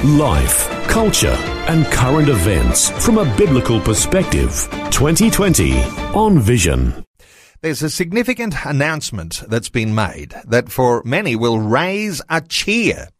Life, 0.00 0.68
culture, 0.88 1.36
and 1.68 1.86
current 1.86 2.28
events 2.28 2.90
from 3.04 3.18
a 3.18 3.36
biblical 3.36 3.78
perspective. 3.78 4.68
2020 4.90 5.80
on 6.12 6.40
Vision. 6.40 7.04
There's 7.60 7.84
a 7.84 7.90
significant 7.90 8.56
announcement 8.64 9.44
that's 9.46 9.68
been 9.68 9.94
made 9.94 10.34
that 10.44 10.72
for 10.72 11.04
many 11.04 11.36
will 11.36 11.60
raise 11.60 12.20
a 12.28 12.40
cheer 12.40 13.10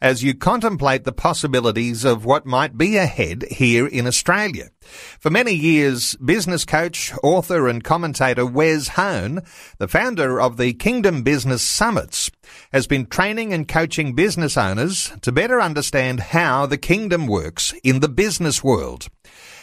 as 0.00 0.22
you 0.22 0.34
contemplate 0.34 1.04
the 1.04 1.12
possibilities 1.12 2.04
of 2.04 2.24
what 2.24 2.46
might 2.46 2.76
be 2.76 2.96
ahead 2.96 3.44
here 3.50 3.86
in 3.86 4.06
Australia. 4.06 4.70
For 5.18 5.30
many 5.30 5.52
years, 5.52 6.16
business 6.16 6.64
coach, 6.64 7.12
author 7.22 7.68
and 7.68 7.84
commentator 7.84 8.46
Wes 8.46 8.88
Hone, 8.88 9.42
the 9.78 9.88
founder 9.88 10.40
of 10.40 10.56
the 10.56 10.72
Kingdom 10.72 11.22
Business 11.22 11.62
Summits, 11.62 12.30
has 12.72 12.86
been 12.86 13.06
training 13.06 13.52
and 13.52 13.68
coaching 13.68 14.14
business 14.14 14.56
owners 14.56 15.12
to 15.22 15.32
better 15.32 15.60
understand 15.60 16.20
how 16.20 16.66
the 16.66 16.78
kingdom 16.78 17.26
works 17.26 17.74
in 17.84 18.00
the 18.00 18.08
business 18.08 18.64
world. 18.64 19.08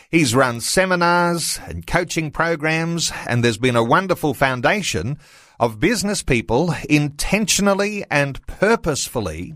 He's 0.10 0.34
run 0.34 0.62
seminars 0.62 1.60
and 1.68 1.86
coaching 1.86 2.32
programs, 2.32 3.12
and 3.28 3.44
there's 3.44 3.58
been 3.58 3.76
a 3.76 3.84
wonderful 3.84 4.34
foundation 4.34 5.20
of 5.60 5.82
business 5.82 6.24
people 6.24 6.74
intentionally 6.90 8.06
and 8.10 8.46
purposefully 8.48 9.56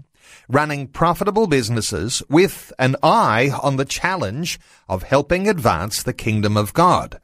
running 0.52 0.88
profitable 0.88 1.48
businesses 1.48 2.22
with 2.30 2.74
an 2.78 2.96
eye 3.02 3.50
on 3.64 3.78
the 3.78 3.86
challenge 3.86 4.60
of 4.90 5.04
helping 5.04 5.48
advance 5.48 6.04
the 6.04 6.14
kingdom 6.14 6.58
of 6.58 6.74
God. 6.74 7.20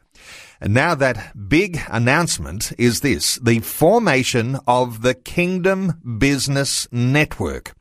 And 0.60 0.74
now 0.74 0.96
that 0.96 1.50
big 1.50 1.80
announcement 1.88 2.72
is 2.78 3.02
this, 3.02 3.36
the 3.36 3.60
formation 3.60 4.58
of 4.66 5.02
the 5.02 5.14
Kingdom 5.14 6.02
Business 6.18 6.88
Network. 6.92 7.76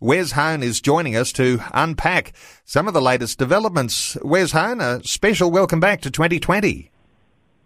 Wes 0.00 0.32
Hone 0.32 0.62
is 0.62 0.80
joining 0.80 1.16
us 1.16 1.32
to 1.32 1.60
unpack 1.72 2.32
some 2.64 2.88
of 2.88 2.94
the 2.94 3.00
latest 3.00 3.38
developments. 3.38 4.16
Wes 4.22 4.52
Hone, 4.52 4.80
a 4.80 5.02
special 5.04 5.50
welcome 5.50 5.80
back 5.80 6.00
to 6.02 6.10
2020. 6.10 6.90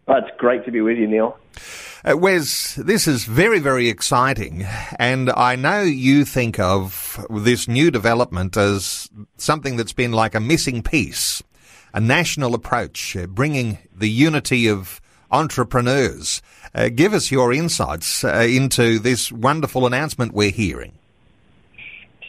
Oh, 0.09 0.15
it's 0.15 0.37
great 0.39 0.65
to 0.65 0.71
be 0.71 0.81
with 0.81 0.99
you, 0.99 1.07
Neil. 1.07 1.39
Uh, 2.05 2.17
Wes, 2.17 2.75
this 2.75 3.07
is 3.07 3.25
very, 3.25 3.61
very 3.61 3.89
exciting. 3.89 4.67
And 4.99 5.31
I 5.31 5.55
know 5.55 5.83
you 5.83 6.25
think 6.25 6.59
of 6.59 7.25
this 7.31 7.69
new 7.69 7.93
development 7.93 8.57
as 8.57 9.09
something 9.37 9.77
that's 9.77 9.93
been 9.93 10.11
like 10.11 10.35
a 10.35 10.41
missing 10.41 10.83
piece, 10.83 11.43
a 11.95 12.01
national 12.01 12.55
approach, 12.55 13.17
uh, 13.17 13.27
bringing 13.27 13.79
the 13.95 14.11
unity 14.11 14.67
of 14.67 15.01
entrepreneurs. 15.31 16.43
Uh, 16.75 16.89
give 16.89 17.15
us 17.15 17.31
your 17.31 17.53
insights 17.53 18.25
uh, 18.25 18.47
into 18.49 18.99
this 18.99 19.31
wonderful 19.31 19.87
announcement 19.87 20.35
we're 20.35 20.51
hearing. 20.51 20.93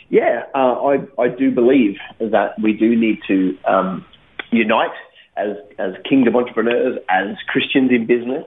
Yeah, 0.09 0.43
uh, 0.53 0.57
I, 0.57 0.99
I 1.19 1.27
do 1.29 1.49
believe 1.49 1.97
that 2.19 2.53
we 2.61 2.73
do 2.73 2.95
need 2.95 3.19
to 3.27 3.57
um, 3.65 4.05
unite 4.51 4.91
as, 5.37 5.57
as 5.79 5.93
kingdom 6.07 6.35
entrepreneurs, 6.35 6.99
as 7.09 7.35
Christians 7.47 7.91
in 7.91 8.05
business, 8.05 8.45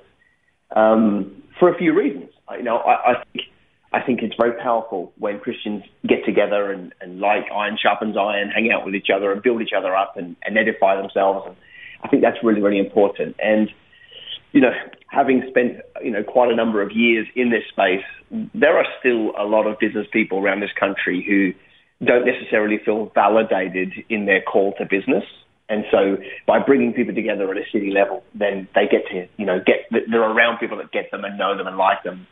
um, 0.74 1.42
for 1.58 1.72
a 1.72 1.78
few 1.78 1.96
reasons. 1.96 2.30
You 2.56 2.62
know, 2.62 2.76
I, 2.76 3.12
I 3.12 3.24
think 3.32 3.46
I 3.92 4.02
think 4.02 4.20
it's 4.22 4.34
very 4.36 4.52
powerful 4.60 5.12
when 5.18 5.38
Christians 5.40 5.82
get 6.06 6.24
together 6.26 6.70
and, 6.70 6.92
and 7.00 7.18
like 7.18 7.44
iron 7.54 7.78
sharpens 7.80 8.16
iron, 8.16 8.50
hang 8.50 8.70
out 8.70 8.84
with 8.84 8.94
each 8.94 9.08
other 9.14 9.32
and 9.32 9.42
build 9.42 9.62
each 9.62 9.72
other 9.76 9.96
up 9.96 10.16
and, 10.16 10.36
and 10.44 10.58
edify 10.58 11.00
themselves. 11.00 11.46
And 11.46 11.56
I 12.02 12.08
think 12.08 12.22
that's 12.22 12.36
really, 12.42 12.60
really 12.60 12.78
important. 12.78 13.36
And, 13.38 13.70
you 14.52 14.60
know, 14.60 14.72
having 15.08 15.44
spent, 15.48 15.80
you 16.02 16.10
know, 16.10 16.22
quite 16.22 16.50
a 16.50 16.56
number 16.56 16.82
of 16.82 16.90
years 16.92 17.26
in 17.34 17.50
this 17.50 17.62
space, 17.70 18.04
there 18.54 18.76
are 18.76 18.84
still 18.98 19.32
a 19.38 19.44
lot 19.44 19.66
of 19.66 19.78
business 19.78 20.06
people 20.12 20.38
around 20.38 20.60
this 20.60 20.72
country 20.78 21.24
who 21.26 21.52
don't 22.04 22.26
necessarily 22.26 22.78
feel 22.84 23.10
validated 23.14 23.92
in 24.10 24.26
their 24.26 24.42
call 24.42 24.74
to 24.78 24.84
business. 24.84 25.24
And 25.68 25.84
so 25.90 26.16
by 26.46 26.60
bringing 26.60 26.92
people 26.92 27.14
together 27.14 27.50
at 27.50 27.56
a 27.56 27.64
city 27.72 27.90
level, 27.90 28.22
then 28.34 28.68
they 28.74 28.86
get 28.86 29.06
to, 29.10 29.26
you 29.36 29.46
know, 29.46 29.58
get, 29.58 29.86
they're 29.90 30.22
around 30.22 30.58
people 30.58 30.76
that 30.78 30.92
get 30.92 31.10
them 31.10 31.24
and 31.24 31.36
know 31.36 31.56
them 31.56 31.66
and 31.66 31.76
like 31.76 32.04
them. 32.04 32.26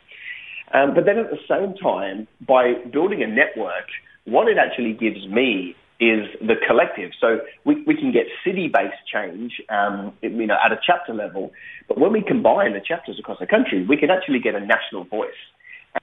Um, 0.73 0.93
but 0.95 1.05
then 1.05 1.17
at 1.17 1.29
the 1.29 1.39
same 1.47 1.75
time, 1.75 2.27
by 2.45 2.73
building 2.91 3.21
a 3.23 3.27
network, 3.27 3.87
what 4.23 4.47
it 4.47 4.57
actually 4.57 4.93
gives 4.93 5.27
me 5.27 5.75
is 5.99 6.27
the 6.41 6.55
collective. 6.67 7.11
So 7.19 7.39
we, 7.65 7.83
we 7.83 7.95
can 7.95 8.11
get 8.11 8.27
city-based 8.43 9.03
change, 9.11 9.61
um, 9.69 10.13
you 10.21 10.47
know, 10.47 10.57
at 10.63 10.71
a 10.71 10.79
chapter 10.85 11.13
level. 11.13 11.51
But 11.87 11.99
when 11.99 12.13
we 12.13 12.21
combine 12.21 12.73
the 12.73 12.81
chapters 12.81 13.17
across 13.19 13.39
the 13.39 13.47
country, 13.47 13.85
we 13.85 13.97
can 13.97 14.09
actually 14.09 14.39
get 14.39 14.55
a 14.55 14.59
national 14.59 15.03
voice. 15.05 15.29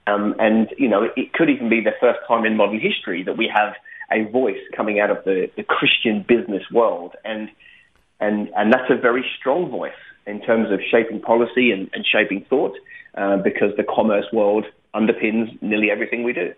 Um, 0.06 0.34
and, 0.38 0.68
you 0.78 0.88
know, 0.88 1.08
it 1.16 1.32
could 1.32 1.50
even 1.50 1.68
be 1.68 1.80
the 1.80 1.92
first 2.00 2.20
time 2.28 2.44
in 2.44 2.56
modern 2.56 2.80
history 2.80 3.22
that 3.22 3.38
we 3.38 3.50
have– 3.54 3.74
a 4.12 4.24
voice 4.30 4.60
coming 4.76 5.00
out 5.00 5.10
of 5.10 5.24
the, 5.24 5.50
the 5.56 5.62
Christian 5.62 6.24
business 6.26 6.62
world. 6.70 7.14
And, 7.24 7.50
and, 8.20 8.50
and 8.56 8.72
that's 8.72 8.90
a 8.90 8.96
very 8.96 9.24
strong 9.38 9.70
voice 9.70 9.92
in 10.26 10.40
terms 10.42 10.70
of 10.70 10.80
shaping 10.90 11.20
policy 11.20 11.72
and, 11.72 11.90
and 11.92 12.04
shaping 12.06 12.44
thought 12.48 12.76
uh, 13.16 13.38
because 13.38 13.76
the 13.76 13.84
commerce 13.84 14.26
world 14.32 14.66
underpins 14.94 15.60
nearly 15.62 15.90
everything 15.90 16.22
we 16.22 16.32
do. 16.32 16.54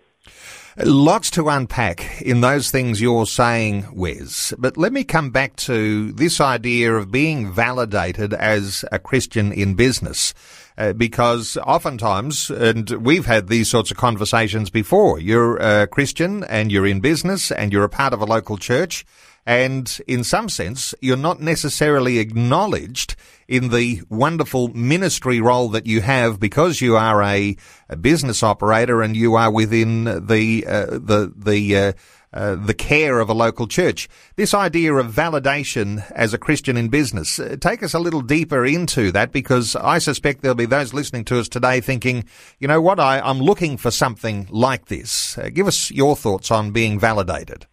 Lots 0.83 1.31
to 1.31 1.47
unpack 1.47 2.21
in 2.21 2.41
those 2.41 2.69
things 2.69 2.99
you're 2.99 3.25
saying, 3.25 3.87
Wes. 3.93 4.53
But 4.57 4.75
let 4.75 4.91
me 4.91 5.05
come 5.05 5.29
back 5.29 5.55
to 5.57 6.11
this 6.11 6.41
idea 6.41 6.93
of 6.95 7.13
being 7.13 7.49
validated 7.49 8.33
as 8.33 8.83
a 8.91 8.99
Christian 8.99 9.53
in 9.53 9.75
business. 9.75 10.33
Uh, 10.77 10.91
because 10.91 11.55
oftentimes, 11.65 12.49
and 12.49 12.89
we've 12.89 13.25
had 13.25 13.47
these 13.47 13.69
sorts 13.69 13.89
of 13.89 13.95
conversations 13.95 14.69
before, 14.69 15.17
you're 15.17 15.55
a 15.55 15.87
Christian 15.87 16.43
and 16.43 16.73
you're 16.73 16.85
in 16.85 16.99
business 16.99 17.53
and 17.53 17.71
you're 17.71 17.85
a 17.85 17.89
part 17.89 18.11
of 18.11 18.19
a 18.19 18.25
local 18.25 18.57
church. 18.57 19.05
And 19.45 19.99
in 20.07 20.23
some 20.23 20.49
sense, 20.49 20.95
you're 21.01 21.17
not 21.17 21.39
necessarily 21.39 22.17
acknowledged 22.17 23.15
in 23.47 23.69
the 23.69 24.01
wonderful 24.09 24.69
ministry 24.69 25.39
role 25.39 25.69
that 25.69 25.85
you 25.85 26.01
have 26.01 26.39
because 26.39 26.81
you 26.81 26.95
are 26.95 27.21
a, 27.21 27.55
a 27.87 27.95
business 27.95 28.41
operator 28.41 29.03
and 29.03 29.15
you 29.15 29.35
are 29.35 29.51
within 29.51 30.05
the, 30.25 30.65
uh, 30.65 30.85
the, 30.85 31.31
the, 31.35 31.77
uh, 31.77 31.93
uh, 32.33 32.55
the 32.55 32.73
care 32.73 33.19
of 33.19 33.29
a 33.29 33.33
local 33.33 33.67
church. 33.67 34.09
This 34.35 34.55
idea 34.55 34.93
of 34.95 35.13
validation 35.13 36.03
as 36.11 36.33
a 36.33 36.39
Christian 36.39 36.75
in 36.75 36.89
business, 36.89 37.39
uh, 37.39 37.55
take 37.61 37.83
us 37.83 37.93
a 37.93 37.99
little 37.99 38.21
deeper 38.21 38.65
into 38.65 39.11
that 39.11 39.31
because 39.31 39.75
I 39.75 39.99
suspect 39.99 40.41
there'll 40.41 40.55
be 40.55 40.65
those 40.65 40.93
listening 40.93 41.23
to 41.25 41.39
us 41.39 41.47
today 41.47 41.81
thinking, 41.81 42.25
you 42.59 42.67
know 42.67 42.81
what, 42.81 42.99
I, 42.99 43.19
am 43.29 43.39
looking 43.39 43.77
for 43.77 43.91
something 43.91 44.47
like 44.49 44.87
this. 44.87 45.37
Uh, 45.37 45.49
give 45.53 45.67
us 45.67 45.91
your 45.91 46.15
thoughts 46.15 46.49
on 46.49 46.71
being 46.71 46.99
validated. 46.99 47.67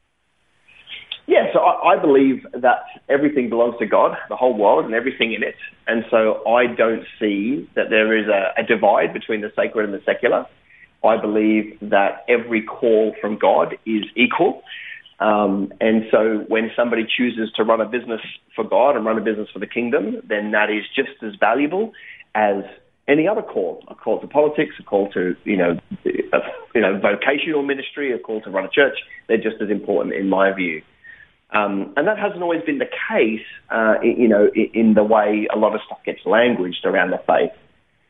Yeah, 1.33 1.51
so 1.55 1.61
I, 1.61 1.95
I 1.95 1.99
believe 1.99 2.47
that 2.53 2.85
everything 3.09 3.49
belongs 3.49 3.77
to 3.79 3.87
God, 3.87 4.19
the 4.29 4.37
whole 4.37 4.55
world 4.55 4.85
and 4.85 4.93
everything 4.93 5.33
in 5.33 5.43
it. 5.43 5.55
And 5.87 6.05
so 6.11 6.47
I 6.47 6.67
don't 6.67 7.07
see 7.19 7.67
that 7.75 7.89
there 7.89 8.15
is 8.15 8.27
a, 8.29 8.61
a 8.61 8.67
divide 8.67 9.15
between 9.15 9.41
the 9.41 9.51
sacred 9.57 9.87
and 9.87 9.95
the 9.95 10.03
secular. 10.05 10.45
I 11.03 11.19
believe 11.19 11.79
that 11.81 12.27
every 12.29 12.63
call 12.63 13.15
from 13.19 13.39
God 13.39 13.79
is 13.87 14.05
equal. 14.15 14.63
Um, 15.21 15.73
and 15.81 16.05
so 16.11 16.45
when 16.49 16.71
somebody 16.77 17.07
chooses 17.17 17.51
to 17.57 17.65
run 17.65 17.81
a 17.81 17.87
business 17.87 18.21
for 18.55 18.65
God 18.65 18.95
and 18.95 19.07
run 19.07 19.17
a 19.17 19.23
business 19.23 19.49
for 19.55 19.59
the 19.59 19.67
kingdom, 19.67 20.17
then 20.29 20.51
that 20.51 20.69
is 20.69 20.85
just 20.95 21.23
as 21.23 21.33
valuable 21.41 21.93
as 22.35 22.63
any 23.09 23.27
other 23.27 23.43
call, 23.43 23.83
a 23.89 23.95
call 23.95 24.21
to 24.21 24.27
politics, 24.27 24.75
a 24.79 24.83
call 24.83 25.11
to, 25.13 25.35
you 25.45 25.57
know, 25.57 25.79
a, 26.05 26.39
you 26.75 26.83
know, 26.83 27.01
vocational 27.01 27.63
ministry, 27.63 28.13
a 28.13 28.19
call 28.19 28.43
to 28.43 28.51
run 28.51 28.67
a 28.67 28.71
church. 28.71 28.99
They're 29.29 29.39
just 29.39 29.63
as 29.63 29.71
important 29.71 30.15
in 30.15 30.29
my 30.29 30.53
view. 30.53 30.83
Um, 31.55 31.93
and 31.97 32.09
that 32.09 32.19
hasn't 32.19 32.43
always 32.43 32.63
been 32.63 32.79
the 32.79 32.91
case, 33.11 33.45
uh, 33.71 33.95
you 34.03 34.29
know, 34.29 34.49
in 34.55 34.95
the 34.95 35.05
way 35.05 35.47
a 35.55 35.59
lot 35.59 35.75
of 35.75 35.83
stuff 35.85 35.99
gets 36.05 36.21
languaged 36.25 36.85
around 36.85 37.11
the 37.11 37.21
faith 37.27 37.53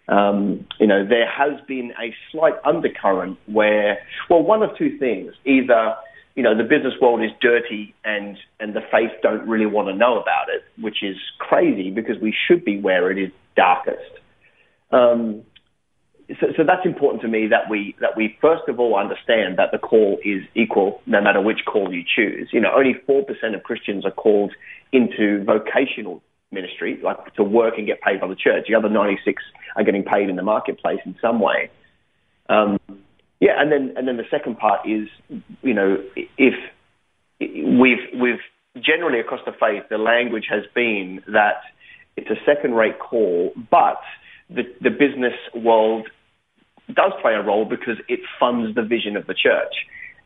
um, 0.09 0.67
you 0.81 0.87
know, 0.87 1.07
there 1.07 1.29
has 1.29 1.61
been 1.67 1.93
a 1.93 2.15
slight 2.31 2.55
undercurrent 2.65 3.39
where, 3.47 3.99
well, 4.29 4.43
one 4.43 4.63
of 4.63 4.77
two 4.77 4.99
things. 4.99 5.33
Either, 5.45 5.95
you 6.35 6.43
know, 6.43 6.57
the 6.57 6.65
business 6.65 6.95
world 7.01 7.23
is 7.23 7.31
dirty 7.41 7.95
and, 8.05 8.37
and 8.59 8.75
the 8.75 8.83
faith 8.91 9.11
don't 9.23 9.49
really 9.49 9.67
want 9.67 9.89
to 9.89 9.95
know 9.95 10.21
about 10.21 10.49
it, 10.49 10.65
which 10.81 11.03
is 11.03 11.17
crazy 11.39 11.91
because 11.91 12.17
we 12.21 12.35
should 12.47 12.65
be 12.65 12.81
where 12.81 13.11
it 13.11 13.19
is 13.19 13.31
darkest. 13.57 14.19
Um, 14.91 15.43
so, 16.41 16.47
so 16.57 16.65
that's 16.65 16.85
important 16.85 17.23
to 17.23 17.29
me 17.29 17.49
that 17.49 17.69
we 17.71 17.95
that 18.01 18.17
we 18.17 18.37
first 18.41 18.69
of 18.69 18.79
all 18.79 18.97
understand 18.97 19.59
that 19.59 19.71
the 19.73 19.79
call 19.79 20.19
is 20.25 20.43
equal 20.55 21.01
no 21.07 21.21
matter 21.21 21.41
which 21.41 21.65
call 21.67 21.93
you 21.93 22.03
choose. 22.05 22.49
You 22.53 22.61
know, 22.61 22.71
only 22.75 22.95
four 23.07 23.25
percent 23.25 23.55
of 23.55 23.63
Christians 23.63 24.05
are 24.05 24.13
called 24.13 24.53
into 24.93 25.43
vocational 25.45 26.23
ministry, 26.51 27.01
like 27.03 27.35
to 27.35 27.43
work 27.43 27.75
and 27.79 27.87
get 27.87 28.01
paid 28.01 28.21
by 28.21 28.29
the 28.29 28.37
church. 28.37 28.67
The 28.69 28.75
other 28.75 28.89
96 28.89 29.43
are 29.77 29.85
getting 29.85 30.05
paid 30.05 30.29
in 30.29 30.37
the 30.37 30.43
marketplace 30.43 31.01
in 31.05 31.17
some 31.21 31.41
way. 31.41 31.71
Um, 32.49 32.79
yeah, 33.41 33.61
and 33.61 33.73
then 33.73 33.95
and 33.97 34.07
then 34.07 34.17
the 34.17 34.29
second 34.31 34.59
part 34.59 34.87
is, 34.89 35.09
you 35.63 35.75
know, 35.75 35.97
if 36.39 36.55
we've 37.41 38.21
we've 38.21 38.41
generally 38.81 39.19
across 39.19 39.41
the 39.45 39.53
faith, 39.53 39.85
the 39.91 39.99
language 39.99 40.47
has 40.49 40.63
been 40.75 41.21
that 41.27 41.63
it's 42.17 42.31
a 42.31 42.37
second-rate 42.47 42.99
call, 42.99 43.53
but 43.71 44.01
the 44.49 44.63
the 44.81 44.91
business 44.91 45.35
world 45.55 46.09
does 46.95 47.13
play 47.21 47.35
a 47.35 47.43
role 47.43 47.65
because 47.65 47.97
it 48.09 48.21
funds 48.39 48.75
the 48.75 48.83
vision 48.83 49.17
of 49.17 49.27
the 49.27 49.35
church. 49.35 49.75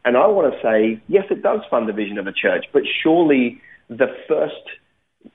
And 0.05 0.17
I 0.17 0.27
want 0.29 0.53
to 0.53 0.61
say, 0.63 1.03
yes, 1.09 1.25
it 1.31 1.43
does 1.43 1.61
fund 1.69 1.89
the 1.89 1.93
vision 1.93 2.19
of 2.19 2.27
a 2.27 2.33
church, 2.33 2.67
but 2.73 2.83
surely 3.03 3.61
the 3.89 4.07
first 4.29 4.55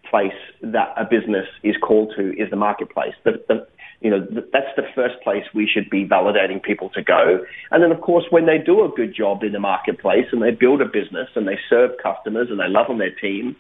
place 0.10 0.38
that 0.62 0.94
a 0.98 1.04
business 1.04 1.48
is 1.64 1.76
called 1.82 2.14
to 2.16 2.32
is 2.42 2.50
the 2.50 2.56
marketplace. 2.56 3.14
The, 3.24 3.44
the, 3.48 3.68
you 4.00 4.10
know, 4.10 4.26
that's 4.52 4.74
the 4.76 4.88
first 4.96 5.16
place 5.24 5.44
we 5.54 5.68
should 5.72 5.90
be 5.90 6.06
validating 6.06 6.62
people 6.64 6.90
to 6.92 7.04
go. 7.04 7.46
And 7.70 7.84
then, 7.84 7.92
of 7.92 8.02
course, 8.02 8.26
when 8.30 8.46
they 8.46 8.58
do 8.58 8.84
a 8.84 8.90
good 8.90 9.14
job 9.14 9.44
in 9.44 9.52
the 9.52 9.60
marketplace 9.60 10.26
and 10.32 10.42
they 10.42 10.52
build 10.52 10.82
a 10.82 10.86
business 10.86 11.30
and 11.36 11.48
they 11.48 11.60
serve 11.70 11.92
customers 12.02 12.48
and 12.50 12.60
they 12.60 12.68
love 12.68 12.88
on 12.90 12.98
their 12.98 13.14
team, 13.14 13.56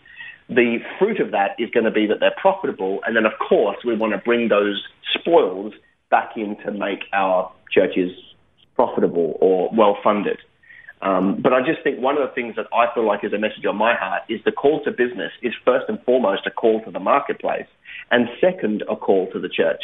the 0.49 0.79
fruit 0.97 1.19
of 1.19 1.31
that 1.31 1.55
is 1.59 1.69
going 1.69 1.85
to 1.85 1.91
be 1.91 2.07
that 2.07 2.19
they're 2.19 2.35
profitable. 2.41 3.01
And 3.05 3.15
then, 3.15 3.25
of 3.25 3.33
course, 3.37 3.77
we 3.85 3.95
want 3.95 4.13
to 4.13 4.17
bring 4.17 4.49
those 4.49 4.83
spoils 5.13 5.73
back 6.11 6.33
in 6.35 6.57
to 6.65 6.71
make 6.71 7.05
our 7.13 7.51
churches 7.71 8.11
profitable 8.75 9.37
or 9.39 9.69
well 9.73 9.97
funded. 10.03 10.37
Um, 11.01 11.41
but 11.41 11.51
I 11.51 11.61
just 11.61 11.81
think 11.83 11.99
one 11.99 12.15
of 12.17 12.27
the 12.27 12.33
things 12.35 12.55
that 12.57 12.67
I 12.71 12.93
feel 12.93 13.07
like 13.07 13.23
is 13.23 13.33
a 13.33 13.39
message 13.39 13.65
on 13.65 13.75
my 13.75 13.95
heart 13.95 14.21
is 14.29 14.39
the 14.45 14.51
call 14.51 14.83
to 14.83 14.91
business 14.91 15.31
is 15.41 15.53
first 15.65 15.85
and 15.89 15.99
foremost 16.03 16.45
a 16.45 16.51
call 16.51 16.83
to 16.83 16.91
the 16.91 16.99
marketplace, 16.99 17.65
and 18.11 18.29
second, 18.39 18.83
a 18.87 18.95
call 18.95 19.31
to 19.31 19.39
the 19.39 19.49
church. 19.49 19.81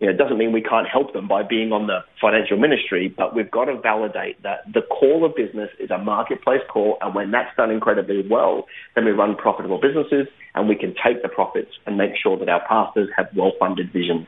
You 0.00 0.06
know, 0.06 0.12
it 0.12 0.16
doesn't 0.16 0.38
mean 0.38 0.52
we 0.52 0.62
can't 0.62 0.86
help 0.86 1.12
them 1.12 1.26
by 1.26 1.42
being 1.42 1.72
on 1.72 1.86
the 1.88 2.04
financial 2.20 2.56
ministry, 2.56 3.08
but 3.08 3.34
we've 3.34 3.50
got 3.50 3.64
to 3.64 3.80
validate 3.80 4.40
that 4.42 4.60
the 4.72 4.82
call 4.82 5.24
of 5.24 5.34
business 5.34 5.70
is 5.78 5.90
a 5.90 5.98
marketplace 5.98 6.62
call, 6.68 6.98
and 7.00 7.14
when 7.14 7.30
that's 7.30 7.54
done 7.56 7.70
incredibly 7.70 8.26
well, 8.28 8.66
then 8.94 9.04
we 9.04 9.10
run 9.10 9.36
profitable 9.36 9.80
businesses 9.80 10.26
and 10.54 10.68
we 10.68 10.76
can 10.76 10.94
take 11.04 11.22
the 11.22 11.28
profits 11.28 11.72
and 11.86 11.96
make 11.96 12.12
sure 12.20 12.36
that 12.36 12.48
our 12.48 12.64
pastors 12.66 13.08
have 13.16 13.28
well-funded 13.34 13.92
visions. 13.92 14.26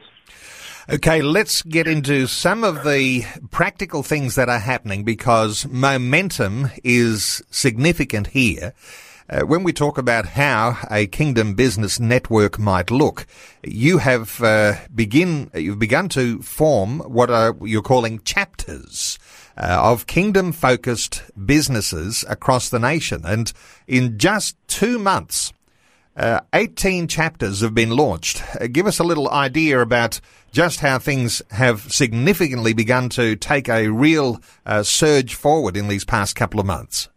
Okay, 0.93 1.23
let's 1.23 1.63
get 1.63 1.87
into 1.87 2.27
some 2.27 2.65
of 2.65 2.83
the 2.83 3.25
practical 3.53 4.03
things 4.03 4.35
that 4.35 4.49
are 4.49 4.59
happening 4.59 5.05
because 5.05 5.65
momentum 5.69 6.69
is 6.83 7.41
significant 7.49 8.27
here. 8.27 8.75
Uh, 9.29 9.43
when 9.43 9.63
we 9.63 9.73
talk 9.73 9.99
about 9.99 10.27
how 10.27 10.77
a 10.91 11.07
kingdom 11.07 11.55
business 11.55 12.01
network 12.01 12.59
might 12.59 12.91
look, 12.91 13.25
you 13.63 13.99
have 13.99 14.43
uh, 14.43 14.75
begin 14.93 15.49
you've 15.55 15.79
begun 15.79 16.09
to 16.09 16.43
form 16.43 16.99
what 17.01 17.31
are 17.31 17.55
you're 17.63 17.83
calling 17.83 18.21
chapters. 18.25 19.17
Uh, 19.57 19.79
of 19.81 20.07
kingdom 20.07 20.53
focused 20.53 21.23
businesses 21.45 22.25
across 22.29 22.71
the 22.71 22.79
nation. 22.79 23.23
And 23.25 23.53
in 23.87 24.19
just 24.19 24.57
two 24.69 24.99
months, 24.99 25.53
uh, 26.17 26.41
18 26.53 27.09
chapters 27.09 27.61
have 27.61 27.75
been 27.75 27.91
launched. 27.91 28.43
Uh, 28.61 28.67
give 28.67 28.87
us 28.87 28.99
a 28.99 29.05
little 29.05 29.31
idea 29.31 29.81
about 29.81 30.21
just 30.53 30.81
how 30.81 30.99
things 30.99 31.41
have 31.51 31.93
significantly 31.93 32.73
begun 32.73 33.09
to 33.11 33.37
take 33.37 33.69
a 33.69 33.89
real 33.89 34.41
uh, 34.67 34.83
surge 34.83 35.35
forward 35.35 35.77
in 35.77 35.89
these 35.89 36.05
past 36.05 36.35
couple 36.35 36.59
of 36.59 36.67
months. 36.67 37.09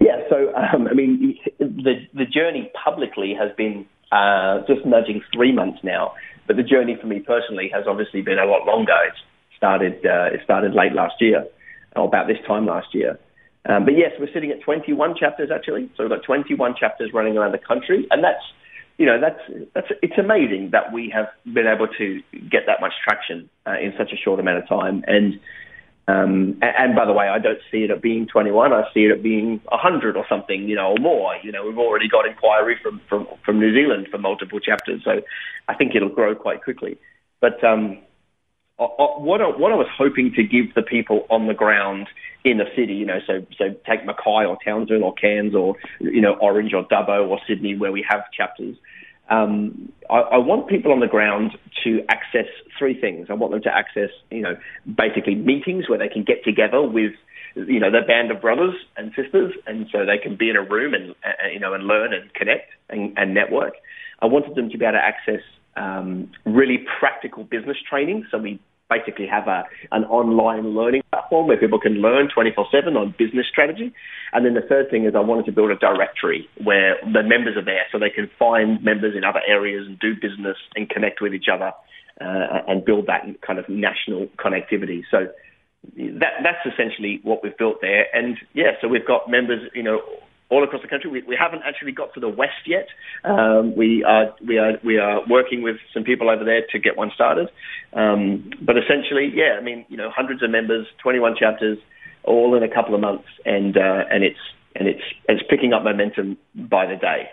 Yeah, 0.00 0.20
so 0.28 0.52
um, 0.54 0.86
I 0.88 0.92
mean, 0.92 1.38
the 1.58 2.06
the 2.12 2.26
journey 2.26 2.70
publicly 2.84 3.34
has 3.38 3.50
been 3.56 3.86
uh, 4.12 4.60
just 4.66 4.84
nudging 4.84 5.22
three 5.32 5.52
months 5.52 5.78
now, 5.82 6.14
but 6.46 6.56
the 6.56 6.62
journey 6.62 6.96
for 7.00 7.06
me 7.06 7.20
personally 7.20 7.70
has 7.72 7.84
obviously 7.86 8.20
been 8.20 8.38
a 8.38 8.44
lot 8.44 8.66
longer. 8.66 8.96
It 9.06 9.14
started 9.56 10.04
uh, 10.04 10.34
it 10.34 10.40
started 10.44 10.74
late 10.74 10.92
last 10.92 11.14
year, 11.20 11.46
or 11.94 12.04
about 12.04 12.26
this 12.26 12.38
time 12.46 12.66
last 12.66 12.94
year. 12.94 13.18
Um, 13.68 13.84
but 13.84 13.94
yes, 13.96 14.12
we're 14.18 14.32
sitting 14.32 14.50
at 14.50 14.60
21 14.60 15.16
chapters 15.18 15.50
actually. 15.52 15.90
So 15.96 16.04
we've 16.04 16.10
got 16.10 16.22
21 16.22 16.74
chapters 16.78 17.10
running 17.12 17.36
around 17.36 17.52
the 17.52 17.58
country, 17.58 18.06
and 18.10 18.22
that's 18.22 18.42
you 18.98 19.06
know 19.06 19.20
that's 19.20 19.40
that's 19.74 19.88
it's 20.02 20.18
amazing 20.18 20.70
that 20.72 20.92
we 20.92 21.10
have 21.14 21.26
been 21.52 21.66
able 21.66 21.88
to 21.98 22.22
get 22.50 22.62
that 22.66 22.80
much 22.80 22.92
traction 23.02 23.48
uh, 23.66 23.78
in 23.82 23.92
such 23.98 24.12
a 24.12 24.16
short 24.16 24.40
amount 24.40 24.58
of 24.58 24.68
time. 24.68 25.04
And 25.06 25.40
um, 26.08 26.56
and, 26.62 26.94
by 26.94 27.04
the 27.04 27.12
way, 27.12 27.26
I 27.26 27.40
don't 27.40 27.58
see 27.68 27.78
it 27.78 27.90
at 27.90 28.00
being 28.00 28.28
21. 28.28 28.72
I 28.72 28.84
see 28.94 29.06
it 29.06 29.10
at 29.10 29.24
being 29.24 29.60
100 29.64 30.16
or 30.16 30.24
something, 30.28 30.68
you 30.68 30.76
know, 30.76 30.92
or 30.92 30.98
more. 30.98 31.34
You 31.42 31.50
know, 31.50 31.66
we've 31.66 31.78
already 31.78 32.08
got 32.08 32.26
inquiry 32.26 32.76
from 32.80 33.00
from 33.08 33.26
from 33.44 33.58
New 33.58 33.74
Zealand 33.74 34.06
for 34.10 34.18
multiple 34.18 34.60
chapters, 34.60 35.02
so 35.04 35.20
I 35.66 35.74
think 35.74 35.96
it'll 35.96 36.08
grow 36.08 36.36
quite 36.36 36.62
quickly. 36.62 36.96
But 37.40 37.62
um, 37.64 37.98
what 38.78 39.40
I, 39.40 39.46
what 39.46 39.72
I 39.72 39.74
was 39.74 39.88
hoping 39.96 40.32
to 40.36 40.42
give 40.42 40.74
the 40.74 40.82
people 40.82 41.26
on 41.30 41.46
the 41.46 41.54
ground 41.54 42.08
in 42.44 42.58
the 42.58 42.66
city, 42.76 42.94
you 42.94 43.06
know, 43.06 43.18
so 43.26 43.44
so 43.58 43.74
take 43.88 44.04
Mackay 44.04 44.44
or 44.46 44.58
Townsville 44.64 45.02
or 45.02 45.14
Cairns 45.14 45.54
or 45.54 45.76
you 45.98 46.20
know 46.20 46.34
Orange 46.34 46.72
or 46.74 46.84
Dubbo 46.84 47.28
or 47.28 47.38
Sydney 47.48 47.76
where 47.76 47.92
we 47.92 48.04
have 48.08 48.20
chapters. 48.36 48.76
Um, 49.28 49.92
I, 50.08 50.18
I 50.18 50.38
want 50.38 50.68
people 50.68 50.92
on 50.92 51.00
the 51.00 51.08
ground 51.08 51.52
to 51.82 52.00
access 52.08 52.46
three 52.78 52.98
things. 53.00 53.26
I 53.28 53.34
want 53.34 53.52
them 53.52 53.62
to 53.62 53.74
access, 53.74 54.10
you 54.30 54.40
know, 54.40 54.56
basically 54.86 55.34
meetings 55.34 55.88
where 55.88 55.98
they 55.98 56.08
can 56.08 56.22
get 56.22 56.44
together 56.44 56.80
with, 56.80 57.12
you 57.56 57.80
know, 57.80 57.90
their 57.90 58.06
band 58.06 58.30
of 58.30 58.40
brothers 58.40 58.74
and 58.96 59.12
sisters, 59.16 59.52
and 59.66 59.88
so 59.90 60.06
they 60.06 60.18
can 60.18 60.36
be 60.36 60.48
in 60.48 60.54
a 60.54 60.62
room 60.62 60.94
and, 60.94 61.14
you 61.52 61.58
know, 61.58 61.74
and 61.74 61.88
learn 61.88 62.14
and 62.14 62.32
connect 62.34 62.70
and, 62.88 63.18
and 63.18 63.34
network. 63.34 63.74
I 64.20 64.26
wanted 64.26 64.54
them 64.54 64.70
to 64.70 64.78
be 64.78 64.84
able 64.84 64.92
to 64.92 65.04
access 65.04 65.42
um, 65.76 66.30
really 66.44 66.86
practical 67.00 67.44
business 67.44 67.76
training. 67.88 68.26
So 68.30 68.38
we 68.38 68.60
basically 68.88 69.26
have 69.26 69.48
a, 69.48 69.64
an 69.92 70.04
online 70.04 70.74
learning 70.74 71.02
platform 71.10 71.48
where 71.48 71.56
people 71.56 71.80
can 71.80 71.94
learn 71.94 72.28
24-7 72.28 72.96
on 72.96 73.14
business 73.18 73.46
strategy. 73.50 73.92
And 74.32 74.44
then 74.44 74.54
the 74.54 74.66
third 74.68 74.90
thing 74.90 75.04
is 75.06 75.14
I 75.14 75.20
wanted 75.20 75.46
to 75.46 75.52
build 75.52 75.70
a 75.70 75.76
directory 75.76 76.48
where 76.62 76.96
the 77.02 77.22
members 77.22 77.56
are 77.56 77.64
there 77.64 77.86
so 77.90 77.98
they 77.98 78.10
can 78.10 78.30
find 78.38 78.82
members 78.82 79.14
in 79.16 79.24
other 79.24 79.40
areas 79.46 79.86
and 79.86 79.98
do 79.98 80.14
business 80.14 80.56
and 80.74 80.88
connect 80.88 81.20
with 81.20 81.34
each 81.34 81.46
other 81.52 81.72
uh, 82.20 82.62
and 82.68 82.84
build 82.84 83.06
that 83.06 83.22
kind 83.46 83.58
of 83.58 83.68
national 83.68 84.28
connectivity. 84.38 85.02
So 85.10 85.28
that, 85.96 86.42
that's 86.42 86.74
essentially 86.74 87.20
what 87.22 87.42
we've 87.42 87.56
built 87.56 87.80
there. 87.80 88.06
And 88.14 88.38
yeah, 88.54 88.72
so 88.80 88.88
we've 88.88 89.06
got 89.06 89.30
members, 89.30 89.70
you 89.74 89.82
know, 89.82 90.00
all 90.48 90.62
across 90.64 90.82
the 90.82 90.88
country. 90.88 91.10
We, 91.10 91.22
we 91.22 91.36
haven't 91.38 91.62
actually 91.64 91.92
got 91.92 92.14
to 92.14 92.20
the 92.20 92.28
west 92.28 92.66
yet. 92.66 92.88
Um, 93.24 93.74
we 93.76 94.04
are 94.04 94.34
we 94.46 94.58
are 94.58 94.78
we 94.84 94.98
are 94.98 95.20
working 95.28 95.62
with 95.62 95.76
some 95.92 96.04
people 96.04 96.30
over 96.30 96.44
there 96.44 96.62
to 96.72 96.78
get 96.78 96.96
one 96.96 97.10
started. 97.14 97.48
Um, 97.92 98.50
but 98.60 98.76
essentially, 98.76 99.32
yeah, 99.34 99.56
I 99.58 99.62
mean, 99.62 99.84
you 99.88 99.96
know, 99.96 100.10
hundreds 100.10 100.42
of 100.42 100.50
members, 100.50 100.86
21 101.02 101.36
chapters, 101.38 101.78
all 102.24 102.54
in 102.56 102.62
a 102.62 102.72
couple 102.72 102.94
of 102.94 103.00
months, 103.00 103.28
and 103.44 103.76
uh, 103.76 104.04
and 104.10 104.22
it's 104.22 104.38
and 104.74 104.88
it's 104.88 105.02
it's 105.28 105.42
picking 105.48 105.72
up 105.72 105.82
momentum 105.82 106.36
by 106.54 106.86
the 106.86 106.96
day. 106.96 107.30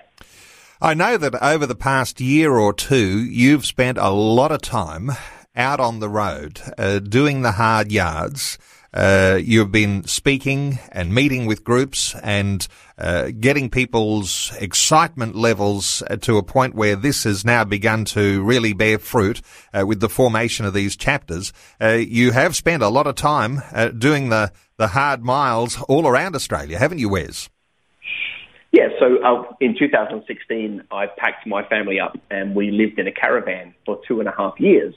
I 0.82 0.94
know 0.94 1.18
that 1.18 1.42
over 1.42 1.66
the 1.66 1.76
past 1.76 2.20
year 2.20 2.54
or 2.58 2.74
two, 2.74 3.20
you've 3.24 3.66
spent 3.66 3.98
a 3.98 4.10
lot 4.10 4.52
of 4.52 4.62
time 4.62 5.12
out 5.56 5.80
on 5.80 6.00
the 6.00 6.10
road, 6.10 6.60
uh, 6.78 7.00
doing 7.00 7.42
the 7.42 7.54
hard 7.54 7.92
yards. 7.92 8.58
Uh, 8.94 9.40
you've 9.44 9.72
been 9.72 10.04
speaking 10.04 10.78
and 10.92 11.14
meeting 11.14 11.46
with 11.46 11.64
groups 11.64 12.14
and 12.22 12.68
uh, 12.98 13.32
getting 13.40 13.70
people's 13.70 14.54
excitement 14.60 15.36
levels 15.36 16.04
uh, 16.10 16.16
to 16.18 16.38
a 16.38 16.44
point 16.44 16.76
where 16.76 16.96
this 16.96 17.24
has 17.24 17.44
now 17.44 17.64
begun 17.64 18.06
to 18.06 18.44
really 18.44 18.72
bear 18.74 19.00
fruit 19.00 19.42
uh, 19.74 19.86
with 19.86 20.00
the 20.00 20.10
formation 20.10 20.66
of 20.66 20.74
these 20.74 20.96
chapters. 20.96 21.52
Uh, 21.82 21.94
you 21.94 22.32
have 22.32 22.56
spent 22.56 22.84
a 22.84 22.90
lot 22.90 23.08
of 23.08 23.16
time 23.16 23.62
uh, 23.74 23.88
doing 23.88 24.30
the, 24.30 24.52
the 24.78 24.88
hard 24.88 25.24
miles 25.24 25.82
all 25.84 26.08
around 26.08 26.36
Australia, 26.36 26.78
haven't 26.78 27.00
you, 27.00 27.10
Wes? 27.10 27.50
Yeah, 28.72 28.90
so 29.00 29.56
in 29.60 29.76
2016, 29.78 30.84
I 30.92 31.06
packed 31.06 31.46
my 31.46 31.64
family 31.68 32.00
up 32.00 32.18
and 32.32 32.56
we 32.56 32.72
lived 32.72 33.00
in 33.00 33.08
a 33.08 33.12
caravan 33.12 33.74
for 33.86 34.00
two 34.08 34.20
and 34.20 34.28
a 34.28 34.34
half 34.36 34.60
years. 34.60 34.96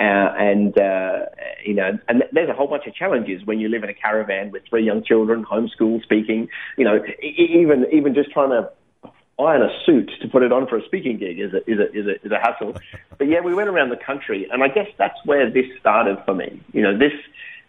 Uh, 0.00 0.32
and 0.38 0.78
uh, 0.78 1.26
you 1.62 1.74
know, 1.74 1.98
and 2.08 2.24
there's 2.32 2.48
a 2.48 2.54
whole 2.54 2.66
bunch 2.66 2.86
of 2.86 2.94
challenges 2.94 3.44
when 3.44 3.60
you 3.60 3.68
live 3.68 3.84
in 3.84 3.90
a 3.90 3.94
caravan 3.94 4.50
with 4.50 4.62
three 4.66 4.82
young 4.82 5.04
children, 5.04 5.44
homeschool, 5.44 6.02
speaking. 6.02 6.48
You 6.78 6.84
know, 6.84 7.04
even 7.22 7.84
even 7.92 8.14
just 8.14 8.30
trying 8.30 8.48
to 8.48 8.70
iron 9.38 9.62
a 9.62 9.68
suit 9.84 10.10
to 10.22 10.28
put 10.28 10.42
it 10.42 10.52
on 10.52 10.66
for 10.66 10.78
a 10.78 10.84
speaking 10.86 11.18
gig 11.18 11.38
is 11.38 11.52
a, 11.52 11.58
is 11.70 11.78
a, 11.78 11.92
is 11.92 12.06
a, 12.06 12.26
is 12.26 12.32
a 12.32 12.38
hassle. 12.38 12.76
But 13.18 13.28
yeah, 13.28 13.40
we 13.40 13.54
went 13.54 13.68
around 13.68 13.90
the 13.90 13.98
country, 13.98 14.48
and 14.50 14.62
I 14.62 14.68
guess 14.68 14.86
that's 14.96 15.18
where 15.26 15.50
this 15.50 15.66
started 15.78 16.16
for 16.24 16.34
me. 16.34 16.62
You 16.72 16.80
know, 16.80 16.96
this 16.96 17.12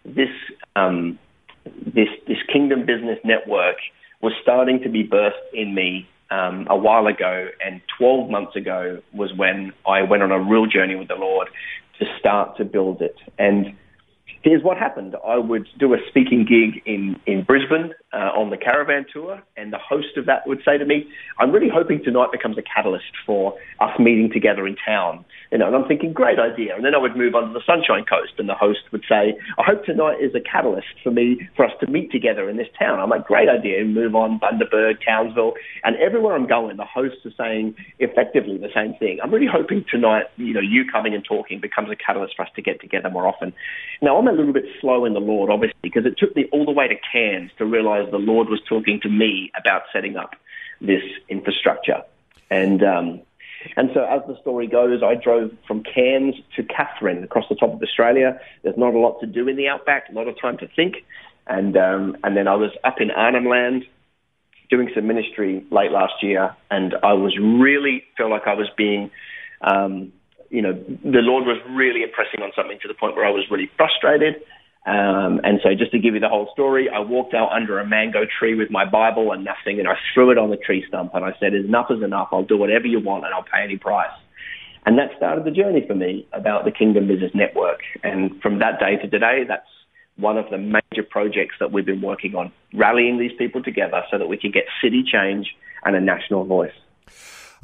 this 0.06 0.30
um, 0.74 1.18
this 1.66 2.08
this 2.26 2.38
Kingdom 2.50 2.86
Business 2.86 3.18
Network 3.24 3.76
was 4.22 4.32
starting 4.40 4.80
to 4.84 4.88
be 4.88 5.06
birthed 5.06 5.52
in 5.52 5.74
me 5.74 6.08
um, 6.30 6.66
a 6.70 6.76
while 6.76 7.06
ago, 7.06 7.48
and 7.62 7.82
12 7.98 8.30
months 8.30 8.56
ago 8.56 9.02
was 9.12 9.34
when 9.34 9.74
I 9.86 10.02
went 10.02 10.22
on 10.22 10.32
a 10.32 10.38
real 10.38 10.64
journey 10.64 10.94
with 10.94 11.08
the 11.08 11.16
Lord 11.16 11.48
to 12.02 12.18
start 12.18 12.56
to 12.56 12.64
build 12.64 13.00
it. 13.00 13.16
And 13.38 13.74
here's 14.42 14.62
what 14.62 14.76
happened. 14.76 15.14
I 15.26 15.38
would 15.38 15.68
do 15.78 15.94
a 15.94 15.98
speaking 16.08 16.44
gig 16.44 16.82
in, 16.86 17.20
in 17.26 17.44
Brisbane 17.44 17.94
uh, 18.12 18.30
on 18.36 18.50
the 18.50 18.56
caravan 18.56 19.06
tour, 19.12 19.42
and 19.56 19.72
the 19.72 19.78
host 19.78 20.16
of 20.16 20.26
that 20.26 20.46
would 20.46 20.60
say 20.64 20.78
to 20.78 20.84
me, 20.84 21.08
"I'm 21.38 21.50
really 21.50 21.70
hoping 21.72 22.02
tonight 22.02 22.30
becomes 22.32 22.58
a 22.58 22.62
catalyst 22.62 23.12
for 23.26 23.54
us 23.80 23.98
meeting 23.98 24.30
together 24.32 24.66
in 24.66 24.76
town." 24.76 25.24
You 25.50 25.58
know, 25.58 25.66
and 25.66 25.76
I'm 25.76 25.86
thinking, 25.86 26.12
great 26.12 26.38
idea. 26.38 26.74
And 26.74 26.84
then 26.84 26.94
I 26.94 26.98
would 26.98 27.16
move 27.16 27.34
on 27.34 27.48
to 27.48 27.52
the 27.52 27.64
Sunshine 27.66 28.04
Coast, 28.04 28.32
and 28.38 28.48
the 28.48 28.54
host 28.54 28.80
would 28.92 29.04
say, 29.08 29.36
"I 29.58 29.62
hope 29.62 29.84
tonight 29.84 30.20
is 30.20 30.34
a 30.34 30.40
catalyst 30.40 30.94
for 31.02 31.10
me 31.10 31.48
for 31.56 31.64
us 31.64 31.72
to 31.80 31.86
meet 31.86 32.10
together 32.10 32.48
in 32.48 32.56
this 32.56 32.68
town." 32.78 33.00
I'm 33.00 33.10
like, 33.10 33.26
great 33.26 33.48
idea. 33.48 33.80
And 33.80 33.94
move 33.94 34.14
on, 34.14 34.38
Bundaberg, 34.38 35.04
Townsville, 35.04 35.54
and 35.84 35.96
everywhere 35.96 36.34
I'm 36.34 36.46
going, 36.46 36.76
the 36.76 36.84
hosts 36.84 37.24
are 37.24 37.32
saying 37.36 37.74
effectively 37.98 38.58
the 38.58 38.70
same 38.74 38.94
thing. 38.94 39.18
I'm 39.22 39.32
really 39.32 39.48
hoping 39.50 39.84
tonight, 39.90 40.24
you 40.36 40.54
know, 40.54 40.60
you 40.60 40.84
coming 40.90 41.14
and 41.14 41.24
talking 41.24 41.60
becomes 41.60 41.90
a 41.90 41.96
catalyst 41.96 42.36
for 42.36 42.42
us 42.42 42.50
to 42.56 42.62
get 42.62 42.80
together 42.80 43.10
more 43.10 43.26
often. 43.26 43.52
Now, 44.00 44.16
I'm 44.18 44.28
a 44.28 44.32
little 44.32 44.52
bit 44.52 44.64
slow 44.80 45.04
in 45.04 45.12
the 45.12 45.20
Lord, 45.20 45.50
obviously, 45.50 45.78
because 45.82 46.06
it 46.06 46.16
took 46.18 46.34
me 46.34 46.46
all 46.52 46.64
the 46.64 46.72
way 46.72 46.88
to 46.88 46.94
Cairns 47.12 47.50
to 47.58 47.64
realize 48.02 48.12
the 48.12 48.32
Lord 48.32 48.48
was 48.48 48.60
talking 48.68 49.00
to 49.02 49.08
me 49.08 49.50
about 49.58 49.82
setting 49.92 50.16
up 50.16 50.34
this 50.80 51.02
infrastructure. 51.28 52.02
And 52.50 52.82
um, 52.82 53.22
and 53.76 53.90
so, 53.94 54.04
as 54.04 54.22
the 54.26 54.36
story 54.40 54.66
goes, 54.66 55.02
I 55.02 55.14
drove 55.14 55.52
from 55.66 55.84
Cairns 55.84 56.34
to 56.56 56.62
Katherine 56.64 57.22
across 57.22 57.44
the 57.48 57.54
top 57.54 57.72
of 57.72 57.82
Australia. 57.82 58.40
There's 58.62 58.76
not 58.76 58.94
a 58.94 58.98
lot 58.98 59.20
to 59.20 59.26
do 59.26 59.48
in 59.48 59.56
the 59.56 59.68
outback, 59.68 60.08
a 60.08 60.12
lot 60.12 60.28
of 60.28 60.40
time 60.40 60.58
to 60.58 60.68
think. 60.68 60.96
And 61.46 61.76
um, 61.76 62.16
and 62.24 62.36
then 62.36 62.48
I 62.48 62.54
was 62.56 62.70
up 62.84 63.00
in 63.00 63.10
Arnhem 63.10 63.46
Land 63.46 63.84
doing 64.68 64.90
some 64.94 65.06
ministry 65.06 65.64
late 65.70 65.92
last 65.92 66.14
year, 66.22 66.56
and 66.70 66.94
I 67.02 67.12
was 67.12 67.36
really 67.38 68.04
felt 68.16 68.30
like 68.30 68.46
I 68.46 68.54
was 68.54 68.70
being, 68.76 69.10
um, 69.60 70.12
you 70.50 70.62
know, 70.62 70.72
the 70.72 71.20
Lord 71.20 71.44
was 71.44 71.58
really 71.70 72.02
impressing 72.02 72.42
on 72.42 72.52
something 72.56 72.78
to 72.80 72.88
the 72.88 72.94
point 72.94 73.14
where 73.14 73.26
I 73.26 73.30
was 73.30 73.44
really 73.50 73.70
frustrated. 73.76 74.42
Um, 74.84 75.40
and 75.44 75.60
so, 75.62 75.70
just 75.78 75.92
to 75.92 76.00
give 76.00 76.14
you 76.14 76.20
the 76.20 76.28
whole 76.28 76.48
story, 76.52 76.88
I 76.92 76.98
walked 76.98 77.34
out 77.34 77.52
under 77.52 77.78
a 77.78 77.86
mango 77.86 78.26
tree 78.26 78.56
with 78.56 78.68
my 78.70 78.84
Bible 78.84 79.30
and 79.30 79.44
nothing, 79.44 79.78
and 79.78 79.86
I 79.86 79.94
threw 80.12 80.32
it 80.32 80.38
on 80.38 80.50
the 80.50 80.56
tree 80.56 80.84
stump, 80.88 81.14
and 81.14 81.24
I 81.24 81.32
said, 81.38 81.54
"Enough 81.54 81.86
is 81.90 82.02
enough. 82.02 82.28
I'll 82.32 82.42
do 82.42 82.56
whatever 82.56 82.88
you 82.88 82.98
want, 82.98 83.24
and 83.24 83.32
I'll 83.32 83.44
pay 83.44 83.62
any 83.62 83.76
price." 83.76 84.10
And 84.84 84.98
that 84.98 85.16
started 85.16 85.44
the 85.44 85.52
journey 85.52 85.84
for 85.86 85.94
me 85.94 86.26
about 86.32 86.64
the 86.64 86.72
Kingdom 86.72 87.06
Business 87.06 87.30
Network. 87.32 87.80
And 88.02 88.42
from 88.42 88.58
that 88.58 88.80
day 88.80 88.96
to 88.96 89.08
today, 89.08 89.44
that's 89.46 89.68
one 90.16 90.36
of 90.36 90.50
the 90.50 90.58
major 90.58 91.04
projects 91.08 91.54
that 91.60 91.72
we've 91.72 91.86
been 91.86 92.02
working 92.02 92.34
on, 92.34 92.50
rallying 92.74 93.18
these 93.18 93.32
people 93.38 93.62
together 93.62 94.02
so 94.10 94.18
that 94.18 94.26
we 94.28 94.36
can 94.36 94.50
get 94.50 94.64
city 94.82 95.04
change 95.04 95.46
and 95.84 95.94
a 95.94 96.00
national 96.00 96.44
voice. 96.44 96.72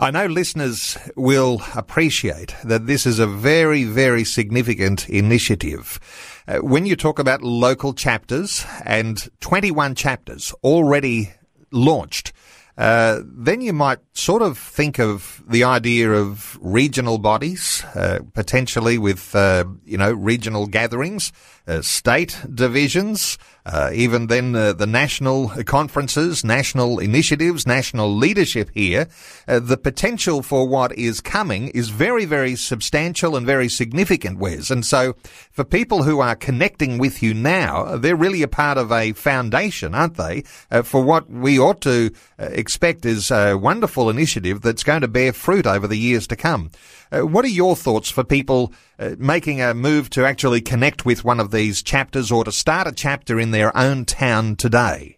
I 0.00 0.12
know 0.12 0.26
listeners 0.26 0.96
will 1.16 1.60
appreciate 1.74 2.54
that 2.62 2.86
this 2.86 3.04
is 3.04 3.18
a 3.18 3.26
very, 3.26 3.82
very 3.82 4.22
significant 4.22 5.08
initiative. 5.08 5.98
Uh, 6.46 6.58
when 6.58 6.86
you 6.86 6.94
talk 6.94 7.18
about 7.18 7.42
local 7.42 7.92
chapters 7.92 8.64
and 8.84 9.28
21 9.40 9.96
chapters 9.96 10.54
already 10.62 11.32
launched, 11.72 12.32
uh, 12.76 13.22
then 13.24 13.60
you 13.60 13.72
might 13.72 13.98
sort 14.12 14.40
of 14.40 14.56
think 14.56 15.00
of 15.00 15.42
the 15.48 15.64
idea 15.64 16.12
of 16.12 16.56
regional 16.62 17.18
bodies, 17.18 17.82
uh, 17.96 18.20
potentially 18.34 18.98
with, 18.98 19.34
uh, 19.34 19.64
you 19.84 19.98
know, 19.98 20.12
regional 20.12 20.68
gatherings, 20.68 21.32
uh, 21.66 21.82
state 21.82 22.38
divisions, 22.54 23.36
uh, 23.68 23.90
even 23.92 24.28
then 24.28 24.56
uh, 24.56 24.72
the 24.72 24.86
national 24.86 25.50
conferences, 25.64 26.42
national 26.42 26.98
initiatives, 26.98 27.66
national 27.66 28.14
leadership 28.14 28.70
here. 28.74 29.06
the 29.46 29.76
potential 29.76 30.42
for 30.42 30.66
what 30.66 30.92
is 30.96 31.20
coming 31.20 31.68
is 31.68 31.90
very, 31.90 32.24
very 32.24 32.56
substantial 32.56 33.36
and 33.36 33.46
very 33.46 33.68
significant, 33.68 34.38
Wes. 34.38 34.70
And 34.70 34.84
so 34.84 35.14
for 35.50 35.64
people 35.64 36.02
who 36.02 36.20
are 36.20 36.34
connecting 36.34 36.98
with 36.98 37.22
you 37.22 37.34
now, 37.34 37.96
they're 37.96 38.16
really 38.16 38.42
a 38.42 38.48
part 38.48 38.78
of 38.78 38.90
a 38.90 39.12
foundation, 39.12 39.94
aren't 39.94 40.16
they, 40.16 40.42
for 40.82 41.02
what 41.02 41.30
we 41.30 41.58
ought 41.58 41.80
to 41.82 42.10
expect 42.38 43.04
is 43.04 43.30
a 43.30 43.54
wonderful 43.54 44.08
initiative 44.08 44.62
that's 44.62 44.84
going 44.84 45.02
to 45.02 45.08
bear 45.08 45.32
fruit 45.32 45.66
over 45.66 45.86
the 45.86 45.98
years 45.98 46.26
to 46.28 46.36
come. 46.36 46.70
Uh, 47.10 47.20
what 47.20 47.44
are 47.44 47.48
your 47.48 47.74
thoughts 47.74 48.10
for 48.10 48.22
people 48.22 48.72
uh, 48.98 49.14
making 49.18 49.62
a 49.62 49.74
move 49.74 50.10
to 50.10 50.24
actually 50.24 50.60
connect 50.60 51.06
with 51.06 51.24
one 51.24 51.40
of 51.40 51.50
these 51.50 51.82
chapters 51.82 52.30
or 52.30 52.44
to 52.44 52.52
start 52.52 52.86
a 52.86 52.92
chapter 52.92 53.40
in 53.40 53.50
their 53.50 53.74
own 53.76 54.04
town 54.04 54.56
today? 54.56 55.16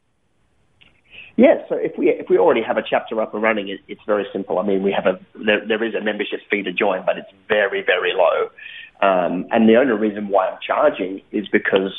Yes, 1.36 1.64
so 1.68 1.74
if 1.74 1.96
we 1.96 2.10
if 2.10 2.28
we 2.28 2.36
already 2.36 2.62
have 2.62 2.76
a 2.76 2.82
chapter 2.82 3.20
up 3.20 3.32
and 3.32 3.42
running, 3.42 3.68
it, 3.68 3.80
it's 3.88 4.02
very 4.06 4.26
simple. 4.30 4.58
I 4.58 4.66
mean, 4.66 4.82
we 4.82 4.92
have 4.92 5.06
a 5.06 5.18
there, 5.34 5.66
there 5.66 5.82
is 5.82 5.94
a 5.94 6.00
membership 6.02 6.40
fee 6.50 6.62
to 6.62 6.72
join, 6.72 7.04
but 7.06 7.16
it's 7.16 7.30
very 7.48 7.82
very 7.82 8.12
low. 8.12 8.50
Um, 9.00 9.46
and 9.50 9.66
the 9.66 9.76
only 9.76 9.94
reason 9.94 10.28
why 10.28 10.48
I'm 10.48 10.58
charging 10.60 11.22
is 11.32 11.48
because 11.48 11.94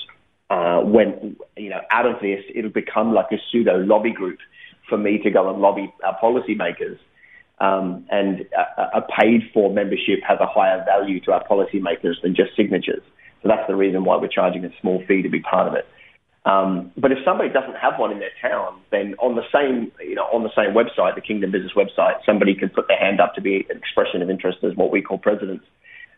uh, 0.52 0.82
when 0.82 1.36
you 1.58 1.70
know 1.70 1.82
out 1.90 2.06
of 2.06 2.22
this, 2.22 2.44
it'll 2.54 2.70
become 2.70 3.16
like 3.16 3.32
a 3.32 3.38
pseudo 3.52 3.78
lobby 3.78 4.12
group 4.12 4.38
for 4.88 4.98
me 4.98 5.18
to 5.18 5.32
go 5.32 5.50
and 5.50 5.60
lobby 5.60 5.92
our 6.04 6.18
policymakers 6.20 7.00
um, 7.62 8.06
and 8.10 8.42
a, 8.58 8.98
a 8.98 9.02
paid 9.20 9.44
for 9.54 9.72
membership 9.72 10.20
has 10.28 10.40
a 10.42 10.48
higher 10.48 10.84
value 10.84 11.20
to 11.22 11.32
our 11.32 11.46
policymakers 11.48 12.16
than 12.24 12.36
just 12.36 12.56
signatures. 12.58 13.04
So 13.42 13.48
that's 13.48 13.68
the 13.68 13.76
reason 13.76 14.04
why 14.04 14.18
we're 14.18 14.28
charging 14.28 14.66
a 14.66 14.70
small 14.82 15.04
fee 15.08 15.22
to 15.22 15.30
be 15.30 15.40
part 15.40 15.68
of 15.68 15.76
it. 15.76 15.88
Um, 16.44 16.92
but 16.98 17.12
if 17.12 17.20
somebody 17.24 17.50
doesn't 17.50 17.76
have 17.76 18.00
one 18.00 18.12
in 18.12 18.18
their 18.18 18.34
town, 18.42 18.82
then 18.90 19.14
on 19.20 19.36
the 19.36 19.46
same, 19.54 19.92
you 20.02 20.16
know, 20.16 20.26
on 20.34 20.42
the 20.42 20.50
same 20.58 20.74
website, 20.74 21.14
the 21.14 21.22
Kingdom 21.22 21.52
Business 21.52 21.74
website, 21.78 22.16
somebody 22.26 22.56
can 22.56 22.70
put 22.70 22.88
their 22.88 22.98
hand 22.98 23.22
up 23.22 23.36
to 23.36 23.42
be 23.42 23.68
an 23.70 23.78
expression 23.78 24.24
of 24.24 24.30
interest 24.32 24.58
as 24.64 24.76
what 24.76 24.92
we 24.92 25.04
call 25.04 25.20
presidents, 25.20 25.66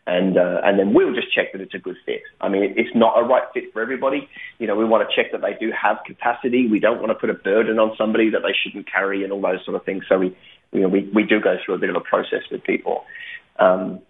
and 0.08 0.38
uh, 0.38 0.62
and 0.64 0.80
then 0.80 0.94
we'll 0.94 1.14
just 1.14 1.34
check 1.36 1.52
that 1.52 1.60
it's 1.60 1.74
a 1.74 1.78
good 1.78 1.98
fit. 2.06 2.22
I 2.40 2.48
mean, 2.48 2.74
it's 2.78 2.96
not 2.96 3.20
a 3.20 3.24
right 3.24 3.44
fit 3.54 3.74
for 3.74 3.82
everybody. 3.82 4.30
You 4.60 4.68
know, 4.68 4.78
we 4.78 4.86
want 4.86 5.04
to 5.08 5.14
check 5.14 5.34
that 5.34 5.42
they 5.42 5.60
do 5.60 5.74
have 5.76 5.98
capacity. 6.06 6.70
We 6.72 6.80
don't 6.80 7.00
want 7.00 7.10
to 7.10 7.16
put 7.16 7.30
a 7.30 7.34
burden 7.34 7.78
on 7.78 7.92
somebody 7.98 8.30
that 8.30 8.44
they 8.44 8.56
shouldn't 8.64 8.90
carry, 8.90 9.26
and 9.26 9.34
all 9.34 9.42
those 9.42 9.60
sort 9.66 9.76
of 9.76 9.84
things. 9.84 10.06
So 10.08 10.20
we 10.20 10.38
you 10.74 10.82
know, 10.82 10.90
we, 10.90 11.10
we 11.14 11.24
do 11.24 11.40
go 11.40 11.58
through 11.64 11.76
a 11.76 11.78
bit 11.78 11.90
of 11.90 11.96
a 11.96 12.02
process 12.02 12.42
with 12.52 12.64
people. 12.64 13.06
Um, 13.60 14.02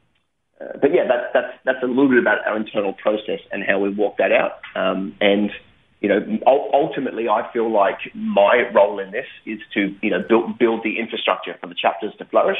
uh, 0.59 0.77
but 0.79 0.93
yeah, 0.93 1.07
that, 1.07 1.31
that's 1.33 1.53
that's 1.65 1.83
a 1.83 1.87
little 1.87 2.09
bit 2.09 2.19
about 2.19 2.45
our 2.47 2.57
internal 2.57 2.93
process 2.93 3.39
and 3.51 3.63
how 3.63 3.79
we 3.79 3.89
walk 3.89 4.17
that 4.17 4.31
out. 4.31 4.59
Um, 4.75 5.15
and 5.19 5.51
you 5.99 6.09
know, 6.09 6.19
ultimately, 6.73 7.29
I 7.29 7.49
feel 7.53 7.71
like 7.71 7.97
my 8.13 8.63
role 8.73 8.99
in 8.99 9.11
this 9.11 9.25
is 9.45 9.59
to 9.73 9.95
you 10.01 10.09
know 10.09 10.23
build 10.27 10.57
build 10.59 10.81
the 10.83 10.99
infrastructure 10.99 11.55
for 11.59 11.67
the 11.67 11.75
chapters 11.75 12.13
to 12.19 12.25
flourish, 12.25 12.59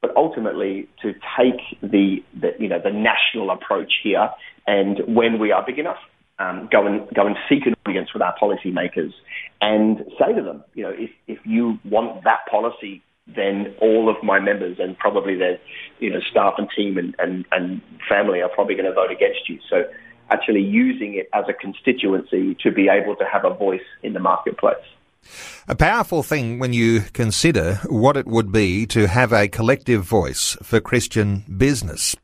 but 0.00 0.14
ultimately 0.16 0.88
to 1.02 1.12
take 1.38 1.60
the, 1.82 2.24
the 2.38 2.50
you 2.58 2.68
know 2.68 2.80
the 2.82 2.90
national 2.90 3.50
approach 3.50 3.92
here. 4.02 4.30
And 4.66 5.00
when 5.06 5.38
we 5.38 5.52
are 5.52 5.64
big 5.64 5.78
enough, 5.78 5.98
um, 6.38 6.68
go 6.70 6.86
and 6.86 7.06
go 7.14 7.26
and 7.26 7.36
seek 7.48 7.66
an 7.66 7.74
audience 7.86 8.12
with 8.12 8.22
our 8.22 8.34
policymakers 8.40 9.12
and 9.60 9.98
say 10.18 10.32
to 10.34 10.42
them, 10.42 10.64
you 10.74 10.82
know, 10.82 10.90
if 10.96 11.10
if 11.26 11.38
you 11.44 11.78
want 11.84 12.24
that 12.24 12.40
policy 12.50 13.02
then 13.26 13.74
all 13.80 14.08
of 14.08 14.16
my 14.22 14.40
members 14.40 14.78
and 14.80 14.98
probably 14.98 15.36
their 15.36 15.58
you 15.98 16.10
know 16.10 16.20
staff 16.30 16.54
and 16.58 16.68
team 16.76 16.98
and, 16.98 17.14
and, 17.18 17.44
and 17.52 17.80
family 18.08 18.40
are 18.40 18.48
probably 18.48 18.74
going 18.74 18.86
to 18.86 18.94
vote 18.94 19.10
against 19.10 19.48
you. 19.48 19.58
So 19.68 19.84
actually 20.30 20.62
using 20.62 21.14
it 21.14 21.28
as 21.32 21.44
a 21.48 21.52
constituency 21.52 22.56
to 22.62 22.70
be 22.70 22.88
able 22.88 23.16
to 23.16 23.24
have 23.24 23.44
a 23.44 23.54
voice 23.54 23.80
in 24.02 24.12
the 24.12 24.20
marketplace. 24.20 24.76
A 25.68 25.76
powerful 25.76 26.22
thing 26.22 26.58
when 26.58 26.72
you 26.72 27.02
consider 27.12 27.76
what 27.86 28.16
it 28.16 28.26
would 28.26 28.50
be 28.50 28.86
to 28.86 29.06
have 29.06 29.32
a 29.32 29.48
collective 29.48 30.02
voice 30.02 30.56
for 30.62 30.80
Christian 30.80 31.44
business. 31.56 32.16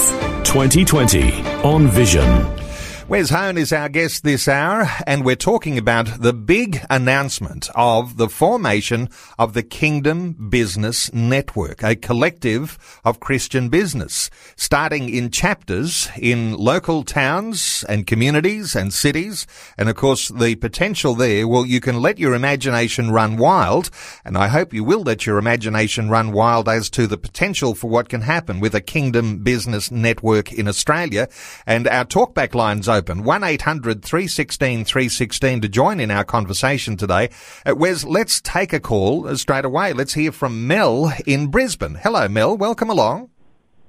2020 0.45 1.33
on 1.63 1.89
Vision. 1.89 2.64
Wes 3.07 3.29
Hone 3.29 3.59
is 3.59 3.71
our 3.71 3.87
guest 3.87 4.23
this 4.23 4.47
hour, 4.47 4.89
and 5.05 5.23
we're 5.23 5.35
talking 5.35 5.77
about 5.77 6.23
the 6.23 6.33
big 6.33 6.83
announcement 6.89 7.69
of 7.75 8.17
the 8.17 8.27
formation 8.27 9.09
of 9.37 9.53
the 9.53 9.61
Kingdom 9.61 10.49
Business 10.49 11.13
Network, 11.13 11.83
a 11.83 11.95
collective 11.95 12.99
of 13.05 13.19
Christian 13.19 13.69
business, 13.69 14.31
starting 14.55 15.07
in 15.07 15.29
chapters 15.29 16.09
in 16.17 16.57
local 16.57 17.03
towns 17.03 17.85
and 17.87 18.07
communities 18.07 18.75
and 18.75 18.91
cities. 18.91 19.45
And 19.77 19.87
of 19.87 19.95
course, 19.95 20.29
the 20.29 20.55
potential 20.55 21.13
there, 21.13 21.47
well, 21.47 21.63
you 21.63 21.79
can 21.79 22.01
let 22.01 22.17
your 22.17 22.33
imagination 22.33 23.11
run 23.11 23.37
wild, 23.37 23.91
and 24.25 24.35
I 24.35 24.47
hope 24.47 24.73
you 24.73 24.83
will 24.83 25.03
let 25.03 25.27
your 25.27 25.37
imagination 25.37 26.09
run 26.09 26.31
wild 26.31 26.67
as 26.67 26.89
to 26.89 27.05
the 27.05 27.19
potential 27.19 27.75
for 27.75 27.87
what 27.87 28.09
can 28.09 28.21
happen 28.21 28.59
with 28.59 28.73
a 28.73 28.81
Kingdom 28.81 29.43
Business 29.43 29.91
Network 29.91 30.51
in 30.51 30.67
Australia. 30.67 31.27
And 31.67 31.87
our 31.87 32.03
talkback 32.03 32.55
lines 32.55 32.89
open. 32.95 33.23
1-800-316-316 33.23 35.61
to 35.61 35.69
join 35.69 35.99
in 35.99 36.09
our 36.09 36.23
conversation 36.23 36.97
today. 36.97 37.29
Uh, 37.65 37.75
Wes, 37.75 38.03
let's 38.03 38.41
take 38.41 38.73
a 38.73 38.79
call 38.79 39.35
straight 39.35 39.65
away. 39.65 39.93
Let's 39.93 40.13
hear 40.13 40.31
from 40.31 40.67
Mel 40.67 41.13
in 41.27 41.47
Brisbane. 41.47 41.95
Hello, 41.95 42.27
Mel. 42.27 42.57
Welcome 42.57 42.89
along. 42.89 43.29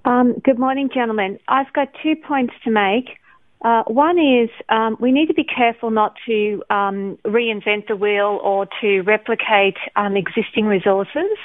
Um, 0.04 0.34
good 0.44 0.58
morning, 0.58 0.90
gentlemen. 0.92 1.38
I've 1.48 1.72
got 1.72 1.88
two 2.02 2.16
points 2.16 2.54
to 2.64 2.70
make. 2.70 3.18
Uh, 3.64 3.82
one 3.86 4.18
is 4.18 4.50
um, 4.68 4.96
we 5.00 5.10
need 5.10 5.26
to 5.26 5.34
be 5.34 5.44
careful 5.44 5.90
not 5.90 6.14
to 6.26 6.62
um, 6.70 7.18
reinvent 7.24 7.88
the 7.88 7.96
wheel 7.96 8.38
or 8.42 8.68
to 8.80 9.00
replicate 9.00 9.76
um, 9.96 10.16
existing 10.16 10.66
resources. 10.66 11.38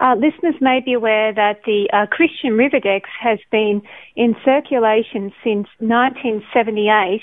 Uh, 0.00 0.14
listeners 0.14 0.54
may 0.60 0.80
be 0.80 0.92
aware 0.92 1.32
that 1.32 1.62
the 1.66 1.88
uh, 1.92 2.06
Christian 2.06 2.52
Referdex 2.52 3.02
has 3.20 3.38
been 3.50 3.82
in 4.14 4.36
circulation 4.44 5.32
since 5.42 5.66
1978 5.80 7.20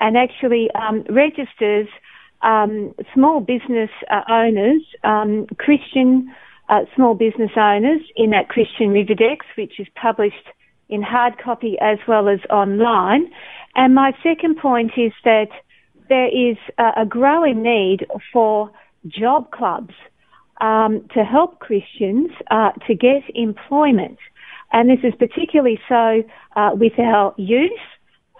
and 0.00 0.16
actually 0.18 0.70
um, 0.72 1.04
registers 1.08 1.88
um, 2.42 2.94
small 3.14 3.40
business 3.40 3.90
uh, 4.10 4.20
owners, 4.28 4.82
um, 5.02 5.46
Christian 5.58 6.34
uh, 6.68 6.80
small 6.94 7.14
business 7.14 7.50
owners 7.56 8.00
in 8.16 8.30
that 8.30 8.48
Christian 8.48 8.88
Referdex, 8.88 9.38
which 9.56 9.80
is 9.80 9.86
published 10.00 10.48
in 10.90 11.02
hard 11.02 11.38
copy 11.38 11.76
as 11.80 11.98
well 12.06 12.28
as 12.28 12.40
online. 12.50 13.30
And 13.76 13.94
my 13.94 14.12
second 14.22 14.58
point 14.58 14.92
is 14.96 15.12
that 15.24 15.48
there 16.08 16.28
is 16.28 16.56
a, 16.78 17.02
a 17.02 17.06
growing 17.06 17.62
need 17.62 18.06
for 18.32 18.70
job 19.06 19.50
clubs 19.52 19.94
um, 20.60 21.06
to 21.14 21.24
help 21.24 21.58
Christians 21.58 22.30
uh, 22.50 22.72
to 22.86 22.94
get 22.94 23.22
employment. 23.34 24.18
And 24.72 24.88
this 24.88 25.00
is 25.02 25.14
particularly 25.18 25.80
so 25.88 26.22
uh, 26.56 26.70
with 26.74 26.98
our 26.98 27.34
youth, 27.36 27.70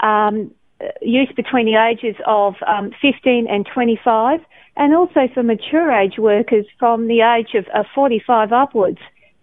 um, 0.01 0.53
youth 1.03 1.35
between 1.37 1.67
the 1.67 1.77
ages 1.77 2.17
of 2.27 2.55
um, 2.67 2.93
15 3.03 3.47
and 3.49 3.67
25, 3.73 4.41
and 4.77 4.95
also 4.95 5.29
for 5.35 5.43
mature 5.43 5.91
age 5.93 6.19
workers 6.19 6.67
from 6.79 7.09
the 7.09 7.21
age 7.21 7.55
of 7.55 7.67
uh, 7.75 7.83
45 7.95 8.53
upwards. 8.53 8.99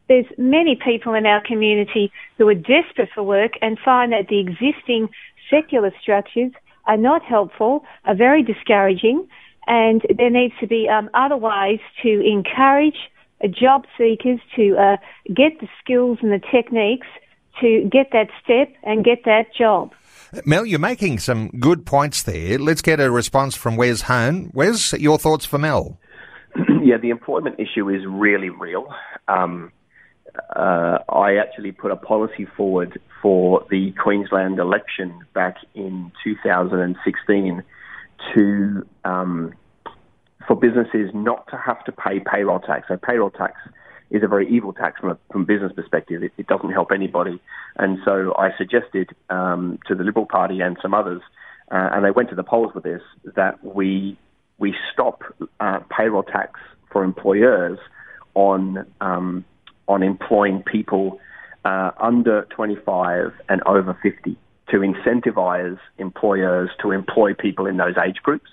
There's 0.07 0.25
many 0.37 0.75
people 0.75 1.13
in 1.13 1.25
our 1.25 1.41
community 1.45 2.11
who 2.37 2.47
are 2.47 2.55
desperate 2.55 3.09
for 3.13 3.23
work 3.23 3.53
and 3.61 3.77
find 3.83 4.13
that 4.13 4.29
the 4.29 4.39
existing 4.39 5.09
secular 5.49 5.91
structures 6.01 6.53
are 6.85 6.97
not 6.97 7.21
helpful, 7.23 7.83
are 8.05 8.15
very 8.15 8.41
discouraging, 8.41 9.27
and 9.67 10.01
there 10.17 10.29
needs 10.29 10.53
to 10.59 10.67
be 10.67 10.87
um, 10.89 11.09
other 11.13 11.37
ways 11.37 11.79
to 12.01 12.21
encourage 12.25 12.97
uh, 13.43 13.47
job 13.47 13.85
seekers 13.97 14.39
to 14.55 14.75
uh, 14.77 14.97
get 15.27 15.59
the 15.59 15.67
skills 15.83 16.19
and 16.21 16.31
the 16.31 16.41
techniques 16.51 17.07
to 17.61 17.87
get 17.91 18.11
that 18.13 18.29
step 18.43 18.69
and 18.83 19.03
get 19.03 19.25
that 19.25 19.53
job. 19.57 19.91
Mel, 20.45 20.65
you're 20.65 20.79
making 20.79 21.19
some 21.19 21.49
good 21.59 21.85
points 21.85 22.23
there. 22.23 22.57
Let's 22.59 22.81
get 22.81 22.99
a 22.99 23.09
response 23.09 23.55
from 23.55 23.75
Wes 23.75 24.01
Hone. 24.01 24.51
Wes, 24.53 24.93
your 24.93 25.17
thoughts 25.17 25.45
for 25.45 25.57
Mel? 25.57 25.97
yeah, 26.83 26.97
the 26.97 27.09
employment 27.09 27.59
issue 27.59 27.89
is 27.89 28.01
really 28.07 28.49
real. 28.49 28.93
Um, 29.27 29.71
uh, 30.55 30.99
I 31.09 31.35
actually 31.35 31.71
put 31.71 31.91
a 31.91 31.95
policy 31.95 32.45
forward 32.45 32.99
for 33.21 33.65
the 33.71 33.93
Queensland 33.93 34.59
election 34.59 35.21
back 35.33 35.57
in 35.73 36.11
2016 36.23 37.63
to 38.33 38.87
um, 39.05 39.53
for 40.47 40.55
businesses 40.55 41.11
not 41.13 41.47
to 41.49 41.57
have 41.57 41.83
to 41.85 41.91
pay 41.91 42.19
payroll 42.19 42.59
tax. 42.59 42.87
So 42.87 42.97
payroll 42.97 43.29
tax 43.29 43.55
is 44.09 44.23
a 44.23 44.27
very 44.27 44.49
evil 44.49 44.73
tax 44.73 44.99
from 44.99 45.11
a 45.11 45.17
from 45.31 45.45
business 45.45 45.71
perspective. 45.75 46.23
It, 46.23 46.31
it 46.37 46.47
doesn't 46.47 46.71
help 46.71 46.91
anybody, 46.93 47.41
and 47.75 47.99
so 48.05 48.33
I 48.37 48.49
suggested 48.57 49.09
um, 49.29 49.79
to 49.87 49.95
the 49.95 50.03
Liberal 50.03 50.25
Party 50.25 50.61
and 50.61 50.77
some 50.81 50.93
others, 50.93 51.21
uh, 51.71 51.89
and 51.91 52.05
they 52.05 52.11
went 52.11 52.29
to 52.29 52.35
the 52.35 52.43
polls 52.43 52.73
with 52.73 52.83
this 52.83 53.01
that 53.35 53.63
we 53.63 54.17
we 54.57 54.73
stop 54.93 55.23
uh, 55.59 55.79
payroll 55.95 56.23
tax 56.23 56.59
for 56.91 57.03
employers 57.03 57.77
on 58.33 58.85
um, 59.01 59.43
on 59.87 60.03
employing 60.03 60.63
people 60.63 61.19
uh, 61.65 61.91
under 61.99 62.43
25 62.51 63.33
and 63.49 63.61
over 63.65 63.97
50 64.01 64.37
to 64.69 64.77
incentivize 64.77 65.77
employers 65.97 66.69
to 66.81 66.91
employ 66.91 67.33
people 67.33 67.65
in 67.65 67.77
those 67.77 67.95
age 67.97 68.17
groups. 68.23 68.49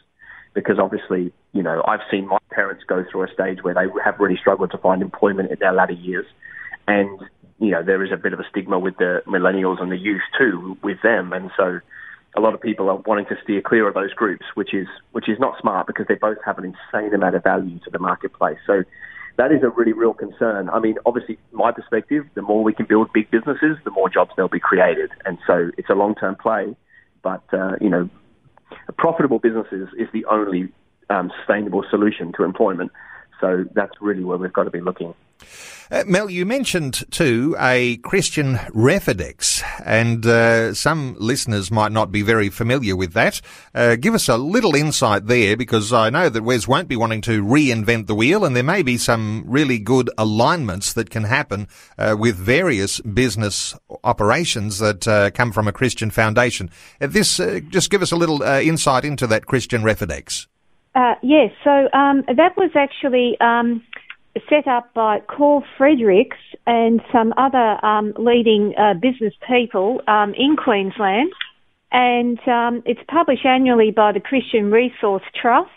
Because 0.54 0.78
obviously, 0.78 1.32
you 1.52 1.62
know, 1.62 1.82
I've 1.86 2.00
seen 2.10 2.28
my 2.28 2.38
parents 2.52 2.84
go 2.86 3.04
through 3.10 3.24
a 3.24 3.32
stage 3.32 3.62
where 3.62 3.74
they 3.74 3.86
have 4.04 4.20
really 4.20 4.36
struggled 4.36 4.70
to 4.70 4.78
find 4.78 5.02
employment 5.02 5.50
in 5.50 5.58
their 5.58 5.72
latter 5.72 5.94
years. 5.94 6.26
And, 6.86 7.20
you 7.58 7.72
know, 7.72 7.82
there 7.82 8.04
is 8.04 8.12
a 8.12 8.16
bit 8.16 8.32
of 8.32 8.38
a 8.38 8.44
stigma 8.50 8.78
with 8.78 8.96
the 8.98 9.22
millennials 9.26 9.82
and 9.82 9.90
the 9.90 9.96
youth 9.96 10.22
too 10.38 10.78
with 10.82 10.98
them. 11.02 11.32
And 11.32 11.50
so 11.56 11.80
a 12.36 12.40
lot 12.40 12.54
of 12.54 12.60
people 12.60 12.88
are 12.88 12.96
wanting 12.96 13.26
to 13.26 13.36
steer 13.42 13.62
clear 13.62 13.88
of 13.88 13.94
those 13.94 14.12
groups, 14.12 14.46
which 14.54 14.72
is, 14.74 14.86
which 15.10 15.28
is 15.28 15.40
not 15.40 15.60
smart 15.60 15.88
because 15.88 16.06
they 16.08 16.14
both 16.14 16.38
have 16.44 16.58
an 16.58 16.64
insane 16.64 17.12
amount 17.12 17.34
of 17.34 17.42
value 17.42 17.80
to 17.80 17.90
the 17.90 17.98
marketplace. 17.98 18.58
So 18.64 18.84
that 19.36 19.50
is 19.52 19.62
a 19.62 19.68
really 19.68 19.92
real 19.92 20.14
concern. 20.14 20.70
I 20.70 20.78
mean, 20.78 20.96
obviously, 21.06 21.38
my 21.52 21.72
perspective, 21.72 22.24
the 22.34 22.42
more 22.42 22.62
we 22.62 22.72
can 22.72 22.86
build 22.86 23.12
big 23.12 23.30
businesses, 23.30 23.76
the 23.84 23.90
more 23.90 24.08
jobs 24.08 24.30
they'll 24.36 24.48
be 24.48 24.60
created. 24.60 25.10
And 25.24 25.38
so 25.46 25.70
it's 25.76 25.90
a 25.90 25.94
long 25.94 26.14
term 26.14 26.36
play. 26.36 26.76
But, 27.22 27.42
uh, 27.52 27.76
you 27.80 27.88
know, 27.88 28.08
profitable 28.96 29.38
businesses 29.38 29.88
is 29.98 30.08
the 30.12 30.24
only 30.26 30.72
um, 31.10 31.32
sustainable 31.38 31.84
solution 31.90 32.32
to 32.36 32.44
employment. 32.44 32.92
So 33.40 33.64
that's 33.74 33.92
really 34.00 34.24
where 34.24 34.38
we've 34.38 34.52
got 34.52 34.64
to 34.64 34.70
be 34.70 34.80
looking. 34.80 35.14
Uh, 35.90 36.02
Mel, 36.06 36.30
you 36.30 36.46
mentioned 36.46 37.04
too 37.10 37.54
a 37.60 37.98
Christian 37.98 38.54
Referdex, 38.74 39.62
and 39.84 40.24
uh, 40.24 40.72
some 40.72 41.14
listeners 41.18 41.70
might 41.70 41.92
not 41.92 42.10
be 42.10 42.22
very 42.22 42.48
familiar 42.48 42.96
with 42.96 43.12
that. 43.12 43.40
Uh, 43.74 43.96
give 43.96 44.14
us 44.14 44.28
a 44.28 44.36
little 44.36 44.74
insight 44.74 45.26
there, 45.26 45.56
because 45.56 45.92
I 45.92 46.10
know 46.10 46.28
that 46.30 46.42
Wes 46.42 46.66
won't 46.66 46.88
be 46.88 46.96
wanting 46.96 47.20
to 47.22 47.44
reinvent 47.44 48.06
the 48.06 48.14
wheel, 48.14 48.44
and 48.44 48.56
there 48.56 48.62
may 48.62 48.82
be 48.82 48.96
some 48.96 49.44
really 49.46 49.78
good 49.78 50.10
alignments 50.16 50.94
that 50.94 51.10
can 51.10 51.24
happen 51.24 51.68
uh, 51.98 52.16
with 52.18 52.36
various 52.36 53.00
business 53.00 53.76
operations 54.02 54.78
that 54.78 55.06
uh, 55.06 55.30
come 55.32 55.52
from 55.52 55.68
a 55.68 55.72
Christian 55.72 56.10
foundation. 56.10 56.70
Uh, 57.00 57.08
this, 57.08 57.36
just 57.68 57.90
give 57.90 58.02
us 58.02 58.10
a 58.10 58.16
little 58.16 58.42
insight 58.42 59.04
into 59.04 59.26
that 59.26 59.46
Christian 59.46 59.82
Referdex. 59.82 60.46
yes, 61.22 61.52
so 61.62 61.88
um, 61.92 62.24
that 62.26 62.56
was 62.56 62.70
actually. 62.74 63.38
Um 63.40 63.82
set 64.48 64.66
up 64.66 64.92
by 64.94 65.20
Carl 65.20 65.62
Fredericks 65.78 66.38
and 66.66 67.00
some 67.12 67.32
other 67.36 67.78
um, 67.84 68.14
leading 68.18 68.74
uh, 68.76 68.94
business 68.94 69.32
people 69.46 70.02
um, 70.08 70.34
in 70.34 70.56
Queensland. 70.56 71.32
And 71.92 72.40
um, 72.48 72.82
it's 72.84 73.00
published 73.06 73.46
annually 73.46 73.92
by 73.92 74.10
the 74.12 74.20
Christian 74.20 74.70
Resource 74.70 75.22
Trust 75.40 75.70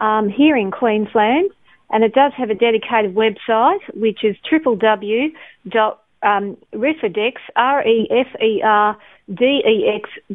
um, 0.00 0.30
here 0.30 0.56
in 0.56 0.70
Queensland. 0.70 1.50
And 1.90 2.02
it 2.02 2.14
does 2.14 2.32
have 2.38 2.48
a 2.48 2.54
dedicated 2.54 3.14
website, 3.14 3.80
which 3.92 4.24
is 4.24 4.36
www.referdex, 4.50 7.34
R-E-F-E-R-D-E-X 7.54 9.00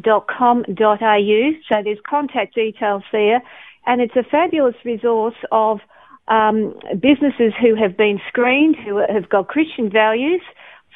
dot 0.00 0.28
com 0.28 0.62
dot 0.72 1.02
au. 1.02 1.52
So 1.68 1.82
there's 1.82 1.98
contact 2.08 2.54
details 2.54 3.02
there. 3.10 3.42
And 3.86 4.00
it's 4.00 4.14
a 4.14 4.22
fabulous 4.22 4.76
resource 4.84 5.34
of 5.50 5.80
um, 6.28 6.74
businesses 7.00 7.52
who 7.60 7.74
have 7.74 7.96
been 7.96 8.20
screened, 8.28 8.76
who 8.76 8.98
have 8.98 9.28
got 9.28 9.48
Christian 9.48 9.90
values, 9.90 10.42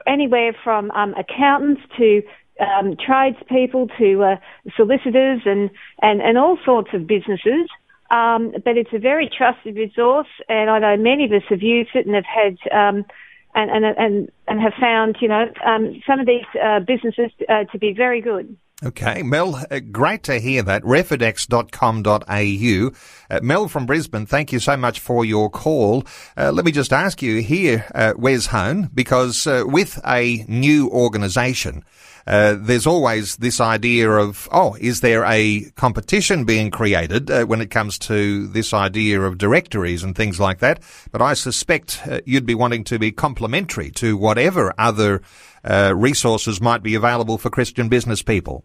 anywhere 0.07 0.55
from 0.65 0.91
um, 0.93 1.15
accountants 1.15 1.83
to 1.97 2.23
um, 2.61 2.97
tradespeople 3.05 3.89
to 3.99 4.23
uh, 4.23 4.37
solicitors 4.77 5.43
and, 5.45 5.71
and, 6.01 6.21
and 6.21 6.39
all 6.39 6.59
sorts 6.65 6.91
of 6.93 7.07
businesses. 7.07 7.69
Um, 8.11 8.53
but 8.65 8.77
it's 8.77 8.93
a 8.93 8.99
very 8.99 9.31
trusted 9.35 9.77
resource, 9.77 10.29
and 10.49 10.69
I 10.69 10.79
know 10.79 11.03
many 11.03 11.25
of 11.25 11.33
us 11.33 11.49
have 11.49 11.63
used 11.63 11.91
it 11.95 12.05
and 12.05 12.15
have 12.15 12.27
had 12.27 12.59
um, 12.71 13.07
and, 13.55 13.71
and 13.71 13.85
and 13.85 14.33
and 14.49 14.61
have 14.61 14.75
found 14.79 15.17
you 15.21 15.29
know 15.29 15.47
um, 15.65 16.03
some 16.07 16.21
of 16.21 16.27
these 16.27 16.45
uh, 16.63 16.81
businesses 16.81 17.31
uh, 17.49 17.65
to 17.73 17.79
be 17.79 17.95
very 17.95 18.21
good. 18.21 18.55
Okay, 18.85 19.23
Mel, 19.23 19.65
uh, 19.71 19.79
great 19.79 20.25
to 20.25 20.41
hear 20.41 20.61
that. 20.65 20.83
Referdex.com.au. 20.83 22.91
Uh, 23.31 23.41
Mel 23.41 23.69
from 23.69 23.87
Brisbane, 23.87 24.27
thank 24.27 24.51
you 24.51 24.59
so 24.59 24.77
much 24.77 24.99
for 24.99 25.25
your 25.25 25.49
call. 25.49 26.03
Uh, 26.37 26.51
let 26.51 26.65
me 26.65 26.73
just 26.73 26.93
ask 26.93 27.23
you 27.23 27.43
here, 27.43 27.87
uh, 27.95 28.15
Wes 28.17 28.47
Hone, 28.47 28.91
because 28.93 29.47
uh, 29.47 29.63
with 29.65 30.01
a 30.05 30.45
new 30.49 30.91
organisation, 30.91 31.85
there's 32.27 32.89
always 32.89 33.37
this 33.37 33.61
idea 33.61 34.11
of, 34.11 34.49
oh, 34.51 34.77
is 34.81 35.01
there 35.01 35.23
a 35.27 35.71
competition 35.77 36.45
being 36.45 36.73
created 36.73 37.31
when 37.49 37.61
it 37.61 37.71
comes 37.71 37.99
to 37.99 38.49
this 38.49 38.75
idea 38.75 39.21
of 39.21 39.39
directories 39.39 40.03
and 40.03 40.17
things 40.17 40.41
like 40.41 40.59
that? 40.59 40.83
But 41.13 41.23
I 41.23 41.35
suspect 41.35 42.03
you'd 42.25 42.47
be 42.47 42.57
wanting 42.57 42.83
to 42.85 42.99
be 42.99 43.13
complementary 43.13 43.93
to 43.93 44.17
whatever 44.17 44.75
other 44.79 45.23
resources 45.65 46.61
might 46.61 46.83
be 46.83 46.97
available 46.97 47.39
for 47.39 47.51
Christian 47.51 47.89
business 47.89 48.23
people. 48.23 48.65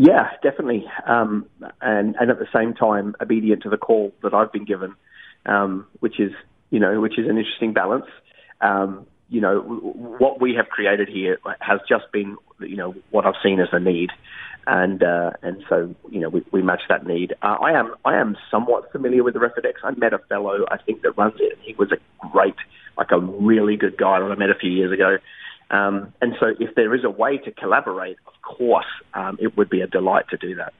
Yeah, 0.00 0.30
definitely. 0.44 0.84
Um, 1.06 1.46
and, 1.80 2.14
and 2.20 2.30
at 2.30 2.38
the 2.38 2.46
same 2.54 2.72
time, 2.74 3.16
obedient 3.20 3.64
to 3.64 3.68
the 3.68 3.76
call 3.76 4.12
that 4.22 4.32
I've 4.32 4.52
been 4.52 4.64
given, 4.64 4.94
um, 5.44 5.86
which 5.98 6.20
is, 6.20 6.30
you 6.70 6.78
know, 6.78 7.00
which 7.00 7.18
is 7.18 7.26
an 7.28 7.36
interesting 7.36 7.72
balance. 7.72 8.06
Um, 8.60 9.06
you 9.28 9.40
know, 9.40 9.58
what 9.60 10.40
we 10.40 10.54
have 10.54 10.68
created 10.68 11.08
here 11.08 11.38
has 11.60 11.80
just 11.88 12.12
been, 12.12 12.36
you 12.60 12.76
know, 12.76 12.94
what 13.10 13.26
I've 13.26 13.40
seen 13.42 13.58
as 13.58 13.68
a 13.72 13.80
need. 13.80 14.10
and 14.68 15.02
uh, 15.02 15.30
and 15.42 15.64
so 15.68 15.94
you 16.10 16.20
know 16.20 16.28
we, 16.28 16.44
we 16.52 16.62
match 16.62 16.82
that 16.88 17.06
need. 17.06 17.32
Uh, 17.42 17.56
I 17.60 17.72
am 17.72 17.94
I 18.04 18.16
am 18.16 18.36
somewhat 18.50 18.92
familiar 18.92 19.24
with 19.24 19.34
the 19.34 19.40
Referdex. 19.40 19.74
I 19.82 19.92
met 19.92 20.12
a 20.12 20.18
fellow 20.18 20.66
I 20.70 20.76
think 20.76 21.02
that 21.02 21.12
runs 21.16 21.36
it. 21.40 21.58
He 21.62 21.74
was 21.74 21.90
a 21.90 22.28
great, 22.28 22.54
like 22.96 23.10
a 23.10 23.18
really 23.18 23.76
good 23.76 23.96
guy 23.96 24.20
that 24.20 24.30
I 24.30 24.34
met 24.34 24.50
a 24.50 24.54
few 24.54 24.70
years 24.70 24.92
ago. 24.92 25.16
Um, 25.70 26.12
and 26.20 26.34
so 26.40 26.54
if 26.58 26.74
there 26.74 26.94
is 26.94 27.04
a 27.04 27.10
way 27.10 27.38
to 27.38 27.50
collaborate, 27.50 28.16
of 28.26 28.32
course, 28.42 28.86
um, 29.14 29.38
it 29.40 29.56
would 29.56 29.68
be 29.68 29.80
a 29.82 29.86
delight 29.86 30.28
to 30.30 30.36
do 30.36 30.54
that. 30.56 30.72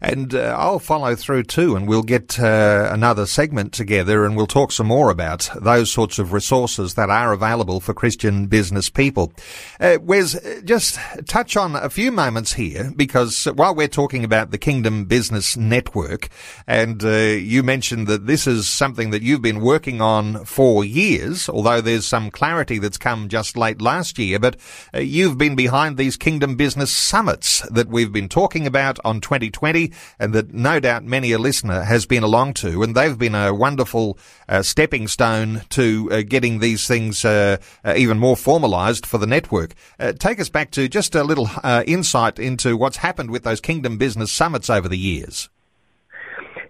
And 0.00 0.34
uh, 0.34 0.56
I'll 0.58 0.78
follow 0.78 1.14
through 1.14 1.44
too, 1.44 1.76
and 1.76 1.86
we'll 1.86 2.02
get 2.02 2.38
uh, 2.40 2.88
another 2.90 3.26
segment 3.26 3.72
together 3.72 4.24
and 4.24 4.36
we'll 4.36 4.46
talk 4.46 4.72
some 4.72 4.86
more 4.86 5.10
about 5.10 5.50
those 5.60 5.90
sorts 5.90 6.18
of 6.18 6.32
resources 6.32 6.94
that 6.94 7.10
are 7.10 7.32
available 7.32 7.80
for 7.80 7.94
Christian 7.94 8.46
business 8.46 8.88
people. 8.88 9.32
Uh, 9.78 9.98
Wes, 10.00 10.38
just 10.64 10.98
touch 11.26 11.56
on 11.56 11.76
a 11.76 11.90
few 11.90 12.10
moments 12.10 12.54
here 12.54 12.92
because 12.96 13.44
while 13.54 13.74
we're 13.74 13.88
talking 13.88 14.24
about 14.24 14.50
the 14.50 14.58
Kingdom 14.58 15.04
Business 15.04 15.56
Network, 15.56 16.28
and 16.66 17.04
uh, 17.04 17.08
you 17.08 17.62
mentioned 17.62 18.06
that 18.06 18.26
this 18.26 18.46
is 18.46 18.68
something 18.68 19.10
that 19.10 19.22
you've 19.22 19.42
been 19.42 19.60
working 19.60 20.00
on 20.00 20.44
for 20.44 20.84
years, 20.84 21.48
although 21.48 21.80
there's 21.80 22.06
some 22.06 22.30
clarity 22.30 22.78
that's 22.78 22.98
come 22.98 23.28
just 23.28 23.56
late 23.56 23.80
last 23.80 24.18
year, 24.18 24.38
but 24.38 24.56
uh, 24.94 24.98
you've 24.98 25.38
been 25.38 25.56
behind 25.56 25.96
these 25.96 26.16
Kingdom 26.16 26.56
Business 26.56 26.90
Summits 26.90 27.60
that 27.70 27.88
we've 27.88 28.12
been 28.12 28.28
talking 28.28 28.66
about 28.66 28.98
on 29.04 29.20
20 29.20 29.49
2020 29.50 29.92
and 30.18 30.32
that 30.32 30.52
no 30.52 30.80
doubt 30.80 31.04
many 31.04 31.32
a 31.32 31.38
listener 31.38 31.82
has 31.82 32.06
been 32.06 32.22
along 32.22 32.54
to. 32.54 32.82
And 32.82 32.94
they've 32.94 33.18
been 33.18 33.34
a 33.34 33.52
wonderful 33.54 34.18
uh, 34.48 34.62
stepping 34.62 35.08
stone 35.08 35.62
to 35.70 36.08
uh, 36.10 36.22
getting 36.22 36.58
these 36.58 36.86
things 36.86 37.24
uh, 37.24 37.58
uh 37.84 37.94
even 37.96 38.18
more 38.18 38.36
formalised 38.36 39.06
for 39.06 39.18
the 39.18 39.26
network. 39.26 39.74
Uh, 39.98 40.12
take 40.12 40.40
us 40.40 40.48
back 40.48 40.70
to 40.72 40.88
just 40.88 41.14
a 41.14 41.24
little 41.24 41.48
uh, 41.62 41.84
insight 41.86 42.38
into 42.38 42.76
what's 42.76 42.98
happened 42.98 43.30
with 43.30 43.44
those 43.44 43.60
Kingdom 43.60 43.98
Business 43.98 44.32
Summits 44.32 44.70
over 44.70 44.88
the 44.88 44.98
years. 44.98 45.48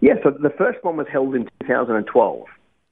Yeah, 0.00 0.14
so 0.22 0.30
the 0.30 0.50
first 0.50 0.82
one 0.82 0.96
was 0.96 1.06
held 1.12 1.34
in 1.34 1.44
2012. 1.66 2.44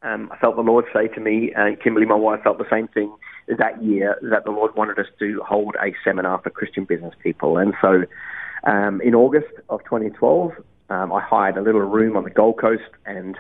Um, 0.03 0.31
I 0.31 0.37
felt 0.37 0.57
the 0.57 0.62
Lord 0.62 0.85
say 0.92 1.09
to 1.09 1.20
me, 1.20 1.53
and 1.57 1.81
Kimberly, 1.81 2.07
my 2.07 2.14
wife, 2.14 2.42
felt 2.42 2.59
the 2.59 2.70
same 2.70 2.87
thing 2.88 3.12
that 3.48 3.83
year 3.83 4.18
that 4.31 4.44
the 4.44 4.51
Lord 4.51 4.77
wanted 4.77 4.98
us 4.98 5.07
to 5.18 5.42
hold 5.46 5.74
a 5.77 5.94
seminar 6.05 6.40
for 6.40 6.51
Christian 6.51 6.85
business 6.85 7.14
people. 7.22 7.57
And 7.57 7.74
so 7.81 8.05
um, 8.64 9.01
in 9.01 9.14
August 9.14 9.53
of 9.68 9.83
2012, 9.85 10.53
um, 10.90 11.12
I 11.12 11.21
hired 11.21 11.57
a 11.57 11.62
little 11.62 11.83
room 11.83 12.16
on 12.16 12.25
the 12.25 12.31
Gold 12.31 12.59
Coast 12.59 12.90
and 13.07 13.37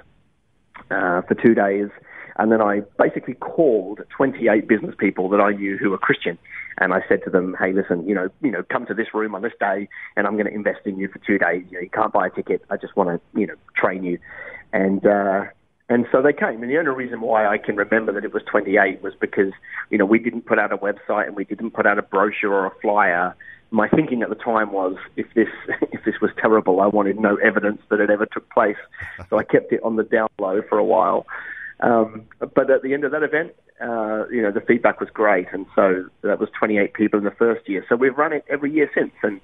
uh, 0.90 1.22
for 1.22 1.34
two 1.34 1.54
days, 1.54 1.88
and 2.36 2.52
then 2.52 2.62
I 2.62 2.82
basically 2.98 3.34
called 3.34 4.00
28 4.10 4.68
business 4.68 4.94
people 4.96 5.28
that 5.30 5.40
I 5.40 5.52
knew 5.52 5.76
who 5.76 5.90
were 5.90 5.98
Christian, 5.98 6.38
and 6.78 6.92
I 6.92 7.02
said 7.08 7.24
to 7.24 7.30
them, 7.30 7.56
"Hey, 7.58 7.72
listen, 7.72 8.06
you 8.08 8.14
know, 8.14 8.28
you 8.42 8.50
know, 8.50 8.62
come 8.70 8.86
to 8.86 8.94
this 8.94 9.12
room 9.12 9.34
on 9.34 9.42
this 9.42 9.52
day, 9.58 9.88
and 10.16 10.26
I'm 10.26 10.34
going 10.34 10.46
to 10.46 10.54
invest 10.54 10.86
in 10.86 10.98
you 10.98 11.08
for 11.08 11.18
two 11.18 11.38
days. 11.38 11.64
You 11.70 11.78
know, 11.78 11.82
you 11.82 11.90
can't 11.90 12.12
buy 12.12 12.28
a 12.28 12.30
ticket. 12.30 12.62
I 12.70 12.76
just 12.76 12.96
want 12.96 13.10
to, 13.10 13.38
you 13.38 13.46
know, 13.46 13.54
train 13.74 14.04
you." 14.04 14.18
And 14.72 15.04
uh, 15.04 15.44
and 15.88 16.06
so 16.12 16.22
they 16.22 16.32
came. 16.32 16.62
And 16.62 16.70
the 16.70 16.78
only 16.78 16.90
reason 16.90 17.20
why 17.20 17.46
I 17.46 17.58
can 17.58 17.76
remember 17.76 18.12
that 18.12 18.24
it 18.24 18.34
was 18.34 18.42
28 18.44 19.02
was 19.02 19.14
because, 19.20 19.52
you 19.90 19.98
know, 19.98 20.04
we 20.04 20.18
didn't 20.18 20.46
put 20.46 20.58
out 20.58 20.72
a 20.72 20.76
website 20.76 21.26
and 21.26 21.36
we 21.36 21.44
didn't 21.44 21.70
put 21.70 21.86
out 21.86 21.98
a 21.98 22.02
brochure 22.02 22.52
or 22.52 22.66
a 22.66 22.74
flyer 22.82 23.34
my 23.70 23.88
thinking 23.88 24.22
at 24.22 24.28
the 24.28 24.34
time 24.34 24.72
was 24.72 24.96
if 25.16 25.26
this 25.34 25.48
if 25.92 26.04
this 26.04 26.20
was 26.20 26.30
terrible, 26.40 26.80
I 26.80 26.86
wanted 26.86 27.18
no 27.18 27.36
evidence 27.36 27.80
that 27.90 28.00
it 28.00 28.10
ever 28.10 28.26
took 28.26 28.48
place. 28.50 28.76
So 29.30 29.38
I 29.38 29.44
kept 29.44 29.72
it 29.72 29.82
on 29.82 29.96
the 29.96 30.04
down 30.04 30.28
low 30.38 30.62
for 30.68 30.78
a 30.78 30.84
while. 30.84 31.26
Um, 31.80 32.24
but 32.40 32.70
at 32.70 32.82
the 32.82 32.92
end 32.92 33.04
of 33.04 33.12
that 33.12 33.22
event, 33.22 33.52
uh, 33.80 34.26
you 34.30 34.42
know, 34.42 34.50
the 34.50 34.60
feedback 34.66 34.98
was 34.98 35.08
great, 35.10 35.46
and 35.52 35.64
so 35.76 36.06
that 36.22 36.40
was 36.40 36.48
28 36.58 36.92
people 36.94 37.18
in 37.20 37.24
the 37.24 37.30
first 37.30 37.68
year. 37.68 37.84
So 37.88 37.94
we've 37.94 38.16
run 38.18 38.32
it 38.32 38.44
every 38.48 38.72
year 38.72 38.90
since, 38.92 39.12
and 39.22 39.40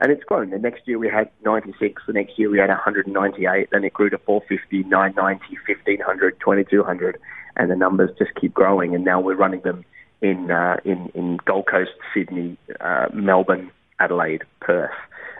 and 0.00 0.12
it's 0.12 0.24
grown. 0.24 0.50
The 0.50 0.58
next 0.58 0.86
year 0.86 0.98
we 0.98 1.08
had 1.08 1.30
96. 1.44 2.02
The 2.06 2.12
next 2.12 2.38
year 2.38 2.50
we 2.50 2.58
had 2.58 2.68
198. 2.68 3.68
Then 3.70 3.84
it 3.84 3.92
grew 3.92 4.10
to 4.10 4.18
450, 4.18 4.88
990, 4.88 5.44
1500, 5.66 6.40
2200, 6.40 7.20
and 7.56 7.70
the 7.70 7.76
numbers 7.76 8.10
just 8.18 8.34
keep 8.40 8.54
growing. 8.54 8.94
And 8.94 9.04
now 9.04 9.20
we're 9.20 9.34
running 9.34 9.60
them 9.62 9.84
in 10.20 10.50
uh, 10.50 10.76
in 10.84 11.10
in 11.14 11.38
Gold 11.44 11.66
Coast, 11.66 11.92
Sydney, 12.14 12.56
uh, 12.80 13.06
Melbourne, 13.12 13.70
Adelaide, 13.98 14.44
Perth. 14.60 14.90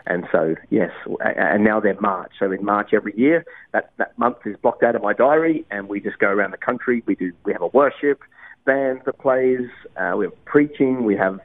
And 0.05 0.25
so, 0.31 0.55
yes, 0.71 0.91
and 1.19 1.63
now 1.63 1.79
they're 1.79 1.99
March. 1.99 2.31
So 2.39 2.51
in 2.51 2.65
March 2.65 2.93
every 2.93 3.15
year, 3.15 3.45
that, 3.73 3.91
that 3.97 4.17
month 4.17 4.37
is 4.45 4.55
blocked 4.57 4.81
out 4.81 4.95
of 4.95 5.03
my 5.03 5.13
diary, 5.13 5.65
and 5.69 5.87
we 5.87 5.99
just 5.99 6.17
go 6.17 6.27
around 6.27 6.49
the 6.51 6.57
country. 6.57 7.03
We 7.05 7.15
do 7.15 7.31
we 7.45 7.53
have 7.53 7.61
a 7.61 7.67
worship 7.67 8.21
band 8.65 9.01
that 9.05 9.19
plays. 9.19 9.69
Uh, 9.95 10.13
we 10.17 10.25
have 10.25 10.45
preaching. 10.45 11.03
We 11.03 11.15
have 11.15 11.39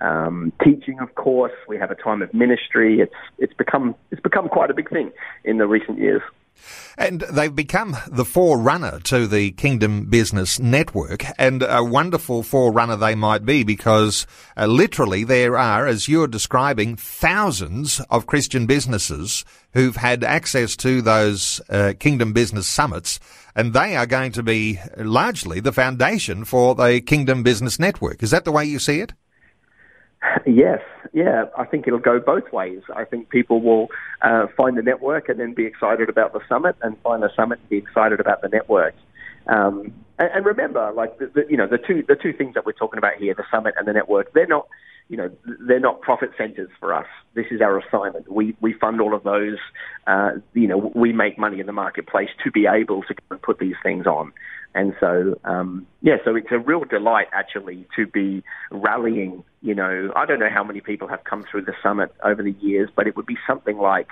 um, 0.00 0.52
teaching, 0.62 0.98
of 1.00 1.14
course. 1.14 1.52
We 1.66 1.78
have 1.78 1.90
a 1.90 1.94
time 1.94 2.22
of 2.22 2.32
ministry. 2.32 3.00
It's 3.00 3.14
it's 3.38 3.54
become 3.54 3.94
it's 4.10 4.20
become 4.20 4.48
quite 4.48 4.70
a 4.70 4.74
big 4.74 4.90
thing 4.90 5.12
in 5.44 5.58
the 5.58 5.66
recent 5.66 5.98
years. 5.98 6.22
And 6.96 7.20
they've 7.20 7.54
become 7.54 7.96
the 8.08 8.24
forerunner 8.24 8.98
to 9.04 9.28
the 9.28 9.52
Kingdom 9.52 10.06
Business 10.06 10.58
Network, 10.58 11.24
and 11.38 11.62
a 11.62 11.84
wonderful 11.84 12.42
forerunner 12.42 12.96
they 12.96 13.14
might 13.14 13.44
be 13.44 13.62
because 13.62 14.26
uh, 14.56 14.66
literally 14.66 15.22
there 15.22 15.56
are, 15.56 15.86
as 15.86 16.08
you're 16.08 16.26
describing, 16.26 16.96
thousands 16.96 18.00
of 18.10 18.26
Christian 18.26 18.66
businesses 18.66 19.44
who've 19.74 19.96
had 19.96 20.24
access 20.24 20.76
to 20.78 21.00
those 21.00 21.60
uh, 21.68 21.92
Kingdom 22.00 22.32
Business 22.32 22.66
Summits, 22.66 23.20
and 23.54 23.72
they 23.72 23.94
are 23.94 24.06
going 24.06 24.32
to 24.32 24.42
be 24.42 24.80
largely 24.96 25.60
the 25.60 25.72
foundation 25.72 26.44
for 26.44 26.74
the 26.74 27.00
Kingdom 27.00 27.44
Business 27.44 27.78
Network. 27.78 28.22
Is 28.22 28.32
that 28.32 28.44
the 28.44 28.52
way 28.52 28.64
you 28.64 28.80
see 28.80 29.00
it? 29.00 29.12
Yes, 30.46 30.80
yeah, 31.12 31.44
I 31.56 31.64
think 31.64 31.86
it'll 31.86 31.98
go 32.00 32.18
both 32.18 32.52
ways. 32.52 32.82
I 32.94 33.04
think 33.04 33.28
people 33.28 33.60
will 33.60 33.88
uh, 34.22 34.46
find 34.56 34.76
the 34.76 34.82
network 34.82 35.28
and 35.28 35.38
then 35.38 35.54
be 35.54 35.64
excited 35.64 36.08
about 36.08 36.32
the 36.32 36.40
summit, 36.48 36.76
and 36.82 36.98
find 37.02 37.22
the 37.22 37.30
summit 37.36 37.60
and 37.60 37.68
be 37.68 37.76
excited 37.76 38.18
about 38.18 38.42
the 38.42 38.48
network. 38.48 38.94
Um, 39.48 39.92
and, 40.18 40.30
and, 40.34 40.46
remember, 40.46 40.92
like 40.94 41.18
the, 41.18 41.26
the, 41.34 41.44
you 41.48 41.56
know, 41.56 41.66
the 41.66 41.78
two 41.78 42.04
the 42.06 42.16
two 42.16 42.32
things 42.32 42.54
that 42.54 42.66
we're 42.66 42.72
talking 42.72 42.98
about 42.98 43.14
here, 43.16 43.34
the 43.34 43.44
summit 43.50 43.74
and 43.78 43.88
the 43.88 43.92
network, 43.92 44.32
they're 44.34 44.46
not 44.46 44.68
you 45.08 45.16
know, 45.16 45.30
they're 45.66 45.80
not 45.80 46.00
profit 46.02 46.30
centers 46.36 46.68
for 46.78 46.92
us. 46.92 47.06
This 47.34 47.46
is 47.50 47.60
our 47.62 47.78
assignment. 47.78 48.30
We 48.30 48.54
we 48.60 48.74
fund 48.74 49.00
all 49.00 49.14
of 49.14 49.22
those. 49.22 49.56
Uh, 50.06 50.32
you 50.52 50.68
know, 50.68 50.92
we 50.94 51.12
make 51.12 51.38
money 51.38 51.60
in 51.60 51.66
the 51.66 51.72
marketplace 51.72 52.28
to 52.44 52.50
be 52.50 52.66
able 52.66 53.02
to 53.04 53.14
put 53.38 53.58
these 53.58 53.76
things 53.82 54.06
on. 54.06 54.32
And 54.74 54.94
so, 55.00 55.40
um, 55.44 55.86
yeah, 56.02 56.16
so 56.24 56.36
it's 56.36 56.52
a 56.52 56.58
real 56.58 56.84
delight 56.84 57.28
actually 57.32 57.86
to 57.96 58.06
be 58.06 58.44
rallying. 58.70 59.44
You 59.62 59.74
know, 59.74 60.12
I 60.14 60.26
don't 60.26 60.40
know 60.40 60.50
how 60.52 60.62
many 60.62 60.80
people 60.80 61.08
have 61.08 61.24
come 61.24 61.44
through 61.50 61.62
the 61.62 61.74
summit 61.82 62.14
over 62.22 62.42
the 62.42 62.54
years, 62.60 62.90
but 62.94 63.06
it 63.06 63.16
would 63.16 63.26
be 63.26 63.38
something 63.46 63.78
like 63.78 64.08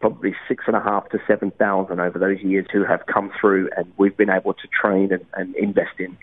probably 0.00 0.34
six 0.46 0.64
and 0.66 0.76
a 0.76 0.80
half 0.80 1.08
to 1.10 1.18
seven 1.26 1.50
thousand 1.52 2.00
over 2.00 2.18
those 2.18 2.40
years 2.40 2.66
who 2.72 2.84
have 2.84 3.06
come 3.06 3.30
through, 3.40 3.70
and 3.76 3.92
we've 3.96 4.16
been 4.16 4.30
able 4.30 4.54
to 4.54 4.68
train 4.68 5.12
and, 5.12 5.24
and 5.34 5.54
invest 5.56 5.98
in. 5.98 6.16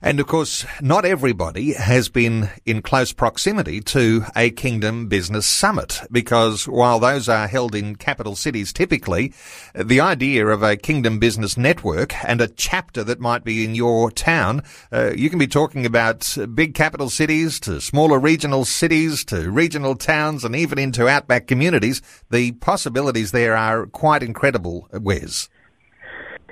And 0.00 0.20
of 0.20 0.28
course, 0.28 0.64
not 0.80 1.04
everybody 1.04 1.72
has 1.72 2.08
been 2.08 2.50
in 2.64 2.82
close 2.82 3.12
proximity 3.12 3.80
to 3.80 4.24
a 4.36 4.50
Kingdom 4.50 5.08
Business 5.08 5.44
Summit 5.44 6.02
because 6.12 6.68
while 6.68 7.00
those 7.00 7.28
are 7.28 7.48
held 7.48 7.74
in 7.74 7.96
capital 7.96 8.36
cities 8.36 8.72
typically, 8.72 9.32
the 9.74 10.00
idea 10.00 10.46
of 10.46 10.62
a 10.62 10.76
Kingdom 10.76 11.18
Business 11.18 11.56
Network 11.56 12.14
and 12.24 12.40
a 12.40 12.46
chapter 12.46 13.02
that 13.02 13.18
might 13.18 13.42
be 13.42 13.64
in 13.64 13.74
your 13.74 14.12
town, 14.12 14.62
uh, 14.92 15.10
you 15.16 15.28
can 15.28 15.40
be 15.40 15.48
talking 15.48 15.84
about 15.84 16.36
big 16.54 16.74
capital 16.74 17.10
cities 17.10 17.58
to 17.60 17.80
smaller 17.80 18.20
regional 18.20 18.64
cities 18.64 19.24
to 19.24 19.50
regional 19.50 19.96
towns 19.96 20.44
and 20.44 20.54
even 20.54 20.78
into 20.78 21.08
outback 21.08 21.48
communities. 21.48 22.00
The 22.30 22.52
possibilities 22.52 23.32
there 23.32 23.56
are 23.56 23.86
quite 23.86 24.22
incredible, 24.22 24.88
Wes. 24.92 25.48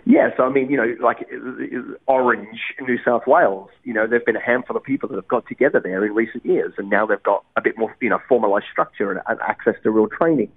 Yes, 0.09 0.35
I 0.39 0.49
mean, 0.51 0.71
you 0.71 0.77
know, 0.77 0.95
like 1.03 1.29
Orange, 2.07 2.61
New 2.81 2.97
South 3.05 3.27
Wales, 3.27 3.71
you 3.83 3.93
know, 3.93 4.07
there've 4.07 4.25
been 4.25 4.37
a 4.37 4.41
handful 4.41 4.77
of 4.77 4.85
people 4.85 5.09
that 5.09 5.17
have 5.17 5.27
got 5.27 5.49
together 5.49 5.81
there 5.81 6.07
in 6.07 6.15
recent 6.15 6.47
years, 6.47 6.75
and 6.79 6.89
now 6.89 7.07
they've 7.07 7.23
got 7.25 7.45
a 7.57 7.61
bit 7.61 7.77
more, 7.77 7.95
you 8.01 8.09
know, 8.09 8.21
formalised 8.31 8.71
structure 8.71 9.11
and, 9.11 9.21
and 9.27 9.41
access 9.41 9.75
to 9.83 9.91
real 9.91 10.07
training, 10.07 10.53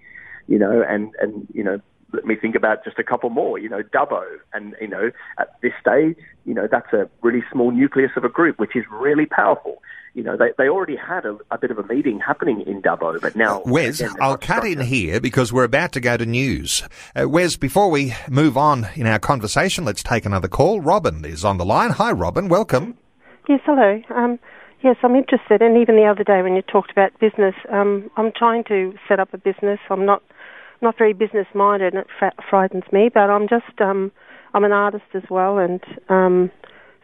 you 0.47 0.59
know, 0.59 0.83
and 0.87 1.15
and 1.19 1.47
you 1.51 1.63
know, 1.63 1.81
let 2.11 2.25
me 2.25 2.35
think 2.35 2.55
about 2.55 2.83
just 2.83 2.97
a 2.99 3.03
couple 3.03 3.29
more, 3.29 3.59
you 3.59 3.69
know, 3.69 3.83
Dubbo, 3.83 4.23
and 4.53 4.75
you 4.81 4.87
know, 4.87 5.11
at 5.37 5.49
this 5.61 5.73
stage, 5.79 6.17
you 6.45 6.53
know, 6.53 6.67
that's 6.69 6.91
a 6.93 7.09
really 7.21 7.43
small 7.51 7.71
nucleus 7.71 8.11
of 8.15 8.23
a 8.23 8.29
group, 8.29 8.59
which 8.59 8.75
is 8.75 8.85
really 8.91 9.25
powerful 9.25 9.81
you 10.13 10.23
know, 10.23 10.35
they, 10.35 10.51
they 10.57 10.67
already 10.67 10.95
had 10.95 11.25
a, 11.25 11.37
a, 11.51 11.57
bit 11.57 11.71
of 11.71 11.77
a 11.77 11.83
meeting 11.83 12.19
happening 12.19 12.61
in 12.61 12.81
Dubbo, 12.81 13.21
but 13.21 13.35
now. 13.35 13.61
Wes, 13.65 13.99
again, 13.99 14.15
I'll 14.19 14.37
cut 14.37 14.65
in 14.65 14.81
here 14.81 15.19
because 15.21 15.53
we're 15.53 15.63
about 15.63 15.91
to 15.93 15.99
go 15.99 16.17
to 16.17 16.25
news. 16.25 16.83
Uh, 17.19 17.29
Wes, 17.29 17.55
before 17.55 17.89
we 17.89 18.13
move 18.29 18.57
on 18.57 18.87
in 18.95 19.05
our 19.05 19.19
conversation, 19.19 19.85
let's 19.85 20.03
take 20.03 20.25
another 20.25 20.47
call. 20.47 20.81
Robin 20.81 21.23
is 21.25 21.45
on 21.45 21.57
the 21.57 21.65
line. 21.65 21.91
Hi, 21.91 22.11
Robin. 22.11 22.49
Welcome. 22.49 22.97
Yes, 23.47 23.61
hello. 23.65 24.01
Um, 24.15 24.39
yes, 24.81 24.95
I'm 25.03 25.15
interested. 25.15 25.61
And 25.61 25.77
even 25.77 25.95
the 25.95 26.05
other 26.05 26.23
day 26.23 26.41
when 26.41 26.55
you 26.55 26.63
talked 26.63 26.91
about 26.91 27.17
business, 27.19 27.55
um, 27.71 28.09
I'm 28.17 28.31
trying 28.35 28.63
to 28.65 28.93
set 29.07 29.19
up 29.19 29.33
a 29.33 29.37
business. 29.37 29.79
I'm 29.89 30.05
not 30.05 30.23
not 30.81 30.97
very 30.97 31.13
business 31.13 31.47
minded, 31.53 31.93
and 31.93 32.03
it 32.03 32.07
f- 32.21 32.45
frightens 32.49 32.83
me. 32.91 33.09
But 33.13 33.29
I'm 33.29 33.47
just 33.47 33.79
um, 33.81 34.11
I'm 34.53 34.63
an 34.63 34.71
artist 34.71 35.05
as 35.13 35.23
well, 35.29 35.57
and 35.57 35.81
um, 36.09 36.51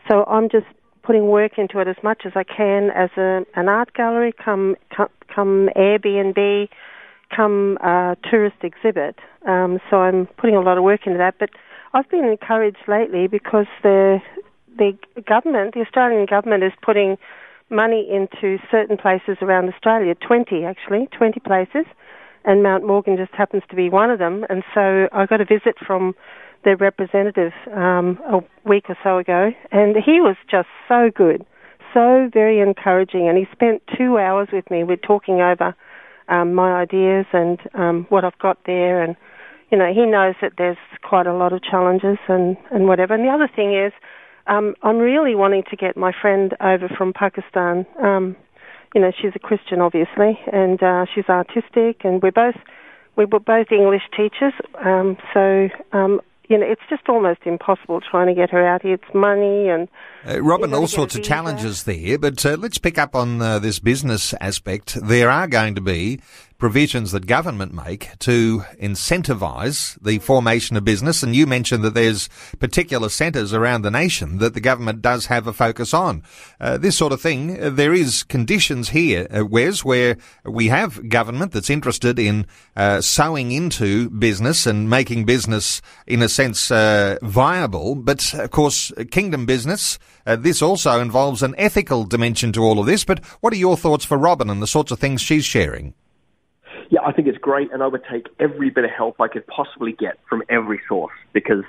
so 0.10 0.24
I'm 0.26 0.50
just 0.50 0.68
putting 1.04 1.28
work 1.28 1.58
into 1.58 1.80
it 1.80 1.88
as 1.88 1.98
much 2.04 2.24
as 2.26 2.34
I 2.36 2.44
can 2.44 2.90
as 2.90 3.10
a, 3.18 3.46
an 3.56 3.70
art 3.70 3.94
gallery, 3.94 4.34
come 4.34 4.76
come, 4.96 5.10
come 5.34 5.70
Airbnb, 5.76 6.68
come 7.36 7.78
uh, 7.84 8.16
tourist 8.30 8.58
exhibit. 8.64 9.16
Um, 9.48 9.80
so 9.90 9.98
I'm 9.98 10.28
putting 10.38 10.56
a 10.56 10.62
lot 10.62 10.78
of 10.78 10.84
work 10.84 11.02
into 11.06 11.18
that. 11.20 11.36
But 11.40 11.50
I've 11.94 12.10
been 12.10 12.26
encouraged 12.26 12.88
lately 12.88 13.28
because 13.28 13.68
the 13.84 14.20
the 14.78 14.98
government, 15.26 15.74
the 15.74 15.82
Australian 15.82 16.26
government, 16.26 16.64
is 16.64 16.74
putting 16.82 17.18
money 17.70 18.08
into 18.12 18.58
certain 18.70 18.98
places 18.98 19.38
around 19.42 19.70
Australia, 19.74 20.14
20 20.16 20.66
actually, 20.66 21.08
20 21.18 21.40
places, 21.40 21.86
and 22.46 22.64
Mount 22.64 22.86
Morgan 22.86 23.18
just 23.18 23.34
happens 23.34 23.64
to 23.70 23.76
be 23.76 23.90
one 23.90 24.12
of 24.12 24.20
them. 24.20 24.46
And 24.50 24.64
so 24.74 25.08
I 25.12 25.26
got 25.26 25.42
a 25.42 25.46
visit 25.46 25.76
from 25.86 26.14
their 26.64 26.76
representative 26.76 27.54
um, 27.74 28.20
a 28.26 28.40
week 28.68 28.86
or 28.90 28.98
so 29.04 29.18
ago, 29.18 29.52
and 29.72 29.96
he 29.96 30.20
was 30.20 30.36
just 30.50 30.68
so 30.88 31.12
good, 31.16 31.46
so 31.94 32.30
very 32.34 32.60
encouraging, 32.60 33.30
and 33.30 33.38
he 33.38 33.46
spent 33.52 33.84
two 33.98 34.18
hours 34.18 34.50
with 34.52 34.70
me. 34.70 34.84
We're 34.84 34.98
talking 34.98 35.42
over 35.42 35.76
um, 36.28 36.56
my 36.56 36.74
ideas 36.82 37.28
and 37.32 37.60
um, 37.76 38.06
what 38.10 38.26
I've 38.26 38.38
got 38.40 38.58
there, 38.66 39.04
and 39.04 39.16
you 39.72 39.78
know 39.78 39.94
he 39.94 40.06
knows 40.06 40.36
that 40.42 40.54
there's 40.58 40.78
quite 41.08 41.28
a 41.28 41.34
lot 41.36 41.54
of 41.54 41.62
challenges 41.64 42.18
and 42.28 42.58
and 42.72 42.88
whatever. 42.88 43.14
And 43.14 43.24
the 43.24 43.30
other 43.30 43.50
thing 43.56 43.78
is, 43.78 43.94
um, 44.48 44.74
I'm 44.82 44.98
really 44.98 45.36
wanting 45.36 45.64
to 45.70 45.76
get 45.76 45.96
my 45.96 46.12
friend 46.20 46.56
over 46.60 46.90
from 46.98 47.14
Pakistan. 47.14 47.86
Um, 48.02 48.36
you 48.96 49.02
know, 49.02 49.12
she's 49.22 49.34
a 49.36 49.40
Christian, 49.40 49.82
obviously, 49.82 50.40
and 50.52 50.82
uh, 50.82 51.06
she's 51.14 51.26
artistic, 51.28 52.06
and 52.06 52.24
we're 52.24 52.32
both 52.32 52.56
we 53.18 53.26
were 53.26 53.40
both 53.40 53.72
English 53.72 54.04
teachers. 54.16 54.54
Um, 54.84 55.18
so 55.34 55.70
um, 55.92 56.22
you 56.50 56.58
know, 56.58 56.66
it's 56.66 56.82
just 56.90 57.08
almost 57.10 57.42
impossible 57.46 58.02
trying 58.02 58.28
to 58.28 58.34
get 58.34 58.50
her 58.52 58.66
out 58.66 58.84
here. 58.84 58.94
It's 58.94 59.14
money 59.14 59.70
and. 59.70 59.88
Uh, 60.28 60.42
Robin, 60.42 60.74
all 60.74 60.88
sorts 60.88 61.16
of 61.16 61.24
challenges 61.24 61.84
there, 61.84 62.18
but 62.18 62.46
uh, 62.46 62.58
let's 62.60 62.78
pick 62.78 62.98
up 62.98 63.16
on 63.16 63.42
uh, 63.42 63.60
this 63.60 63.80
business 63.80 64.34
aspect. 64.40 64.98
There 65.02 65.30
are 65.30 65.48
going 65.48 65.76
to 65.76 65.82
be 65.82 66.22
provisions 66.58 67.12
that 67.12 67.28
government 67.28 67.74
make 67.74 68.18
to 68.20 68.63
incentivise 68.82 70.02
the 70.02 70.20
formation 70.20 70.78
of 70.78 70.86
business. 70.86 71.22
And 71.22 71.36
you 71.36 71.46
mentioned 71.46 71.84
that 71.84 71.94
there's 71.94 72.30
particular 72.60 73.10
centres 73.10 73.54
around 73.54 73.82
the 73.82 73.91
nation 73.91 74.38
that 74.38 74.54
the 74.54 74.62
government 74.62 75.02
does 75.02 75.26
have 75.26 75.48
a 75.48 75.54
focus 75.54 75.94
on. 75.94 76.24
Uh, 76.60 76.78
this 76.78 76.98
sort 76.98 77.12
of 77.12 77.22
thing, 77.22 77.62
uh, 77.62 77.70
there 77.70 77.94
is 77.94 78.24
conditions 78.24 78.89
here, 78.89 79.28
Wes, 79.46 79.84
where 79.84 80.18
we 80.46 80.68
have 80.68 81.10
government 81.10 81.52
that's 81.52 81.70
interested 81.70 82.18
in 82.18 82.46
uh, 82.76 83.02
sowing 83.02 83.52
into 83.52 84.10
business 84.10 84.65
and 84.65 84.89
making 84.89 85.26
business, 85.26 85.82
in 86.08 86.22
a 86.22 86.30
sense, 86.30 86.72
uh, 86.72 87.18
viable. 87.22 87.96
But 87.96 88.34
of 88.34 88.52
course, 88.52 88.91
kingdom 89.12 89.46
business, 89.46 90.00
uh, 90.26 90.36
this 90.36 90.62
also 90.62 91.02
involves 91.02 91.44
an 91.44 91.56
ethical 91.58 92.06
dimension 92.06 92.52
to 92.54 92.62
all 92.62 92.80
of 92.80 92.86
this. 92.86 93.04
But 93.04 93.24
what 93.41 93.54
are 93.54 93.58
your 93.58 93.78
thoughts 93.78 94.06
for 94.06 94.18
Robin 94.18 94.50
and 94.50 94.62
the 94.62 94.68
sorts 94.68 94.91
of 94.91 95.00
things 95.00 95.22
she's 95.22 95.46
sharing? 95.46 95.94
Yeah, 96.89 97.02
I 97.06 97.12
think 97.12 97.28
it's 97.28 97.38
great, 97.38 97.71
and 97.71 97.82
I 97.84 97.88
would 97.88 98.04
take 98.10 98.28
every 98.39 98.69
bit 98.69 98.86
of 98.86 98.91
help 98.91 99.19
I 99.19 99.28
could 99.28 99.45
possibly 99.48 99.91
get 99.91 100.17
from 100.30 100.43
every 100.50 100.80
source 100.88 101.13
because 101.34 101.63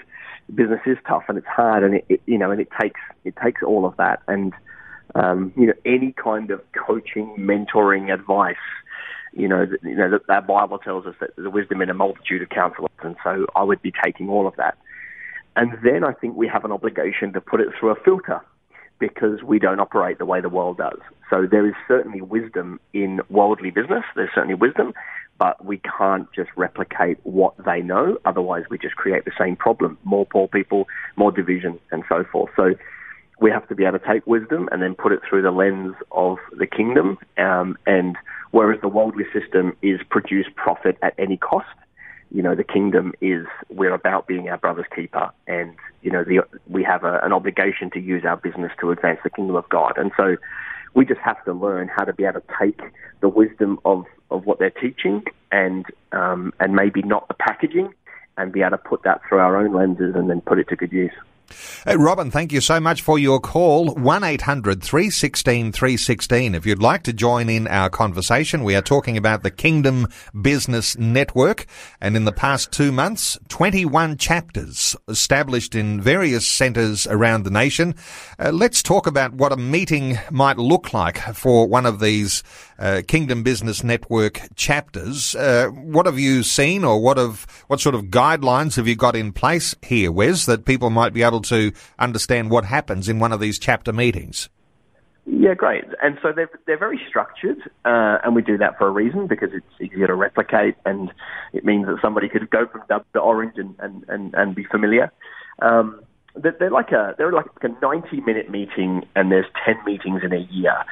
business 0.55 0.81
is 0.87 0.99
tough 1.07 1.25
and 1.29 1.39
it's 1.39 1.47
hard, 1.47 1.83
and 1.83 1.97
it, 1.97 2.05
it 2.09 2.23
you 2.27 2.39
know, 2.39 2.51
and 2.51 2.61
it 2.61 2.69
takes 2.81 3.01
it 3.25 3.35
takes 3.43 3.63
all 3.63 3.87
of 3.87 3.97
that, 3.97 4.23
and 4.29 4.53
um, 5.15 5.53
you 5.57 5.67
know, 5.67 5.75
any 5.85 6.13
kind 6.13 6.51
of 6.51 6.61
coaching, 6.73 7.35
mentoring, 7.39 8.13
advice. 8.13 8.57
You 9.33 9.49
know, 9.49 9.67
you 9.83 9.97
know, 9.97 10.11
that, 10.11 10.27
that 10.29 10.47
Bible 10.47 10.79
tells 10.79 11.05
us 11.07 11.15
that 11.21 11.31
the 11.37 11.51
wisdom 11.51 11.83
in 11.83 11.91
a 11.91 11.95
multitude 11.95 12.43
of 12.43 12.49
counselors, 12.49 12.91
and 13.03 13.17
so 13.23 13.47
I 13.55 13.63
would 13.63 13.83
be 13.83 13.93
taking 14.05 14.29
all 14.29 14.47
of 14.47 14.57
that. 14.57 14.79
And 15.57 15.73
then 15.83 16.05
I 16.05 16.13
think 16.13 16.37
we 16.37 16.49
have 16.49 16.65
an 16.65 16.73
obligation 16.73 17.33
to 17.33 17.41
put 17.41 17.61
it 17.61 17.69
through 17.79 17.91
a 17.91 17.97
filter 17.97 18.43
because 18.99 19.43
we 19.43 19.59
don't 19.59 19.81
operate 19.81 20.19
the 20.19 20.27
way 20.27 20.41
the 20.41 20.49
world 20.49 20.79
does. 20.79 20.99
So 21.31 21.47
there 21.51 21.67
is 21.67 21.75
certainly 21.87 22.21
wisdom 22.21 22.81
in 22.93 23.21
worldly 23.29 23.71
business. 23.71 24.05
There's 24.15 24.31
certainly 24.35 24.55
wisdom, 24.55 24.95
but 25.39 25.65
we 25.65 25.81
can't 25.99 26.33
just 26.33 26.51
replicate 26.57 27.19
what 27.25 27.55
they 27.65 27.83
know. 27.83 28.19
Otherwise, 28.25 28.65
we 28.71 28.79
just 28.79 28.97
create 28.97 29.25
the 29.25 29.33
same 29.39 29.57
problem: 29.57 29.99
more 30.05 30.27
poor 30.27 30.49
people, 30.49 30.87
more 31.17 31.33
division, 31.33 31.79
and 31.91 32.05
so 32.09 32.25
forth. 32.31 32.51
So 32.57 32.75
we 33.41 33.51
have 33.51 33.69
to 33.69 33.75
be 33.75 33.85
able 33.85 33.99
to 33.99 34.07
take 34.07 34.27
wisdom 34.27 34.69
and 34.73 34.83
then 34.83 34.95
put 34.95 35.13
it 35.13 35.21
through 35.29 35.43
the 35.43 35.51
lens 35.51 35.95
of 36.13 36.39
the 36.59 36.67
kingdom. 36.67 37.19
Um, 37.37 37.77
and 37.87 38.17
whereas 38.51 38.81
the 38.81 38.89
worldly 38.89 39.25
system 39.33 39.77
is 39.83 40.01
produce 40.09 40.47
profit 40.55 40.97
at 41.03 41.15
any 41.19 41.37
cost, 41.37 41.67
you 42.31 42.43
know, 42.43 42.55
the 42.55 42.65
kingdom 42.65 43.13
is 43.21 43.47
we're 43.69 43.95
about 43.95 44.27
being 44.27 44.49
our 44.49 44.59
brother's 44.59 44.87
keeper, 44.95 45.31
and 45.47 45.75
you 46.03 46.11
know, 46.11 46.25
the, 46.25 46.41
we 46.69 46.83
have 46.83 47.05
a, 47.05 47.21
an 47.23 47.33
obligation 47.33 47.91
to 47.91 48.01
use 48.01 48.25
our 48.25 48.37
business 48.37 48.73
to 48.81 48.91
advance 48.91 49.21
the 49.25 49.31
kingdom 49.31 49.57
of 49.57 49.69
God, 49.69 49.95
and 49.97 50.11
so 50.17 50.37
we 50.95 51.05
just 51.05 51.21
have 51.21 51.43
to 51.45 51.53
learn 51.53 51.89
how 51.89 52.05
to 52.05 52.13
be 52.13 52.25
able 52.25 52.41
to 52.41 52.47
take 52.59 52.81
the 53.21 53.29
wisdom 53.29 53.79
of, 53.85 54.07
of 54.31 54.47
what 54.47 54.59
they're 54.59 54.71
teaching 54.71 55.23
and 55.53 55.85
um, 56.13 56.53
and 56.59 56.75
maybe 56.75 57.03
not 57.03 57.29
the 57.29 57.35
packaging, 57.35 57.93
and 58.37 58.53
be 58.53 58.61
able 58.61 58.71
to 58.71 58.79
put 58.79 59.03
that 59.05 59.21
through 59.29 59.39
our 59.39 59.57
own 59.57 59.73
lenses 59.75 60.15
and 60.15 60.29
then 60.29 60.41
put 60.41 60.59
it 60.59 60.69
to 60.69 60.77
good 60.77 60.93
use. 60.93 61.13
Hey, 61.85 61.97
Robin, 61.97 62.31
thank 62.31 62.53
you 62.53 62.61
so 62.61 62.81
much 62.81 63.03
for 63.03 63.19
your 63.19 63.41
call. 63.41 63.95
1-800 63.95 64.83
316 64.83 65.73
316. 65.73 66.55
If 66.55 66.67
you'd 66.67 66.83
like 66.83 67.03
to 67.05 67.13
join 67.13 67.49
in 67.49 67.69
our 67.69 67.89
conversation, 67.89 68.65
we 68.65 68.75
are 68.75 68.83
talking 68.83 69.17
about 69.17 69.43
the 69.43 69.51
Kingdom 69.51 70.09
Business 70.41 70.97
Network. 70.99 71.67
And 72.01 72.17
in 72.17 72.25
the 72.25 72.33
past 72.33 72.73
two 72.73 72.91
months, 72.91 73.39
21 73.49 74.17
chapters 74.17 74.97
established 75.09 75.75
in 75.75 76.01
various 76.01 76.47
centres 76.47 77.07
around 77.07 77.45
the 77.45 77.51
nation. 77.51 77.95
Uh, 78.39 78.51
let's 78.53 78.83
talk 78.83 79.07
about 79.07 79.35
what 79.35 79.53
a 79.53 79.57
meeting 79.57 80.19
might 80.31 80.59
look 80.59 80.93
like 80.93 81.19
for 81.35 81.67
one 81.67 81.87
of 81.87 82.01
these 82.01 82.43
uh, 82.79 83.03
Kingdom 83.07 83.43
Business 83.43 83.83
Network 83.83 84.41
chapters. 84.55 85.35
Uh, 85.35 85.69
what 85.69 86.07
have 86.07 86.19
you 86.19 86.43
seen 86.43 86.85
or 86.85 87.01
what 87.01 87.17
have, 87.17 87.47
what 87.69 87.81
sort 87.81 87.95
of 87.95 88.05
guidelines 88.07 88.77
have 88.77 88.87
you 88.87 88.97
got 88.97 89.17
in 89.17 89.33
place 89.33 89.75
here, 89.83 90.13
Wes, 90.13 90.47
that 90.47 90.65
people 90.65 90.91
might 90.91 91.13
be 91.13 91.23
able 91.23 91.43
to 91.43 91.73
understand 91.99 92.51
what 92.51 92.65
happens 92.65 93.09
in 93.09 93.19
one 93.19 93.33
of 93.33 93.41
these 93.41 93.59
chapter 93.59 93.93
meetings? 93.93 94.49
Yeah, 95.27 95.55
great. 95.55 95.85
And 96.01 96.19
so 96.23 96.33
they're, 96.35 96.51
they're 96.67 96.79
very 96.79 97.01
structured, 97.09 97.59
uh, 97.85 98.19
and 98.23 98.37
we 98.37 98.43
do 98.43 98.57
that 98.59 98.79
for 98.79 98.87
a 98.87 98.91
reason 98.91 99.27
because 99.27 99.51
it's 99.53 99.67
easier 99.81 100.07
to 100.07 100.15
replicate, 100.15 100.77
and 100.85 101.13
it 101.53 101.65
means 101.65 101.87
that 101.87 101.99
somebody 102.01 102.29
could 102.29 102.49
go 102.49 102.67
from 102.67 102.83
dub 102.89 103.05
to 103.13 103.19
orange 103.19 103.55
and, 103.57 103.75
and, 103.81 104.05
and, 104.09 104.35
and 104.35 104.55
be 104.55 104.65
familiar. 104.65 105.11
Um, 105.61 106.01
they're 106.37 106.71
like 106.71 106.93
a 106.93 107.15
they're 107.17 107.33
like 107.33 107.47
a 107.63 107.69
90 107.69 108.21
minute 108.21 108.51
meeting 108.51 109.07
and 109.15 109.33
there's 109.33 109.47
10 109.65 109.77
meetings 109.85 110.23
in 110.25 110.33
a 110.33 110.47
year. 110.51 110.85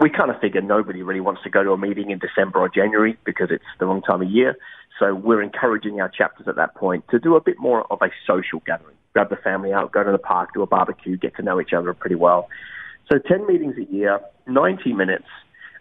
We 0.00 0.10
kind 0.10 0.30
of 0.30 0.40
figure 0.40 0.60
nobody 0.60 1.02
really 1.02 1.20
wants 1.20 1.42
to 1.44 1.50
go 1.50 1.62
to 1.62 1.70
a 1.72 1.78
meeting 1.78 2.10
in 2.10 2.18
December 2.18 2.58
or 2.58 2.68
January 2.68 3.16
because 3.24 3.48
it's 3.50 3.64
the 3.78 3.86
wrong 3.86 4.02
time 4.02 4.22
of 4.22 4.30
year. 4.30 4.56
So 4.98 5.14
we're 5.14 5.42
encouraging 5.42 6.00
our 6.00 6.08
chapters 6.08 6.48
at 6.48 6.56
that 6.56 6.74
point 6.74 7.04
to 7.10 7.18
do 7.18 7.36
a 7.36 7.40
bit 7.40 7.58
more 7.58 7.90
of 7.92 8.02
a 8.02 8.08
social 8.26 8.60
gathering 8.66 8.96
grab 9.18 9.30
the 9.30 9.36
family 9.36 9.72
out, 9.72 9.90
go 9.90 10.04
to 10.04 10.12
the 10.12 10.18
park, 10.18 10.50
do 10.54 10.62
a 10.62 10.66
barbecue, 10.66 11.16
get 11.16 11.34
to 11.36 11.42
know 11.42 11.60
each 11.60 11.72
other 11.72 11.92
pretty 11.92 12.14
well. 12.14 12.48
So 13.10 13.18
10 13.18 13.46
meetings 13.46 13.74
a 13.76 13.92
year, 13.92 14.20
90 14.46 14.92
minutes, 14.92 15.26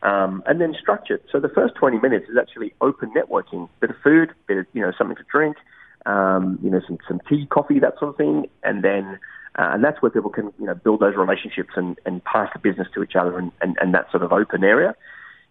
um, 0.01 0.41
and 0.47 0.61
then 0.61 0.75
structured. 0.79 1.21
So 1.31 1.39
the 1.39 1.49
first 1.49 1.75
20 1.75 1.99
minutes 1.99 2.25
is 2.29 2.37
actually 2.39 2.73
open 2.81 3.11
networking, 3.11 3.69
bit 3.79 3.91
of 3.91 3.95
food, 4.03 4.31
bit 4.47 4.57
of, 4.57 4.65
you 4.73 4.81
know, 4.81 4.91
something 4.97 5.17
to 5.17 5.23
drink, 5.31 5.57
um, 6.05 6.59
you 6.63 6.69
know, 6.69 6.81
some, 6.87 6.97
some 7.07 7.21
tea, 7.29 7.47
coffee, 7.49 7.79
that 7.79 7.97
sort 7.99 8.09
of 8.09 8.17
thing. 8.17 8.47
And 8.63 8.83
then, 8.83 9.19
uh, 9.57 9.71
and 9.73 9.83
that's 9.83 10.01
where 10.01 10.11
people 10.11 10.29
can, 10.29 10.53
you 10.59 10.65
know, 10.65 10.75
build 10.75 10.99
those 10.99 11.15
relationships 11.15 11.71
and, 11.75 11.97
and 12.05 12.23
pass 12.23 12.49
the 12.53 12.59
business 12.59 12.87
to 12.93 13.03
each 13.03 13.15
other 13.15 13.37
and, 13.37 13.51
and, 13.61 13.77
and 13.81 13.93
that 13.93 14.09
sort 14.11 14.23
of 14.23 14.31
open 14.31 14.63
area 14.63 14.95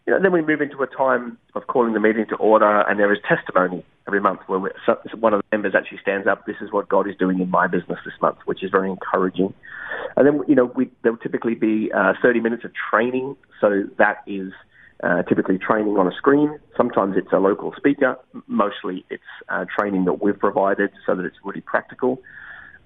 you 0.07 0.13
know, 0.13 0.23
then 0.23 0.31
we 0.31 0.41
move 0.41 0.61
into 0.61 0.81
a 0.83 0.87
time 0.87 1.37
of 1.55 1.67
calling 1.67 1.93
the 1.93 2.01
meeting 2.01 2.27
to 2.29 2.37
order, 2.37 2.83
and 2.83 2.99
there 2.99 3.13
is 3.13 3.19
testimony 3.29 3.85
every 4.07 4.21
month 4.21 4.41
where 4.47 4.73
so, 4.87 4.97
one 5.19 5.35
of 5.35 5.41
the 5.41 5.57
members 5.57 5.75
actually 5.77 5.99
stands 5.99 6.29
up. 6.29 6.47
This 6.47 6.57
is 6.61 6.71
what 6.71 6.89
God 6.89 7.09
is 7.09 7.17
doing 7.17 7.41
in 7.41 7.51
my 7.51 7.67
business 7.67 7.99
this 8.05 8.15
month, 8.23 8.39
which 8.45 8.63
is 8.63 8.71
very 8.71 8.89
encouraging. 8.89 9.53
And 10.17 10.27
then, 10.27 10.41
you 10.47 10.55
know, 10.55 10.67
we, 10.67 10.91
there 11.03 11.11
will 11.11 11.19
typically 11.19 11.57
be 11.57 11.91
uh, 11.93 12.13
30 12.23 12.39
minutes 12.41 12.65
of 12.65 12.71
training. 12.91 13.37
So 13.61 13.85
that 13.99 14.23
is 14.29 14.53
uh, 15.03 15.23
typically 15.23 15.59
training 15.59 15.97
on 15.97 16.07
a 16.07 16.15
screen. 16.17 16.59
Sometimes 16.77 17.17
it's 17.17 17.33
a 17.33 17.39
local 17.39 17.73
speaker. 17.77 18.17
Mostly 18.47 19.05
it's 19.11 19.23
uh, 19.49 19.65
training 19.79 20.05
that 20.07 20.23
we've 20.23 20.39
provided 20.39 20.91
so 21.07 21.15
that 21.15 21.25
it's 21.25 21.37
really 21.45 21.61
practical. 21.61 22.23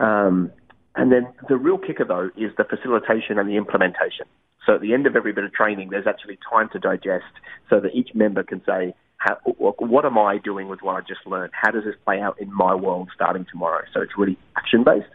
Um, 0.00 0.50
and 0.96 1.12
then 1.12 1.28
the 1.48 1.56
real 1.56 1.78
kicker, 1.78 2.04
though, 2.04 2.30
is 2.36 2.50
the 2.56 2.64
facilitation 2.64 3.38
and 3.38 3.48
the 3.48 3.56
implementation. 3.56 4.26
So 4.66 4.74
at 4.74 4.80
the 4.80 4.92
end 4.92 5.06
of 5.06 5.16
every 5.16 5.32
bit 5.32 5.44
of 5.44 5.52
training, 5.52 5.90
there's 5.90 6.06
actually 6.06 6.38
time 6.50 6.68
to 6.72 6.78
digest 6.78 7.32
so 7.68 7.80
that 7.80 7.94
each 7.94 8.10
member 8.14 8.42
can 8.42 8.60
say, 8.66 8.94
what 9.54 10.04
am 10.04 10.18
I 10.18 10.38
doing 10.38 10.68
with 10.68 10.80
what 10.82 10.96
I 10.96 11.00
just 11.00 11.26
learned? 11.26 11.52
How 11.54 11.70
does 11.70 11.84
this 11.84 11.94
play 12.04 12.20
out 12.20 12.40
in 12.40 12.52
my 12.52 12.74
world 12.74 13.10
starting 13.14 13.46
tomorrow? 13.50 13.84
So 13.92 14.00
it's 14.00 14.12
really 14.16 14.38
action 14.56 14.82
based. 14.84 15.08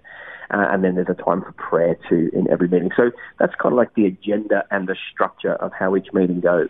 Uh, 0.51 0.67
and 0.69 0.83
then 0.83 0.95
there's 0.95 1.09
a 1.09 1.23
time 1.23 1.41
for 1.41 1.51
prayer 1.53 1.97
too 2.09 2.29
in 2.33 2.49
every 2.49 2.67
meeting. 2.67 2.91
So 2.95 3.11
that's 3.39 3.53
kind 3.55 3.73
of 3.73 3.77
like 3.77 3.93
the 3.95 4.05
agenda 4.05 4.65
and 4.71 4.87
the 4.87 4.95
structure 5.11 5.53
of 5.53 5.71
how 5.73 5.95
each 5.95 6.13
meeting 6.13 6.39
goes. 6.39 6.69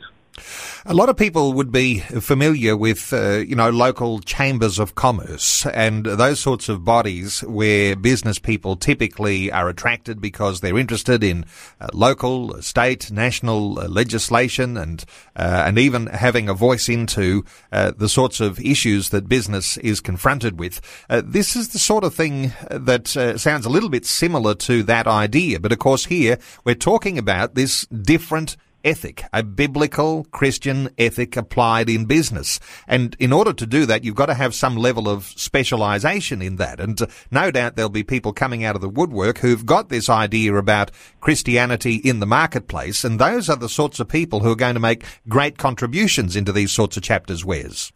A 0.86 0.93
lot 0.93 1.10
of 1.10 1.17
people 1.17 1.54
would 1.54 1.71
be 1.71 2.00
familiar 2.00 2.76
with, 2.78 3.12
uh, 3.13 3.38
you 3.38 3.56
know, 3.56 3.69
local 3.69 4.19
chambers 4.19 4.80
of 4.80 4.93
commerce 4.95 5.65
and 5.67 6.06
those 6.06 6.39
sorts 6.39 6.69
of 6.69 6.84
bodies 6.84 7.41
where 7.41 7.95
business 7.95 8.38
people 8.38 8.76
typically 8.76 9.52
are 9.52 9.69
attracted 9.69 10.21
because 10.21 10.60
they're 10.60 10.78
interested 10.78 11.24
in 11.24 11.45
uh, 11.80 11.88
local, 11.93 12.62
state, 12.62 13.12
national 13.12 13.80
uh, 13.80 13.88
legislation 13.88 14.78
and 14.78 15.06
uh, 15.36 15.63
and 15.65 15.78
even 15.80 16.08
having 16.08 16.50
a 16.50 16.54
voice 16.54 16.89
into 16.89 17.43
uh, 17.71 17.91
the 17.98 18.10
sorts 18.10 18.39
of 18.39 18.60
issues 18.60 19.10
that 19.10 19.30
business 19.30 19.78
is 19.78 20.00
confronted 20.02 20.60
with. 20.60 20.82
Uh, 21.10 21.21
this 21.26 21.56
is 21.56 21.69
the 21.69 21.80
sort 21.80 22.04
of 22.04 22.13
thing 22.13 22.54
that 22.69 23.08
sounds 23.08 23.65
a 23.65 23.69
little 23.69 23.89
bit 23.89 24.06
similar 24.06 24.54
to 24.54 24.84
that 24.84 25.08
idea, 25.08 25.60
but 25.60 25.71
of 25.71 25.80
course 25.80 26.06
here 26.06 26.38
we're 26.63 26.76
talking 26.76 27.17
about 27.17 27.56
this 27.56 27.86
different 27.88 28.58
ethic, 28.86 29.24
a 29.34 29.43
biblical 29.43 30.26
Christian 30.32 30.89
ethic 30.98 31.36
applied 31.36 31.89
in 31.89 32.06
business. 32.06 32.60
And 32.88 33.15
in 33.19 33.34
order 33.34 33.52
to 33.52 33.65
do 33.65 33.86
that, 33.88 34.04
you've 34.04 34.15
got 34.15 34.28
to 34.28 34.36
have 34.36 34.54
some 34.54 34.78
level 34.78 35.10
of 35.10 35.26
specialization 35.26 36.41
in 36.41 36.56
that. 36.58 36.80
And 36.80 37.02
uh, 37.02 37.08
no 37.32 37.52
doubt 37.52 37.76
there'll 37.76 37.89
be 37.89 38.04
people 38.04 38.32
coming 38.32 38.63
out 38.63 38.76
of 38.76 38.82
the 38.82 38.89
woodwork 38.89 39.39
who've 39.39 39.65
got 39.65 39.89
this 39.89 40.08
idea 40.08 40.56
about 40.56 40.91
Christianity 41.19 41.95
in 41.95 42.19
the 42.19 42.26
marketplace. 42.26 43.04
And 43.04 43.19
those 43.19 43.50
are 43.50 43.58
the 43.58 43.67
sorts 43.67 44.00
of 44.00 44.08
people 44.08 44.41
who 44.41 44.52
are 44.52 44.56
going 44.56 44.76
to 44.76 44.80
make 44.80 45.04
great 45.28 45.58
contributions 45.58 46.36
into 46.36 46.54
these 46.54 46.71
sorts 46.71 46.95
of 46.95 47.04
chapters, 47.04 47.43
Wes. 47.43 47.91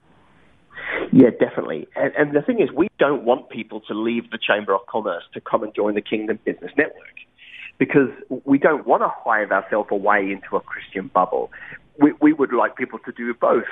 Yeah, 1.12 1.30
definitely. 1.40 1.88
And, 1.96 2.14
and 2.18 2.36
the 2.36 2.42
thing 2.42 2.60
is, 2.60 2.70
we 2.72 2.88
don't 3.00 3.24
want 3.24 3.50
people 3.50 3.82
to 3.82 3.94
leave 3.94 4.30
the 4.32 4.38
Chamber 4.38 4.74
of 4.74 4.82
Commerce 4.88 5.24
to 5.34 5.42
come 5.42 5.64
and 5.64 5.74
join 5.74 5.96
the 5.96 6.02
Kingdom 6.02 6.40
Business 6.46 6.72
Network 6.78 7.20
because 7.80 8.10
we 8.46 8.60
don't 8.60 8.86
want 8.86 9.02
to 9.02 9.10
hive 9.24 9.52
ourselves 9.52 9.90
away 9.92 10.32
into 10.32 10.56
a 10.56 10.62
Christian 10.62 11.10
bubble. 11.12 11.50
We, 12.00 12.14
we 12.22 12.34
would 12.34 12.54
like 12.54 12.76
people 12.76 13.00
to 13.00 13.12
do 13.12 13.34
both. 13.34 13.64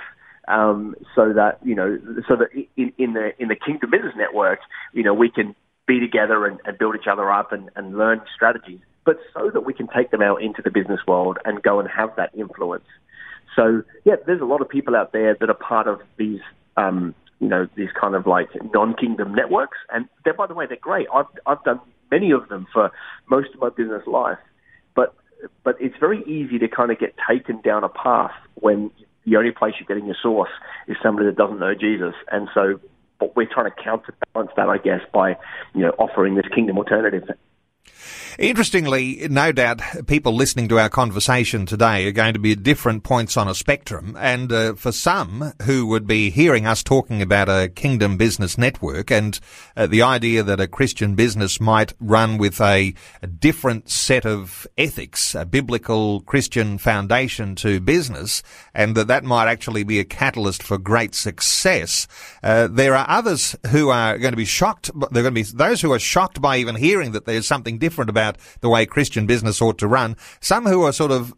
Um, 0.47 0.95
so 1.13 1.33
that 1.33 1.59
you 1.61 1.75
know, 1.75 1.99
so 2.25 2.37
that 2.37 2.47
in, 2.77 2.93
in 2.97 3.13
the 3.13 3.31
in 3.37 3.49
the 3.49 3.55
Kingdom 3.55 3.91
Business 3.91 4.13
Network, 4.15 4.59
you 4.93 5.03
know, 5.03 5.13
we 5.13 5.29
can 5.29 5.53
be 5.87 5.99
together 5.99 6.45
and, 6.45 6.57
and 6.63 6.77
build 6.77 6.95
each 6.95 7.07
other 7.11 7.29
up 7.29 7.51
and, 7.51 7.69
and 7.75 7.97
learn 7.97 8.21
strategies, 8.33 8.79
but 9.05 9.17
so 9.33 9.51
that 9.53 9.65
we 9.65 9.73
can 9.73 9.89
take 9.93 10.09
them 10.09 10.21
out 10.21 10.41
into 10.41 10.61
the 10.61 10.71
business 10.71 11.01
world 11.05 11.37
and 11.43 11.61
go 11.61 11.81
and 11.81 11.89
have 11.89 12.15
that 12.15 12.29
influence. 12.33 12.85
So 13.57 13.83
yeah, 14.05 14.15
there's 14.25 14.39
a 14.39 14.45
lot 14.45 14.61
of 14.61 14.69
people 14.69 14.95
out 14.95 15.11
there 15.11 15.35
that 15.37 15.49
are 15.49 15.53
part 15.53 15.87
of 15.87 15.99
these 16.17 16.39
um, 16.77 17.13
you 17.39 17.47
know, 17.47 17.67
these 17.75 17.89
kind 17.99 18.15
of 18.15 18.25
like 18.25 18.49
non-kingdom 18.73 19.35
networks. 19.35 19.77
And 19.91 20.07
they're, 20.23 20.33
by 20.33 20.47
the 20.47 20.53
way, 20.53 20.65
they're 20.65 20.77
great. 20.77 21.07
I've, 21.13 21.25
I've 21.45 21.63
done 21.63 21.81
many 22.11 22.31
of 22.31 22.47
them 22.49 22.67
for 22.71 22.91
most 23.29 23.53
of 23.53 23.59
my 23.59 23.69
business 23.69 24.05
life. 24.07 24.37
But, 24.95 25.15
but 25.63 25.75
it's 25.79 25.95
very 25.99 26.23
easy 26.23 26.59
to 26.59 26.67
kind 26.67 26.91
of 26.91 26.99
get 26.99 27.15
taken 27.29 27.61
down 27.61 27.83
a 27.83 27.89
path 27.89 28.33
when 28.55 28.91
the 29.25 29.35
only 29.35 29.51
place 29.51 29.73
you're 29.79 29.87
getting 29.87 30.05
your 30.05 30.17
source 30.21 30.51
is 30.87 30.97
somebody 31.03 31.27
that 31.27 31.35
doesn't 31.35 31.59
know 31.59 31.73
Jesus. 31.73 32.13
And 32.31 32.47
so 32.53 32.79
but 33.19 33.35
we're 33.35 33.47
trying 33.51 33.71
to 33.71 33.83
counterbalance 33.83 34.51
that, 34.55 34.69
I 34.69 34.77
guess, 34.77 35.01
by, 35.13 35.37
you 35.73 35.81
know, 35.81 35.91
offering 35.97 36.35
this 36.35 36.45
kingdom 36.53 36.77
alternative. 36.77 37.23
Interestingly, 38.39 39.27
no 39.29 39.51
doubt 39.51 39.81
people 40.05 40.33
listening 40.33 40.67
to 40.67 40.77
our 40.77 40.89
conversation 40.89 41.65
today 41.65 42.05
are 42.07 42.11
going 42.11 42.33
to 42.33 42.39
be 42.39 42.51
at 42.51 42.61
different 42.61 43.03
points 43.03 43.35
on 43.35 43.47
a 43.47 43.55
spectrum. 43.55 44.15
And 44.19 44.51
uh, 44.51 44.75
for 44.75 44.91
some 44.91 45.53
who 45.63 45.87
would 45.87 46.05
be 46.05 46.29
hearing 46.29 46.67
us 46.67 46.83
talking 46.83 47.23
about 47.23 47.49
a 47.49 47.67
kingdom 47.67 48.15
business 48.15 48.55
network 48.55 49.11
and 49.11 49.39
uh, 49.75 49.87
the 49.87 50.03
idea 50.03 50.43
that 50.43 50.59
a 50.59 50.67
Christian 50.67 51.15
business 51.15 51.59
might 51.59 51.93
run 51.99 52.37
with 52.37 52.61
a, 52.61 52.93
a, 53.23 53.27
different 53.27 53.89
set 53.89 54.25
of 54.25 54.67
ethics, 54.77 55.33
a 55.33 55.45
biblical 55.45 56.21
Christian 56.21 56.77
foundation 56.77 57.55
to 57.55 57.79
business, 57.79 58.43
and 58.73 58.95
that 58.95 59.07
that 59.07 59.23
might 59.23 59.47
actually 59.47 59.83
be 59.83 59.99
a 59.99 60.05
catalyst 60.05 60.61
for 60.61 60.77
great 60.77 61.15
success, 61.15 62.07
uh, 62.43 62.67
there 62.67 62.95
are 62.95 63.05
others 63.09 63.55
who 63.71 63.89
are 63.89 64.17
going 64.17 64.33
to 64.33 64.37
be 64.37 64.45
shocked. 64.45 64.91
There 64.93 65.21
are 65.21 65.29
going 65.29 65.43
to 65.43 65.43
be 65.43 65.57
those 65.57 65.81
who 65.81 65.91
are 65.93 65.99
shocked 65.99 66.39
by 66.39 66.57
even 66.57 66.75
hearing 66.75 67.13
that 67.13 67.25
there's 67.25 67.47
something 67.47 67.77
different 67.77 67.86
about 68.09 68.17
about 68.17 68.37
the 68.61 68.69
way 68.69 68.85
Christian 68.85 69.27
business 69.27 69.61
ought 69.61 69.77
to 69.77 69.87
run. 69.87 70.15
Some 70.41 70.65
who 70.65 70.83
are 70.83 70.91
sort 70.91 71.11
of 71.11 71.33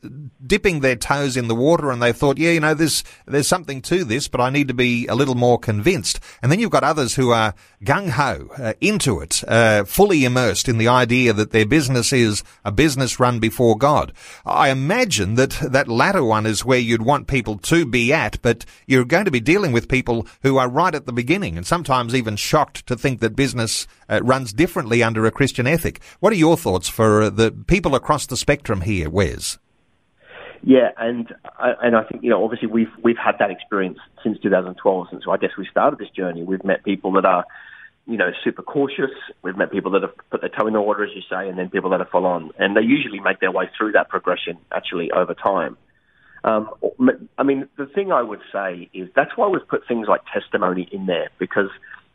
dipping 0.45 0.79
their 0.79 0.95
toes 0.95 1.35
in 1.35 1.49
the 1.49 1.55
water 1.55 1.91
and 1.91 2.01
they've 2.01 2.15
thought, 2.15 2.37
yeah, 2.37 2.51
you 2.51 2.59
know, 2.59 2.73
there's, 2.73 3.03
there's 3.25 3.47
something 3.47 3.81
to 3.83 4.05
this, 4.05 4.29
but 4.29 4.39
I 4.39 4.49
need 4.49 4.69
to 4.69 4.73
be 4.73 5.07
a 5.07 5.15
little 5.15 5.35
more 5.35 5.59
convinced. 5.59 6.19
And 6.41 6.51
then 6.51 6.59
you've 6.59 6.71
got 6.71 6.85
others 6.85 7.15
who 7.15 7.31
are 7.31 7.53
gung 7.83 8.09
ho 8.09 8.49
uh, 8.57 8.73
into 8.79 9.19
it, 9.19 9.43
uh, 9.47 9.83
fully 9.83 10.23
immersed 10.23 10.69
in 10.69 10.77
the 10.77 10.87
idea 10.87 11.33
that 11.33 11.51
their 11.51 11.65
business 11.65 12.13
is 12.13 12.43
a 12.63 12.71
business 12.71 13.19
run 13.19 13.39
before 13.39 13.77
God. 13.77 14.13
I 14.45 14.69
imagine 14.69 15.35
that 15.35 15.51
that 15.61 15.87
latter 15.87 16.23
one 16.23 16.45
is 16.45 16.65
where 16.65 16.79
you'd 16.79 17.01
want 17.01 17.27
people 17.27 17.57
to 17.57 17.85
be 17.85 18.13
at, 18.13 18.41
but 18.41 18.65
you're 18.87 19.05
going 19.05 19.25
to 19.25 19.31
be 19.31 19.39
dealing 19.41 19.73
with 19.73 19.89
people 19.89 20.27
who 20.43 20.57
are 20.57 20.69
right 20.69 20.95
at 20.95 21.05
the 21.05 21.13
beginning 21.13 21.57
and 21.57 21.67
sometimes 21.67 22.15
even 22.15 22.37
shocked 22.37 22.87
to 22.87 22.95
think 22.95 23.19
that 23.19 23.35
business 23.35 23.87
uh, 24.09 24.21
runs 24.23 24.53
differently 24.53 25.03
under 25.03 25.25
a 25.25 25.31
Christian 25.31 25.67
ethic. 25.67 26.01
What 26.19 26.33
are 26.33 26.37
your 26.39 26.57
thoughts 26.57 26.89
for 26.89 27.29
the 27.29 27.51
people 27.51 27.95
across 27.95 28.25
the 28.25 28.37
spectrum 28.37 28.81
here, 28.81 29.09
Wes? 29.09 29.59
Yeah, 30.61 30.91
and 30.97 31.33
and 31.59 31.95
I 31.95 32.03
think 32.03 32.23
you 32.23 32.29
know 32.29 32.43
obviously 32.43 32.67
we've 32.67 32.91
we've 33.01 33.17
had 33.17 33.35
that 33.39 33.49
experience 33.49 33.99
since 34.23 34.39
2012, 34.39 35.07
since 35.09 35.23
I 35.29 35.37
guess 35.37 35.51
we 35.57 35.65
started 35.69 35.99
this 35.99 36.09
journey. 36.09 36.43
We've 36.43 36.63
met 36.63 36.83
people 36.83 37.11
that 37.13 37.25
are 37.25 37.45
you 38.07 38.17
know 38.17 38.31
super 38.43 38.61
cautious. 38.61 39.11
We've 39.41 39.55
met 39.55 39.71
people 39.71 39.91
that 39.91 40.01
have 40.01 40.11
put 40.31 40.41
their 40.41 40.49
toe 40.49 40.67
in 40.67 40.73
the 40.73 40.81
water, 40.81 41.05
as 41.05 41.11
you 41.15 41.21
say, 41.29 41.47
and 41.47 41.57
then 41.57 41.69
people 41.69 41.89
that 41.91 42.01
are 42.01 42.09
full 42.11 42.25
on, 42.25 42.51
and 42.57 42.75
they 42.75 42.81
usually 42.81 43.19
make 43.19 43.39
their 43.39 43.51
way 43.51 43.69
through 43.77 43.93
that 43.93 44.09
progression 44.09 44.57
actually 44.71 45.11
over 45.11 45.33
time. 45.33 45.77
Um, 46.43 46.69
I 47.37 47.43
mean, 47.43 47.67
the 47.77 47.85
thing 47.85 48.11
I 48.11 48.21
would 48.21 48.41
say 48.51 48.89
is 48.93 49.09
that's 49.15 49.31
why 49.35 49.47
we've 49.47 49.67
put 49.67 49.87
things 49.87 50.07
like 50.07 50.21
testimony 50.33 50.87
in 50.91 51.05
there 51.05 51.29
because 51.37 51.69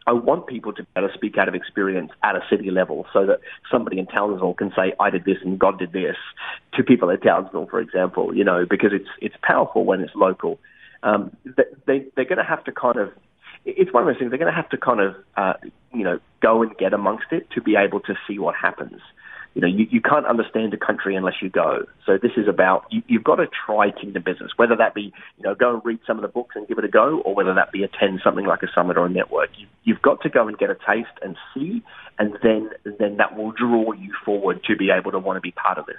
I 0.06 0.12
want 0.12 0.46
people 0.46 0.72
to 0.74 0.82
be 0.82 0.88
able 0.96 1.08
to 1.08 1.14
speak 1.14 1.38
out 1.38 1.48
of 1.48 1.54
experience 1.54 2.12
at 2.22 2.36
a 2.36 2.40
city 2.50 2.70
level 2.70 3.06
so 3.12 3.26
that 3.26 3.40
somebody 3.70 3.98
in 3.98 4.06
Townsville 4.06 4.54
can 4.54 4.70
say, 4.76 4.92
I 5.00 5.10
did 5.10 5.24
this 5.24 5.38
and 5.42 5.58
God 5.58 5.78
did 5.78 5.92
this 5.92 6.16
to 6.74 6.82
people 6.82 7.10
at 7.10 7.22
Townsville, 7.22 7.66
for 7.66 7.80
example, 7.80 8.34
you 8.34 8.44
know, 8.44 8.66
because 8.68 8.92
it's, 8.92 9.08
it's 9.20 9.36
powerful 9.42 9.84
when 9.84 10.00
it's 10.00 10.14
local. 10.14 10.58
Um, 11.02 11.36
they, 11.86 12.06
they're 12.14 12.24
going 12.24 12.38
to 12.38 12.44
have 12.44 12.64
to 12.64 12.72
kind 12.72 12.98
of, 12.98 13.12
it's 13.64 13.92
one 13.92 14.02
of 14.02 14.08
those 14.08 14.18
things, 14.18 14.30
they're 14.30 14.38
going 14.38 14.52
to 14.52 14.56
have 14.56 14.68
to 14.70 14.76
kind 14.76 15.00
of, 15.00 15.16
uh, 15.36 15.54
you 15.92 16.04
know, 16.04 16.20
go 16.40 16.62
and 16.62 16.76
get 16.76 16.92
amongst 16.92 17.26
it 17.30 17.50
to 17.52 17.62
be 17.62 17.76
able 17.76 18.00
to 18.00 18.14
see 18.28 18.38
what 18.38 18.54
happens 18.54 19.00
you 19.54 19.60
know, 19.60 19.68
you, 19.68 19.86
you 19.90 20.00
can't 20.00 20.26
understand 20.26 20.74
a 20.74 20.76
country 20.76 21.14
unless 21.14 21.34
you 21.40 21.48
go. 21.48 21.86
So 22.06 22.18
this 22.20 22.32
is 22.36 22.48
about 22.48 22.86
you, 22.90 23.02
you've 23.06 23.24
got 23.24 23.36
to 23.36 23.46
try 23.66 23.90
kingdom 23.90 24.22
business, 24.24 24.50
whether 24.56 24.76
that 24.76 24.94
be 24.94 25.12
you 25.38 25.42
know 25.42 25.54
go 25.54 25.74
and 25.74 25.82
read 25.84 26.00
some 26.06 26.18
of 26.18 26.22
the 26.22 26.28
books 26.28 26.56
and 26.56 26.66
give 26.66 26.78
it 26.78 26.84
a 26.84 26.88
go, 26.88 27.20
or 27.24 27.34
whether 27.34 27.54
that 27.54 27.72
be 27.72 27.84
attend 27.84 28.20
something 28.22 28.46
like 28.46 28.62
a 28.62 28.68
summit 28.74 28.96
or 28.96 29.06
a 29.06 29.10
network. 29.10 29.50
You, 29.56 29.66
you've 29.84 30.02
got 30.02 30.22
to 30.22 30.28
go 30.28 30.48
and 30.48 30.58
get 30.58 30.70
a 30.70 30.74
taste 30.74 31.16
and 31.22 31.36
see, 31.54 31.82
and 32.18 32.36
then 32.42 32.70
then 32.98 33.16
that 33.18 33.36
will 33.36 33.52
draw 33.52 33.92
you 33.92 34.12
forward 34.24 34.64
to 34.64 34.76
be 34.76 34.90
able 34.90 35.12
to 35.12 35.18
want 35.18 35.36
to 35.36 35.40
be 35.40 35.52
part 35.52 35.78
of 35.78 35.86
this. 35.86 35.96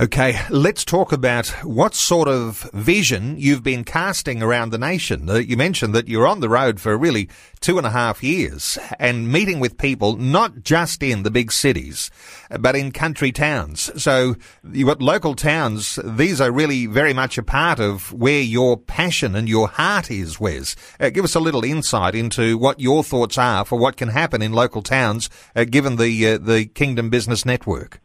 Okay, 0.00 0.38
let's 0.48 0.84
talk 0.84 1.10
about 1.10 1.48
what 1.64 1.92
sort 1.92 2.28
of 2.28 2.70
vision 2.72 3.34
you've 3.36 3.64
been 3.64 3.82
casting 3.82 4.40
around 4.40 4.70
the 4.70 4.78
nation. 4.78 5.28
Uh, 5.28 5.38
you 5.38 5.56
mentioned 5.56 5.92
that 5.92 6.06
you're 6.06 6.24
on 6.24 6.38
the 6.38 6.48
road 6.48 6.80
for 6.80 6.96
really 6.96 7.28
two 7.58 7.78
and 7.78 7.86
a 7.86 7.90
half 7.90 8.22
years 8.22 8.78
and 9.00 9.32
meeting 9.32 9.58
with 9.58 9.76
people 9.76 10.14
not 10.14 10.62
just 10.62 11.02
in 11.02 11.24
the 11.24 11.32
big 11.32 11.50
cities, 11.50 12.12
but 12.60 12.76
in 12.76 12.92
country 12.92 13.32
towns. 13.32 13.90
So 14.00 14.36
you've 14.70 14.86
got 14.86 15.02
local 15.02 15.34
towns. 15.34 15.98
These 16.04 16.40
are 16.40 16.52
really 16.52 16.86
very 16.86 17.12
much 17.12 17.36
a 17.36 17.42
part 17.42 17.80
of 17.80 18.12
where 18.12 18.40
your 18.40 18.76
passion 18.76 19.34
and 19.34 19.48
your 19.48 19.66
heart 19.66 20.12
is, 20.12 20.38
Wes. 20.38 20.76
Uh, 21.00 21.10
give 21.10 21.24
us 21.24 21.34
a 21.34 21.40
little 21.40 21.64
insight 21.64 22.14
into 22.14 22.56
what 22.56 22.78
your 22.78 23.02
thoughts 23.02 23.36
are 23.36 23.64
for 23.64 23.76
what 23.80 23.96
can 23.96 24.10
happen 24.10 24.42
in 24.42 24.52
local 24.52 24.80
towns, 24.80 25.28
uh, 25.56 25.64
given 25.64 25.96
the, 25.96 26.28
uh, 26.28 26.38
the 26.38 26.66
Kingdom 26.66 27.10
Business 27.10 27.44
Network. 27.44 28.00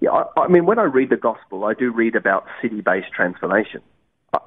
Yeah, 0.00 0.10
I, 0.10 0.40
I 0.40 0.48
mean, 0.48 0.66
when 0.66 0.78
I 0.78 0.84
read 0.84 1.10
the 1.10 1.16
gospel, 1.16 1.64
I 1.64 1.74
do 1.74 1.92
read 1.92 2.16
about 2.16 2.46
city-based 2.62 3.12
transformation. 3.14 3.82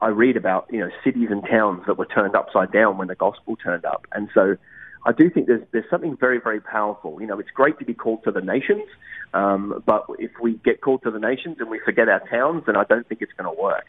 I, 0.02 0.08
read 0.08 0.38
about 0.38 0.68
you 0.72 0.80
know 0.80 0.90
cities 1.04 1.28
and 1.30 1.44
towns 1.44 1.84
that 1.88 1.98
were 1.98 2.06
turned 2.06 2.36
upside 2.36 2.72
down 2.72 2.98
when 2.98 3.10
the 3.10 3.16
gospel 3.16 3.58
turned 3.58 3.84
up, 3.84 4.08
and 4.14 4.30
so 4.34 4.56
I 5.06 5.12
do 5.12 5.30
think 5.30 5.48
there's 5.48 5.64
there's 5.72 5.90
something 5.90 6.16
very 6.18 6.40
very 6.40 6.62
powerful. 6.62 7.20
You 7.20 7.28
know, 7.28 7.38
it's 7.38 7.52
great 7.52 7.80
to 7.80 7.86
be 7.86 7.94
called 7.94 8.24
to 8.24 8.32
the 8.32 8.40
nations, 8.40 8.84
um, 9.34 9.84
but 9.86 10.06
if 10.20 10.32
we 10.42 10.54
get 10.64 10.80
called 10.80 11.04
to 11.04 11.12
the 11.12 11.20
nations 11.20 11.58
and 11.60 11.70
we 11.70 11.82
forget 11.84 12.08
our 12.08 12.26
towns, 12.30 12.64
then 12.66 12.78
I 12.78 12.86
don't 12.86 13.08
think 13.08 13.22
it's 13.22 13.34
going 13.34 13.54
to 13.54 13.62
work. 13.62 13.86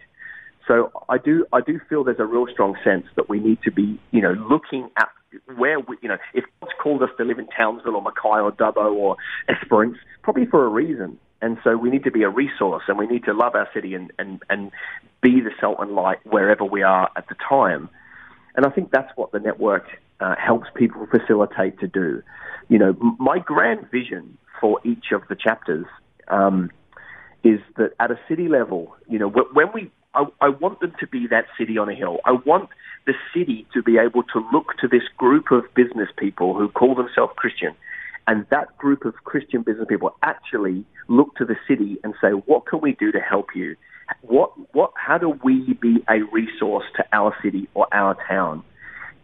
So 0.67 0.91
I 1.09 1.19
do 1.19 1.47
I 1.53 1.61
do 1.61 1.79
feel 1.89 2.05
there's 2.05 2.19
a 2.19 2.25
real 2.25 2.47
strong 2.53 2.77
sense 2.83 3.07
that 3.17 3.29
we 3.29 3.39
need 3.39 3.59
to 3.63 3.71
be 3.71 4.01
you 4.11 4.23
know 4.23 4.33
looking 4.33 4.89
at 4.97 5.11
where 5.57 5.79
we, 5.79 5.97
you 6.01 6.09
know 6.09 6.19
if 6.33 6.45
God's 6.61 6.73
called 6.83 7.03
us 7.03 7.11
to 7.19 7.25
live 7.25 7.39
in 7.39 7.47
Townsville 7.49 7.97
or 7.97 8.03
Mackay 8.03 8.41
or 8.41 8.51
Dubbo 8.51 8.95
or 8.95 9.17
Esperance, 9.49 9.99
probably 10.23 10.47
for 10.47 10.65
a 10.65 10.69
reason. 10.69 11.19
And 11.43 11.59
so 11.63 11.77
we 11.77 11.91
need 11.91 12.05
to 12.05 12.11
be 12.11 12.23
a 12.23 12.31
resource 12.31 12.85
and 12.89 12.99
we 12.99 13.07
need 13.07 13.25
to 13.25 13.35
love 13.35 13.55
our 13.55 13.69
city 13.75 13.95
and, 13.95 14.13
and, 14.19 14.43
and 14.49 14.71
be 15.21 15.41
the 15.41 15.51
salt 15.61 15.77
and 15.81 15.93
light 15.93 16.19
wherever 16.25 16.65
we 16.65 16.83
are 16.83 17.11
at 17.17 17.29
the 17.29 17.35
time. 17.49 17.89
And 18.57 18.65
I 18.65 18.71
think 18.71 18.91
that's 18.91 19.11
what 19.17 19.33
the 19.33 19.41
network 19.41 19.85
uh, 20.21 20.37
helps 20.37 20.69
people 20.75 21.07
facilitate 21.07 21.81
to 21.81 21.89
do. 21.89 22.23
You 22.69 22.79
know, 22.79 22.95
my 23.19 23.39
grand 23.39 23.91
vision 23.91 24.39
for 24.61 24.81
each 24.85 25.13
of 25.13 25.23
the 25.29 25.35
chapters 25.35 25.87
um, 26.29 26.71
is 27.43 27.61
that 27.77 27.93
at 28.01 28.11
a 28.11 28.19
city 28.29 28.49
level, 28.49 28.95
you 29.09 29.19
know, 29.19 29.29
when 29.29 29.67
we 29.75 29.91
I, 30.15 30.27
I 30.41 30.49
want 30.49 30.81
them 30.81 30.95
to 31.01 31.07
be 31.07 31.27
that 31.29 31.47
city 31.59 31.77
on 31.77 31.89
a 31.89 31.95
hill. 31.95 32.19
I 32.25 32.33
want 32.33 32.71
the 33.07 33.15
city 33.35 33.67
to 33.75 33.83
be 33.83 33.99
able 33.99 34.23
to 34.23 34.47
look 34.53 34.77
to 34.81 34.89
this 34.89 35.03
group 35.17 35.51
of 35.51 35.65
business 35.75 36.09
people 36.17 36.55
who 36.55 36.69
call 36.69 36.95
themselves 36.95 37.33
Christian, 37.37 37.75
and 38.27 38.47
that 38.51 38.77
group 38.79 39.05
of 39.05 39.15
Christian 39.25 39.63
business 39.63 39.87
people 39.89 40.15
actually 40.23 40.85
look 41.09 41.35
to 41.37 41.45
the 41.45 41.57
city 41.69 41.99
and 42.05 42.15
say, 42.21 42.31
"What 42.31 42.67
can 42.67 42.81
we 42.81 42.93
do 42.93 43.13
to 43.13 43.21
help 43.21 43.55
you? 43.55 43.77
What, 44.23 44.53
what, 44.75 44.93
how 44.97 45.19
do 45.19 45.39
we 45.43 45.75
be 45.75 46.05
a 46.09 46.21
resource 46.33 46.85
to 46.97 47.05
our 47.13 47.35
city 47.43 47.69
or 47.75 47.87
our 47.93 48.17
town?" 48.29 48.63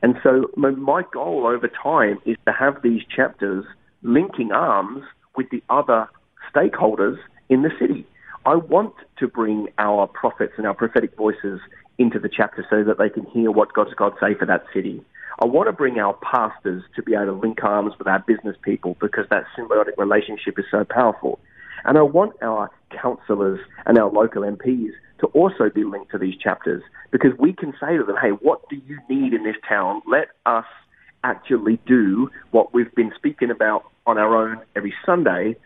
And 0.02 0.18
so, 0.22 0.50
my, 0.56 1.02
goal 1.12 1.46
over 1.46 1.68
time 1.68 2.18
is 2.24 2.36
to 2.46 2.52
have 2.52 2.82
these 2.82 3.02
chapters 3.14 3.64
linking 4.02 4.52
arms 4.52 5.04
with 5.36 5.50
the 5.50 5.62
other 5.68 6.08
stakeholders 6.54 7.18
in 7.48 7.62
the 7.62 7.70
city. 7.78 8.06
I 8.46 8.54
want 8.54 8.94
to 9.18 9.28
bring 9.28 9.68
our 9.78 10.06
prophets 10.06 10.54
and 10.56 10.66
our 10.66 10.74
prophetic 10.74 11.14
voices 11.16 11.60
into 11.98 12.18
the 12.18 12.30
chapter 12.30 12.66
so 12.70 12.82
that 12.84 12.96
they 12.96 13.10
can 13.10 13.26
hear 13.26 13.50
what 13.50 13.74
God's 13.74 13.92
God 13.94 14.14
say 14.20 14.34
for 14.34 14.46
that 14.46 14.64
city. 14.72 15.04
I 15.40 15.46
want 15.46 15.68
to 15.68 15.72
bring 15.72 15.98
our 15.98 16.14
pastors 16.14 16.82
to 16.96 17.02
be 17.02 17.14
able 17.14 17.26
to 17.26 17.32
link 17.32 17.62
arms 17.64 17.94
with 17.98 18.06
our 18.06 18.18
business 18.26 18.56
people 18.62 18.96
because 19.00 19.24
that 19.30 19.44
symbiotic 19.56 19.96
relationship 19.96 20.58
is 20.58 20.66
so 20.70 20.84
powerful. 20.84 21.40
And 21.84 21.96
I 21.96 22.02
want 22.02 22.34
our 22.42 22.70
councillors 22.90 23.60
and 23.86 23.98
our 23.98 24.10
local 24.10 24.42
MPs 24.42 24.90
to 25.20 25.26
also 25.28 25.70
be 25.74 25.84
linked 25.84 26.10
to 26.10 26.18
these 26.18 26.36
chapters 26.36 26.82
because 27.10 27.30
we 27.38 27.54
can 27.54 27.72
say 27.80 27.96
to 27.96 28.04
them, 28.04 28.16
hey, 28.20 28.30
what 28.30 28.68
do 28.68 28.76
you 28.86 28.98
need 29.08 29.32
in 29.32 29.44
this 29.44 29.56
town? 29.66 30.02
Let 30.06 30.28
us 30.44 30.66
actually 31.24 31.78
do 31.86 32.30
what 32.50 32.74
we've 32.74 32.94
been 32.94 33.12
speaking 33.16 33.50
about 33.50 33.84
on 34.06 34.18
our 34.18 34.36
own 34.36 34.60
every 34.76 34.94
Sunday 35.06 35.56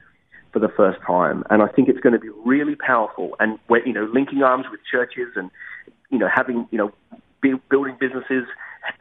for 0.53 0.61
the 0.61 0.68
first 0.68 1.01
time. 1.05 1.43
And 1.51 1.62
I 1.62 1.66
think 1.66 1.89
it's 1.89 2.01
going 2.01 2.12
to 2.12 2.18
be 2.18 2.31
really 2.45 2.77
powerful. 2.77 3.37
And 3.41 3.59
we, 3.68 3.83
you 3.85 3.93
know, 3.93 4.05
linking 4.05 4.43
arms 4.43 4.66
with 4.70 4.81
churches 4.91 5.33
and 5.37 5.51
you 6.11 6.18
know 6.18 6.29
having 6.33 6.68
you 6.70 6.79
know 6.79 6.93
building 7.70 7.97
businesses, 8.01 8.47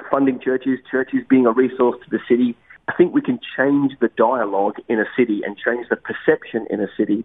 funding 0.09 0.39
churches, 0.39 0.79
churches 0.89 1.21
being 1.29 1.45
a 1.45 1.51
resource 1.51 1.97
to 2.03 2.09
the 2.09 2.19
city. 2.27 2.55
I 2.87 2.93
think 2.93 3.13
we 3.13 3.21
can 3.21 3.39
change 3.57 3.93
the 4.01 4.09
dialogue 4.17 4.75
in 4.89 4.99
a 4.99 5.05
city 5.17 5.41
and 5.45 5.57
change 5.57 5.87
the 5.89 5.95
perception 5.95 6.67
in 6.69 6.81
a 6.81 6.87
city 6.97 7.23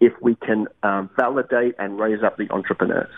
if 0.00 0.12
we 0.20 0.34
can 0.36 0.66
um, 0.82 1.10
validate 1.16 1.74
and 1.78 1.98
raise 1.98 2.22
up 2.22 2.36
the 2.38 2.50
entrepreneurs. 2.50 3.10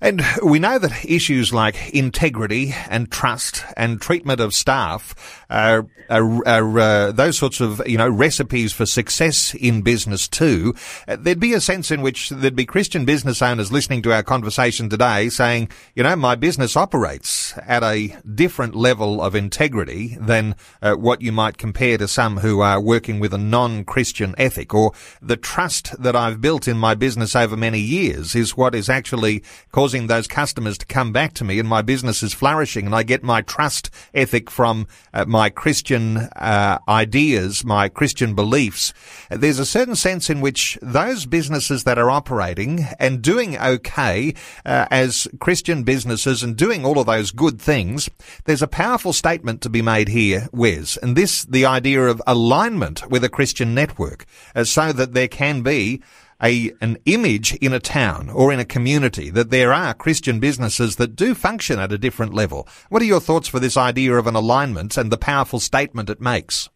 And 0.00 0.22
we 0.42 0.58
know 0.58 0.78
that 0.78 1.04
issues 1.04 1.52
like 1.52 1.94
integrity 1.94 2.74
and 2.90 3.10
trust 3.10 3.64
and 3.76 4.00
treatment 4.00 4.40
of 4.40 4.54
staff 4.54 5.44
are, 5.48 5.86
are, 6.10 6.46
are 6.46 6.78
uh, 6.78 7.12
those 7.12 7.38
sorts 7.38 7.60
of 7.60 7.86
you 7.86 7.96
know 7.96 8.08
recipes 8.08 8.72
for 8.72 8.86
success 8.86 9.54
in 9.54 9.82
business 9.82 10.28
too. 10.28 10.74
Uh, 11.08 11.16
there'd 11.18 11.40
be 11.40 11.54
a 11.54 11.60
sense 11.60 11.90
in 11.90 12.02
which 12.02 12.30
there'd 12.30 12.56
be 12.56 12.66
Christian 12.66 13.04
business 13.04 13.40
owners 13.40 13.72
listening 13.72 14.02
to 14.02 14.12
our 14.12 14.22
conversation 14.22 14.88
today 14.88 15.28
saying, 15.28 15.68
you 15.94 16.02
know, 16.02 16.16
my 16.16 16.34
business 16.34 16.76
operates 16.76 17.54
at 17.58 17.82
a 17.82 18.16
different 18.34 18.74
level 18.74 19.22
of 19.22 19.34
integrity 19.34 20.16
than 20.20 20.54
uh, 20.82 20.94
what 20.94 21.22
you 21.22 21.32
might 21.32 21.58
compare 21.58 21.98
to 21.98 22.08
some 22.08 22.38
who 22.38 22.60
are 22.60 22.80
working 22.80 23.20
with 23.20 23.32
a 23.32 23.38
non-Christian 23.38 24.34
ethic, 24.38 24.74
or 24.74 24.92
the 25.22 25.36
trust 25.36 25.94
that 26.06 26.14
I've 26.14 26.40
built 26.40 26.68
in 26.68 26.78
my 26.78 26.94
business 26.94 27.34
over 27.34 27.56
many 27.56 27.80
years 27.80 28.36
is 28.36 28.56
what 28.56 28.76
is 28.76 28.88
actually 28.88 29.42
causing 29.72 30.06
those 30.06 30.28
customers 30.28 30.78
to 30.78 30.86
come 30.86 31.12
back 31.12 31.34
to 31.34 31.44
me 31.44 31.58
and 31.58 31.68
my 31.68 31.82
business 31.82 32.22
is 32.22 32.32
flourishing 32.32 32.86
and 32.86 32.94
I 32.94 33.02
get 33.02 33.24
my 33.24 33.42
trust 33.42 33.90
ethic 34.14 34.48
from 34.48 34.86
uh, 35.12 35.24
my 35.24 35.50
Christian 35.50 36.18
uh, 36.36 36.78
ideas, 36.88 37.64
my 37.64 37.88
Christian 37.88 38.36
beliefs. 38.36 38.94
There's 39.30 39.58
a 39.58 39.66
certain 39.66 39.96
sense 39.96 40.30
in 40.30 40.40
which 40.40 40.78
those 40.80 41.26
businesses 41.26 41.82
that 41.82 41.98
are 41.98 42.08
operating 42.08 42.86
and 43.00 43.20
doing 43.20 43.58
okay 43.58 44.32
uh, 44.64 44.86
as 44.92 45.26
Christian 45.40 45.82
businesses 45.82 46.44
and 46.44 46.56
doing 46.56 46.84
all 46.84 47.00
of 47.00 47.06
those 47.06 47.32
good 47.32 47.60
things, 47.60 48.08
there's 48.44 48.62
a 48.62 48.68
powerful 48.68 49.12
statement 49.12 49.60
to 49.62 49.68
be 49.68 49.82
made 49.82 50.06
here, 50.06 50.48
Wes, 50.52 50.96
and 50.98 51.16
this, 51.16 51.44
the 51.44 51.66
idea 51.66 52.06
of 52.06 52.22
alignment 52.28 53.10
with 53.10 53.24
a 53.24 53.28
Christian 53.28 53.74
network, 53.74 54.24
uh, 54.54 54.62
so 54.62 54.92
that 54.92 55.12
there 55.12 55.26
can 55.26 55.62
be 55.62 55.95
a 56.42 56.72
an 56.80 56.98
image 57.06 57.54
in 57.54 57.72
a 57.72 57.80
town 57.80 58.28
or 58.28 58.52
in 58.52 58.60
a 58.60 58.64
community 58.64 59.30
that 59.30 59.50
there 59.50 59.72
are 59.72 59.94
Christian 59.94 60.38
businesses 60.38 60.96
that 60.96 61.16
do 61.16 61.34
function 61.34 61.78
at 61.78 61.92
a 61.92 61.98
different 61.98 62.34
level. 62.34 62.68
What 62.88 63.02
are 63.02 63.06
your 63.06 63.20
thoughts 63.20 63.48
for 63.48 63.58
this 63.58 63.76
idea 63.76 64.14
of 64.14 64.26
an 64.26 64.34
alignment 64.34 64.96
and 64.96 65.10
the 65.10 65.18
powerful 65.18 65.60
statement 65.60 66.10
it 66.10 66.20
makes? 66.20 66.68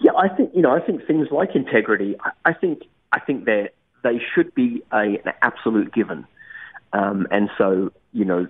Yeah, 0.00 0.12
I 0.16 0.28
think 0.28 0.50
you 0.54 0.62
know 0.62 0.70
I 0.70 0.80
think 0.80 1.06
things 1.06 1.28
like 1.30 1.54
integrity. 1.54 2.16
I, 2.20 2.50
I 2.50 2.52
think 2.54 2.82
I 3.12 3.20
think 3.20 3.44
they 3.44 3.68
they 4.02 4.20
should 4.34 4.54
be 4.54 4.82
a, 4.92 5.18
an 5.24 5.32
absolute 5.42 5.92
given, 5.92 6.26
um, 6.92 7.26
and 7.30 7.50
so 7.58 7.92
you 8.12 8.24
know. 8.24 8.46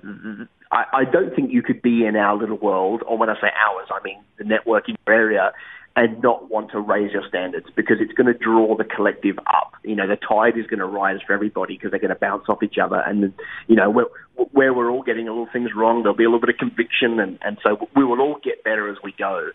I, 0.70 0.84
I 0.92 1.04
don't 1.06 1.34
think 1.34 1.50
you 1.50 1.62
could 1.62 1.80
be 1.80 2.04
in 2.04 2.14
our 2.14 2.36
little 2.36 2.59
world, 2.59 3.02
or 3.06 3.16
when 3.16 3.30
I 3.30 3.40
say 3.40 3.48
ours, 3.56 3.88
I 3.90 4.00
mean 4.04 4.22
the 4.36 4.44
networking 4.44 4.96
area, 5.06 5.52
and 5.99 6.22
not 6.22 6.49
want 6.49 6.70
to 6.70 6.78
raise 6.78 7.11
your 7.12 7.26
standards 7.28 7.66
because 7.74 7.96
it's 8.01 8.12
going 8.12 8.28
to 8.28 8.38
draw 8.38 8.76
the 8.76 8.84
collective 8.84 9.36
up. 9.40 9.72
You 9.82 9.96
know, 9.96 10.07
the 10.07 10.14
tide 10.14 10.57
is 10.57 10.64
going 10.66 10.78
to 10.78 10.86
rise 10.86 11.18
for 11.26 11.32
everybody 11.32 11.74
because 11.74 11.90
they're 11.90 11.99
going 11.99 12.14
to 12.14 12.20
bounce 12.20 12.44
off 12.49 12.62
each 12.62 12.78
other. 12.80 13.03
And, 13.05 13.34
you 13.66 13.74
know, 13.74 13.90
where, 13.90 14.07
where 14.53 14.72
we're 14.72 14.92
all 14.92 15.03
getting 15.03 15.26
a 15.26 15.32
little 15.32 15.49
things 15.53 15.70
wrong, 15.74 16.05
there'll 16.05 16.16
be 16.16 16.22
a 16.22 16.28
little 16.28 16.40
bit 16.40 16.51
of 16.51 16.57
conviction. 16.57 17.18
And, 17.18 17.36
and 17.42 17.59
so 17.64 17.88
we 17.96 18.05
will 18.05 18.20
all 18.20 18.38
get 18.44 18.62
better 18.62 18.88
as 18.88 18.96
we 19.03 19.12
go. 19.18 19.51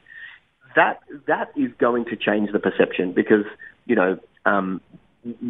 That, 0.76 1.00
that 1.28 1.54
is 1.56 1.72
going 1.78 2.06
to 2.06 2.18
change 2.18 2.52
the 2.52 2.60
perception 2.60 3.14
because, 3.14 3.46
you 3.86 3.96
know, 3.96 4.20
um, 4.46 4.82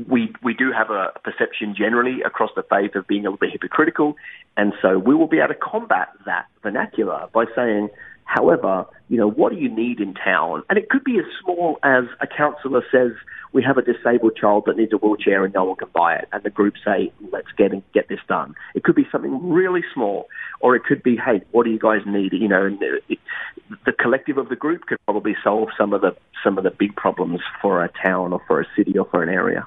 we 0.08 0.32
we 0.44 0.54
do 0.54 0.72
have 0.72 0.92
a 0.92 1.20
perception 1.24 1.74
generally 1.76 2.22
across 2.24 2.52
the 2.56 2.62
faith 2.62 2.94
of 2.94 3.08
being 3.08 3.22
a 3.22 3.32
little 3.32 3.40
bit 3.40 3.50
hypocritical, 3.52 4.16
and 4.56 4.72
so 4.84 5.00
we 5.00 5.16
will 5.16 5.26
be 5.26 5.40
able 5.40 5.48
to 5.48 5.56
combat 5.56 6.10
that 6.28 6.46
vernacular 6.62 7.28
by 7.34 7.46
saying, 7.56 7.90
However, 8.26 8.86
you 9.10 9.18
know, 9.18 9.30
what 9.30 9.52
do 9.52 9.60
you 9.60 9.70
need 9.70 10.00
in 10.00 10.14
town? 10.14 10.64
And 10.70 10.78
it 10.78 10.90
could 10.90 11.04
be 11.04 11.20
as 11.20 11.26
small 11.44 11.78
as 11.84 12.06
a 12.20 12.28
councillor 12.28 12.84
says, 12.92 13.12
we 13.52 13.62
have 13.62 13.78
a 13.78 13.84
disabled 13.84 14.36
child 14.36 14.64
that 14.66 14.78
needs 14.78 14.92
a 14.94 14.98
wheelchair 14.98 15.46
and 15.46 15.54
no 15.54 15.64
one 15.66 15.76
can 15.76 15.90
buy 15.94 16.16
it. 16.16 16.28
And 16.32 16.42
the 16.42 16.50
group 16.50 16.74
say, 16.84 17.14
let's 17.32 17.52
get 17.56 17.72
and 17.72 17.84
get 17.94 18.10
this 18.10 18.20
done. 18.28 18.56
It 18.74 18.84
could 18.84 18.96
be 18.96 19.08
something 19.12 19.52
really 19.52 19.84
small, 19.94 20.28
or 20.60 20.76
it 20.76 20.84
could 20.84 21.04
be, 21.04 21.16
hey, 21.16 21.42
what 21.52 21.66
do 21.66 21.70
you 21.70 21.78
guys 21.78 22.02
need? 22.08 22.34
You 22.34 22.48
know, 22.48 22.66
and 22.66 22.82
it, 22.82 23.20
the 23.86 23.92
collective 23.92 24.40
of 24.40 24.50
the 24.50 24.56
group 24.56 24.88
could 24.88 24.98
probably 25.06 25.36
solve 25.44 25.70
some 25.78 25.94
of 25.94 26.02
the 26.02 26.16
some 26.44 26.58
of 26.58 26.64
the 26.64 26.72
big 26.72 26.96
problems 26.96 27.42
for 27.62 27.84
a 27.84 27.90
town 28.02 28.34
or 28.34 28.42
for 28.48 28.60
a 28.60 28.66
city 28.76 28.98
or 28.98 29.06
for 29.06 29.24
an 29.24 29.30
area 29.30 29.66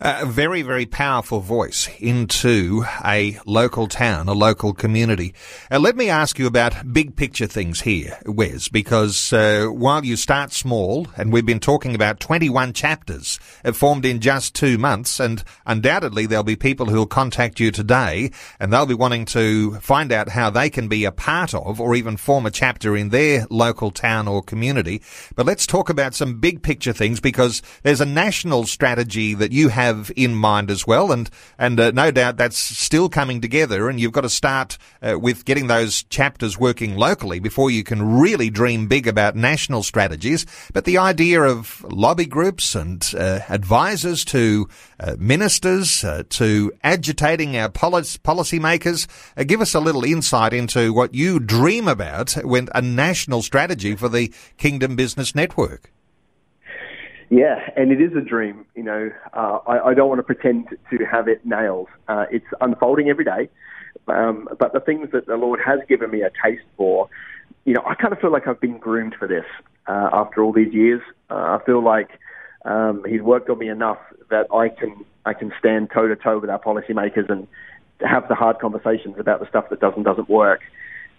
a 0.00 0.26
very, 0.26 0.62
very 0.62 0.86
powerful 0.86 1.40
voice 1.40 1.88
into 1.98 2.84
a 3.04 3.38
local 3.46 3.88
town, 3.88 4.28
a 4.28 4.32
local 4.32 4.72
community. 4.72 5.34
Uh, 5.70 5.78
let 5.80 5.96
me 5.96 6.08
ask 6.08 6.38
you 6.38 6.46
about 6.46 6.92
big 6.92 7.16
picture 7.16 7.46
things 7.46 7.80
here, 7.80 8.18
Wes, 8.24 8.68
because 8.68 9.32
uh, 9.32 9.66
while 9.66 10.04
you 10.04 10.16
start 10.16 10.52
small, 10.52 11.08
and 11.16 11.32
we've 11.32 11.46
been 11.46 11.58
talking 11.58 11.94
about 11.94 12.20
21 12.20 12.72
chapters 12.72 13.40
formed 13.72 14.04
in 14.04 14.20
just 14.20 14.54
two 14.54 14.78
months, 14.78 15.18
and 15.18 15.42
undoubtedly 15.66 16.26
there'll 16.26 16.44
be 16.44 16.56
people 16.56 16.86
who'll 16.86 17.06
contact 17.06 17.58
you 17.58 17.72
today, 17.72 18.30
and 18.60 18.72
they'll 18.72 18.86
be 18.86 18.94
wanting 18.94 19.24
to 19.24 19.74
find 19.76 20.12
out 20.12 20.28
how 20.28 20.48
they 20.48 20.70
can 20.70 20.86
be 20.86 21.04
a 21.04 21.12
part 21.12 21.54
of 21.54 21.80
or 21.80 21.96
even 21.96 22.16
form 22.16 22.46
a 22.46 22.50
chapter 22.50 22.96
in 22.96 23.08
their 23.08 23.46
local 23.50 23.90
town 23.90 24.28
or 24.28 24.42
community. 24.42 25.02
But 25.34 25.46
let's 25.46 25.66
talk 25.66 25.90
about 25.90 26.14
some 26.14 26.38
big 26.38 26.62
picture 26.62 26.92
things 26.92 27.18
because 27.18 27.62
there's 27.82 28.00
a 28.00 28.06
national 28.06 28.66
strategy 28.66 29.34
that 29.34 29.50
you 29.50 29.68
have 29.70 29.87
have 29.88 30.12
in 30.16 30.34
mind 30.34 30.70
as 30.70 30.86
well, 30.86 31.12
and 31.12 31.28
and 31.58 31.80
uh, 31.80 31.90
no 31.90 32.10
doubt 32.10 32.36
that's 32.36 32.58
still 32.58 33.08
coming 33.08 33.40
together. 33.40 33.88
And 33.88 33.98
you've 34.00 34.12
got 34.12 34.22
to 34.22 34.28
start 34.28 34.78
uh, 35.02 35.18
with 35.18 35.44
getting 35.44 35.66
those 35.66 36.04
chapters 36.04 36.58
working 36.58 36.96
locally 36.96 37.40
before 37.40 37.70
you 37.70 37.82
can 37.84 38.20
really 38.20 38.50
dream 38.50 38.86
big 38.86 39.06
about 39.06 39.34
national 39.34 39.82
strategies. 39.82 40.46
But 40.72 40.84
the 40.84 40.98
idea 40.98 41.42
of 41.42 41.84
lobby 41.90 42.26
groups 42.26 42.74
and 42.74 43.02
uh, 43.14 43.40
advisors 43.48 44.24
to 44.26 44.68
uh, 45.00 45.16
ministers 45.18 46.04
uh, 46.04 46.22
to 46.30 46.72
agitating 46.82 47.56
our 47.56 47.68
policy 47.68 48.18
policymakers, 48.18 49.06
uh, 49.36 49.44
give 49.44 49.60
us 49.60 49.74
a 49.74 49.80
little 49.80 50.04
insight 50.04 50.52
into 50.52 50.92
what 50.92 51.14
you 51.14 51.40
dream 51.40 51.88
about 51.88 52.32
when 52.44 52.68
a 52.74 52.82
national 52.82 53.42
strategy 53.42 53.96
for 53.96 54.08
the 54.08 54.32
Kingdom 54.56 54.96
Business 54.96 55.34
Network. 55.34 55.90
Yeah, 57.30 57.70
and 57.76 57.92
it 57.92 58.00
is 58.00 58.16
a 58.16 58.22
dream. 58.22 58.64
You 58.74 58.84
know, 58.84 59.10
uh, 59.34 59.58
I, 59.66 59.90
I, 59.90 59.94
don't 59.94 60.08
want 60.08 60.18
to 60.18 60.22
pretend 60.22 60.68
to 60.90 61.04
have 61.04 61.28
it 61.28 61.44
nailed. 61.44 61.88
Uh, 62.08 62.24
it's 62.30 62.46
unfolding 62.60 63.10
every 63.10 63.24
day. 63.24 63.50
Um, 64.06 64.48
but 64.58 64.72
the 64.72 64.80
things 64.80 65.10
that 65.12 65.26
the 65.26 65.36
Lord 65.36 65.60
has 65.64 65.80
given 65.88 66.10
me 66.10 66.22
a 66.22 66.30
taste 66.42 66.64
for, 66.76 67.10
you 67.66 67.74
know, 67.74 67.82
I 67.86 67.94
kind 67.94 68.14
of 68.14 68.20
feel 68.20 68.32
like 68.32 68.46
I've 68.46 68.60
been 68.60 68.78
groomed 68.78 69.14
for 69.18 69.28
this 69.28 69.44
uh, 69.86 70.08
after 70.12 70.42
all 70.42 70.52
these 70.52 70.72
years. 70.72 71.02
Uh, 71.28 71.58
I 71.58 71.60
feel 71.66 71.84
like 71.84 72.08
um, 72.64 73.04
He's 73.06 73.20
worked 73.20 73.50
on 73.50 73.58
me 73.58 73.68
enough 73.68 73.98
that 74.30 74.46
I 74.52 74.70
can 74.70 75.04
I 75.26 75.34
can 75.34 75.52
stand 75.58 75.90
toe 75.92 76.08
to 76.08 76.16
toe 76.16 76.38
with 76.38 76.48
our 76.48 76.60
policymakers 76.60 77.30
and 77.30 77.46
have 78.00 78.28
the 78.28 78.34
hard 78.34 78.58
conversations 78.58 79.16
about 79.18 79.40
the 79.40 79.48
stuff 79.48 79.68
that 79.68 79.80
doesn't 79.80 80.04
doesn't 80.04 80.30
work. 80.30 80.60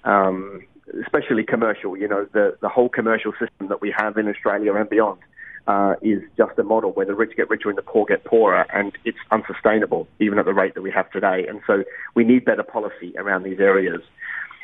Um, 0.04 0.64
especially 1.04 1.44
commercial, 1.44 1.96
you 1.96 2.08
know, 2.08 2.26
the 2.34 2.58
the 2.62 2.70
whole 2.70 2.90
commercial 2.90 3.32
system 3.34 3.68
that 3.68 3.82
we 3.82 3.94
have 3.96 4.18
in 4.18 4.28
Australia 4.28 4.74
and 4.74 4.90
beyond 4.90 5.20
uh, 5.68 5.96
is 6.02 6.22
just 6.38 6.58
a 6.58 6.64
model 6.64 6.92
where 6.92 7.06
the 7.06 7.16
rich 7.16 7.36
get 7.36 7.50
richer 7.50 7.70
and 7.70 7.78
the 7.78 7.84
poor 7.84 8.06
get 8.06 8.24
poorer, 8.24 8.66
and 8.74 8.94
it's 9.06 9.18
unsustainable 9.32 10.08
even 10.20 10.40
at 10.40 10.46
the 10.46 10.54
rate 10.54 10.74
that 10.76 10.82
we 10.82 10.92
have 10.92 11.10
today. 11.12 11.46
And 11.48 11.62
so 11.68 11.84
we 12.16 12.24
need 12.24 12.46
better 12.46 12.64
policy 12.64 13.14
around 13.18 13.44
these 13.44 13.60
areas. 13.60 14.02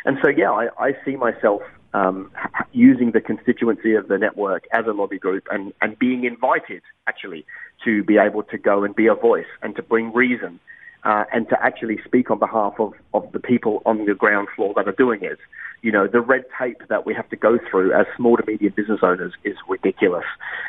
And 0.06 0.18
so, 0.24 0.30
yeah, 0.30 0.52
I, 0.52 0.68
I 0.80 0.96
see 1.04 1.16
myself 1.16 1.62
um, 1.94 2.32
using 2.74 3.12
the 3.12 3.22
constituency 3.22 3.94
of 3.94 4.08
the 4.08 4.18
network 4.18 4.68
as 4.72 4.86
a 4.86 4.92
lobby 4.92 5.18
group 5.18 5.48
and, 5.50 5.74
and 5.82 5.98
being 5.98 6.26
invited 6.26 6.82
actually 7.08 7.46
to 7.84 8.04
be 8.04 8.18
able 8.18 8.44
to 8.44 8.58
go 8.58 8.84
and 8.84 8.96
be 8.96 9.08
a 9.08 9.16
voice 9.16 9.46
and 9.62 9.76
to 9.78 9.82
bring 9.82 10.14
reason 10.14 10.60
uh, 11.06 11.24
and 11.32 11.48
to 11.50 11.64
actually 11.64 12.00
speak 12.04 12.30
on 12.30 12.40
behalf 12.40 12.74
of, 12.80 12.94
of 13.14 13.32
the 13.32 13.40
people 13.40 13.82
on 13.86 14.06
the 14.06 14.14
ground 14.14 14.48
floor 14.56 14.74
that 14.76 14.88
are 14.88 14.96
doing 14.98 15.24
it. 15.24 15.40
You 15.82 15.92
know, 15.92 16.08
the 16.08 16.22
red 16.22 16.46
tape 16.60 16.82
that 16.90 17.06
we 17.06 17.14
have 17.14 17.30
to 17.30 17.36
go 17.36 17.60
through 17.70 17.94
as 17.94 18.06
small 18.18 18.38
to 18.38 18.44
medium 18.46 18.74
business 18.76 19.00
owners 19.04 19.34
is 19.44 19.56
ridiculous. 19.68 20.26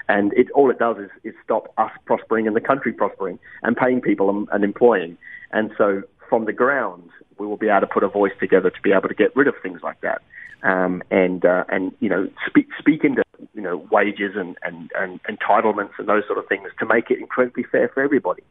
And 0.08 0.32
it, 0.34 0.50
all 0.52 0.70
it 0.70 0.78
does 0.78 0.98
is, 0.98 1.10
is 1.24 1.34
stop 1.44 1.72
us 1.78 1.90
prospering 2.04 2.46
and 2.46 2.54
the 2.54 2.60
country 2.60 2.92
prospering 2.92 3.38
and 3.62 3.76
paying 3.76 4.00
people 4.00 4.28
and, 4.30 4.48
and 4.52 4.64
employing. 4.64 5.16
And 5.52 5.70
so 5.78 6.02
from 6.28 6.44
the 6.44 6.52
ground, 6.52 7.08
we 7.38 7.46
will 7.46 7.56
be 7.56 7.68
able 7.68 7.80
to 7.80 7.86
put 7.86 8.02
a 8.02 8.08
voice 8.08 8.32
together 8.40 8.70
to 8.70 8.82
be 8.82 8.92
able 8.92 9.08
to 9.08 9.14
get 9.14 9.34
rid 9.36 9.48
of 9.48 9.54
things 9.62 9.80
like 9.82 10.00
that. 10.00 10.22
Um, 10.62 11.02
and 11.10 11.44
uh, 11.44 11.64
and 11.68 11.92
you 12.00 12.08
know 12.08 12.28
speak 12.46 12.68
speak 12.78 13.04
into 13.04 13.22
you 13.54 13.62
know 13.62 13.86
wages 13.90 14.32
and, 14.36 14.56
and, 14.62 14.90
and 14.96 15.20
entitlements 15.24 15.92
and 15.98 16.08
those 16.08 16.24
sort 16.26 16.38
of 16.38 16.46
things 16.48 16.68
to 16.78 16.86
make 16.86 17.10
it 17.10 17.18
incredibly 17.18 17.64
fair 17.64 17.88
for 17.88 18.02
everybody. 18.02 18.42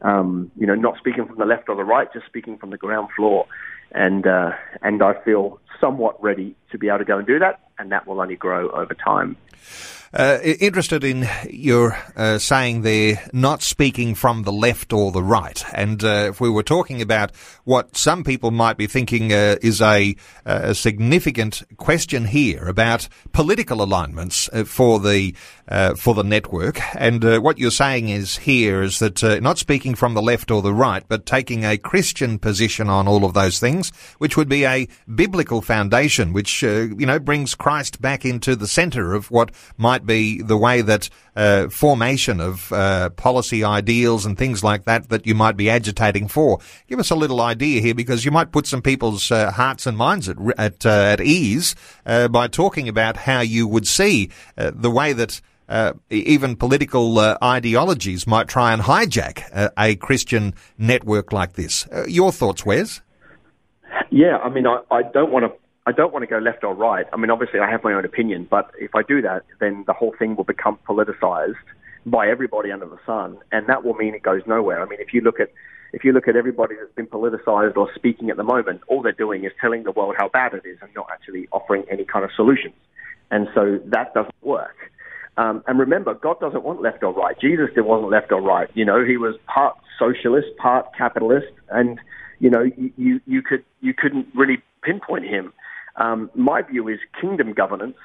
Um, 0.00 0.50
you 0.56 0.66
know, 0.66 0.74
not 0.74 0.96
speaking 0.98 1.26
from 1.26 1.36
the 1.36 1.44
left 1.44 1.68
or 1.68 1.74
the 1.74 1.84
right, 1.84 2.12
just 2.12 2.26
speaking 2.26 2.56
from 2.58 2.70
the 2.70 2.76
ground 2.76 3.08
floor. 3.16 3.46
And 3.92 4.26
uh, 4.26 4.52
and 4.82 5.02
I 5.02 5.14
feel 5.24 5.60
somewhat 5.80 6.22
ready 6.22 6.54
to 6.70 6.78
be 6.78 6.88
able 6.88 6.98
to 6.98 7.04
go 7.04 7.18
and 7.18 7.26
do 7.26 7.38
that, 7.38 7.60
and 7.78 7.90
that 7.92 8.06
will 8.06 8.20
only 8.20 8.36
grow 8.36 8.70
over 8.70 8.94
time. 8.94 9.36
Uh, 10.12 10.38
interested 10.42 11.04
in 11.04 11.28
your 11.50 11.98
uh, 12.16 12.38
saying 12.38 12.80
there, 12.80 13.22
not 13.34 13.62
speaking 13.62 14.14
from 14.14 14.44
the 14.44 14.52
left 14.52 14.90
or 14.90 15.12
the 15.12 15.22
right. 15.22 15.62
And 15.74 16.02
uh, 16.02 16.28
if 16.30 16.40
we 16.40 16.48
were 16.48 16.62
talking 16.62 17.02
about 17.02 17.34
what 17.64 17.94
some 17.94 18.24
people 18.24 18.50
might 18.50 18.78
be 18.78 18.86
thinking 18.86 19.32
uh, 19.34 19.56
is 19.60 19.82
a, 19.82 20.16
a, 20.46 20.74
significant 20.74 21.62
question 21.76 22.24
here 22.24 22.66
about 22.68 23.06
political 23.32 23.82
alignments 23.82 24.17
uh, 24.18 24.64
for 24.64 25.00
the 25.00 25.34
uh, 25.68 25.94
for 25.94 26.14
the 26.14 26.24
network, 26.24 26.80
and 26.96 27.22
what 27.42 27.58
you're 27.58 27.70
saying 27.70 28.08
is 28.08 28.38
here 28.38 28.82
is 28.82 28.98
that 29.00 29.22
not 29.42 29.58
speaking 29.58 29.94
from 29.94 30.14
the 30.14 30.22
left 30.22 30.50
or 30.50 30.62
the 30.62 30.72
right, 30.72 31.04
but 31.08 31.26
taking 31.26 31.64
a 31.64 31.76
Christian 31.76 32.38
position 32.38 32.88
on 32.88 33.06
all 33.06 33.24
of 33.24 33.34
those 33.34 33.60
things, 33.60 33.90
which 34.16 34.34
would 34.36 34.48
be 34.48 34.64
a 34.64 34.88
biblical 35.14 35.60
foundation, 35.60 36.32
which 36.32 36.62
you 36.62 37.06
know 37.06 37.18
brings 37.18 37.54
Christ 37.54 38.00
back 38.00 38.24
into 38.24 38.56
the 38.56 38.66
centre 38.66 39.12
of 39.14 39.30
what 39.30 39.50
might 39.76 40.06
be 40.06 40.40
the 40.40 40.56
way 40.56 40.80
that 40.80 41.10
uh, 41.36 41.68
formation 41.68 42.40
of 42.40 42.72
uh, 42.72 43.10
policy 43.10 43.62
ideals 43.62 44.24
and 44.24 44.38
things 44.38 44.64
like 44.64 44.84
that 44.84 45.10
that 45.10 45.26
you 45.26 45.34
might 45.34 45.56
be 45.56 45.68
agitating 45.68 46.28
for. 46.28 46.58
Give 46.88 46.98
us 46.98 47.10
a 47.10 47.14
little 47.14 47.42
idea 47.42 47.82
here, 47.82 47.94
because 47.94 48.24
you 48.24 48.30
might 48.30 48.52
put 48.52 48.66
some 48.66 48.82
people's 48.82 49.30
uh, 49.30 49.50
hearts 49.52 49.86
and 49.86 49.98
minds 49.98 50.30
at 50.30 50.38
at, 50.56 50.86
uh, 50.86 51.14
at 51.14 51.20
ease 51.20 51.74
uh, 52.06 52.28
by 52.28 52.48
talking 52.48 52.88
about 52.88 53.18
how 53.18 53.40
you 53.40 53.68
would 53.68 53.86
see 53.86 54.07
uh, 54.56 54.70
the 54.74 54.90
way 54.90 55.12
that. 55.12 55.40
Uh, 55.70 55.92
even 56.08 56.56
political 56.56 57.18
uh, 57.18 57.36
ideologies 57.42 58.26
might 58.26 58.48
try 58.48 58.72
and 58.72 58.80
hijack 58.80 59.44
uh, 59.52 59.68
a 59.76 59.94
Christian 59.96 60.54
network 60.78 61.30
like 61.30 61.52
this. 61.60 61.86
your 62.06 62.32
thoughts, 62.32 62.64
Wes? 62.64 63.02
Yeah, 64.10 64.38
I 64.38 64.48
mean, 64.48 64.66
I, 64.66 64.80
I 64.90 65.02
don't 65.02 65.30
want 65.30 65.44
to 65.44 65.52
I 65.88 65.92
don't 65.92 66.12
want 66.12 66.22
to 66.22 66.26
go 66.26 66.36
left 66.36 66.64
or 66.64 66.74
right. 66.74 67.06
I 67.14 67.16
mean, 67.16 67.30
obviously, 67.30 67.60
I 67.60 67.70
have 67.70 67.82
my 67.82 67.94
own 67.94 68.04
opinion, 68.04 68.46
but 68.50 68.70
if 68.78 68.94
I 68.94 69.02
do 69.02 69.22
that, 69.22 69.44
then 69.58 69.84
the 69.86 69.94
whole 69.94 70.14
thing 70.18 70.36
will 70.36 70.44
become 70.44 70.78
politicized 70.86 71.54
by 72.04 72.28
everybody 72.28 72.70
under 72.70 72.84
the 72.84 72.98
sun, 73.06 73.38
and 73.52 73.66
that 73.68 73.84
will 73.84 73.94
mean 73.94 74.14
it 74.14 74.22
goes 74.22 74.42
nowhere. 74.46 74.82
I 74.82 74.86
mean, 74.86 75.00
if 75.00 75.14
you 75.14 75.22
look 75.22 75.40
at 75.40 75.50
if 75.94 76.04
you 76.04 76.12
look 76.12 76.28
at 76.28 76.36
everybody 76.36 76.74
that's 76.74 76.92
been 76.94 77.06
politicized 77.06 77.78
or 77.78 77.88
speaking 77.94 78.28
at 78.28 78.36
the 78.36 78.44
moment, 78.44 78.82
all 78.88 79.00
they're 79.00 79.12
doing 79.12 79.44
is 79.44 79.52
telling 79.60 79.84
the 79.84 79.92
world 79.92 80.14
how 80.18 80.28
bad 80.28 80.52
it 80.52 80.66
is 80.66 80.76
and 80.82 80.90
not 80.94 81.06
actually 81.10 81.48
offering 81.52 81.84
any 81.90 82.04
kind 82.04 82.22
of 82.22 82.30
solutions. 82.36 82.74
And 83.30 83.48
so 83.54 83.78
that 83.86 84.14
doesn't 84.14 84.34
work. 84.42 84.76
Um, 85.36 85.62
and 85.66 85.78
remember, 85.78 86.14
God 86.14 86.40
doesn't 86.40 86.64
want 86.64 86.82
left 86.82 87.02
or 87.02 87.12
right. 87.12 87.38
Jesus 87.40 87.68
wasn't 87.76 88.10
left 88.10 88.32
or 88.32 88.40
right. 88.40 88.68
You 88.74 88.84
know, 88.84 89.04
he 89.04 89.16
was 89.16 89.36
part 89.46 89.76
socialist, 89.98 90.48
part 90.56 90.86
capitalist, 90.96 91.52
and 91.70 92.00
you 92.40 92.50
know, 92.50 92.64
you, 92.96 93.20
you 93.26 93.42
could 93.42 93.64
you 93.80 93.94
couldn't 93.94 94.26
really 94.34 94.62
pinpoint 94.82 95.24
him. 95.24 95.52
Um, 95.96 96.30
my 96.34 96.62
view 96.62 96.88
is 96.88 96.98
kingdom 97.20 97.52
governance 97.52 97.96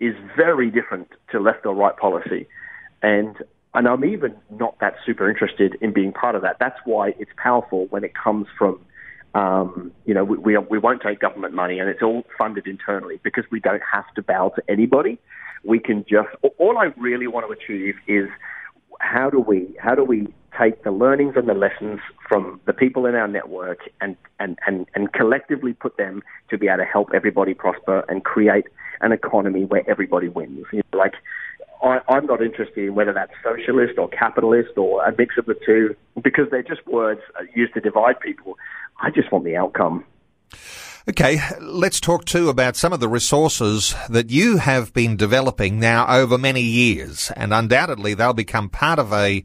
is 0.00 0.14
very 0.36 0.70
different 0.70 1.08
to 1.30 1.40
left 1.40 1.64
or 1.66 1.74
right 1.74 1.96
policy. 1.96 2.48
And 3.02 3.36
and 3.74 3.88
I'm 3.88 4.04
even 4.04 4.34
not 4.50 4.78
that 4.80 4.96
super 5.06 5.30
interested 5.30 5.76
in 5.80 5.92
being 5.92 6.12
part 6.12 6.34
of 6.34 6.42
that. 6.42 6.56
That's 6.58 6.78
why 6.84 7.14
it's 7.18 7.30
powerful 7.36 7.86
when 7.86 8.04
it 8.04 8.12
comes 8.14 8.46
from, 8.58 8.78
um, 9.34 9.92
you 10.04 10.14
know, 10.14 10.24
we, 10.24 10.36
we, 10.38 10.58
we 10.58 10.78
won't 10.78 11.02
take 11.02 11.20
government 11.20 11.54
money 11.54 11.78
and 11.78 11.88
it's 11.88 12.02
all 12.02 12.24
funded 12.38 12.66
internally 12.66 13.20
because 13.22 13.44
we 13.50 13.60
don't 13.60 13.82
have 13.90 14.12
to 14.14 14.22
bow 14.22 14.50
to 14.56 14.62
anybody. 14.68 15.18
We 15.64 15.78
can 15.78 16.04
just, 16.08 16.28
all 16.58 16.78
I 16.78 16.92
really 16.96 17.26
want 17.26 17.46
to 17.46 17.52
achieve 17.52 17.94
is 18.06 18.28
how 19.00 19.30
do 19.30 19.40
we, 19.40 19.74
how 19.80 19.94
do 19.94 20.04
we 20.04 20.32
take 20.58 20.84
the 20.84 20.90
learnings 20.90 21.34
and 21.36 21.48
the 21.48 21.54
lessons 21.54 22.00
from 22.28 22.60
the 22.66 22.72
people 22.72 23.06
in 23.06 23.14
our 23.14 23.28
network 23.28 23.80
and, 24.00 24.16
and, 24.38 24.58
and, 24.66 24.86
and 24.94 25.12
collectively 25.12 25.72
put 25.72 25.96
them 25.96 26.22
to 26.50 26.58
be 26.58 26.68
able 26.68 26.78
to 26.78 26.84
help 26.84 27.10
everybody 27.14 27.54
prosper 27.54 28.04
and 28.08 28.24
create 28.24 28.66
an 29.00 29.12
economy 29.12 29.64
where 29.64 29.88
everybody 29.88 30.28
wins. 30.28 30.66
You 30.72 30.82
know, 30.92 30.98
like, 30.98 31.14
I, 31.82 32.00
I'm 32.08 32.26
not 32.26 32.42
interested 32.42 32.78
in 32.78 32.94
whether 32.94 33.12
that's 33.12 33.32
socialist 33.42 33.98
or 33.98 34.08
capitalist 34.08 34.76
or 34.76 35.04
a 35.04 35.14
mix 35.16 35.36
of 35.36 35.46
the 35.46 35.56
two 35.66 35.96
because 36.22 36.46
they're 36.50 36.62
just 36.62 36.86
words 36.86 37.20
used 37.54 37.74
to 37.74 37.80
divide 37.80 38.20
people. 38.20 38.56
I 39.00 39.10
just 39.10 39.30
want 39.32 39.44
the 39.44 39.56
outcome. 39.56 40.04
Okay, 41.08 41.40
let's 41.60 41.98
talk 41.98 42.24
too 42.24 42.48
about 42.48 42.76
some 42.76 42.92
of 42.92 43.00
the 43.00 43.08
resources 43.08 43.92
that 44.08 44.30
you 44.30 44.58
have 44.58 44.92
been 44.92 45.16
developing 45.16 45.80
now 45.80 46.06
over 46.06 46.38
many 46.38 46.62
years, 46.62 47.32
and 47.34 47.52
undoubtedly 47.52 48.14
they'll 48.14 48.32
become 48.32 48.68
part 48.68 49.00
of 49.00 49.12
a 49.12 49.42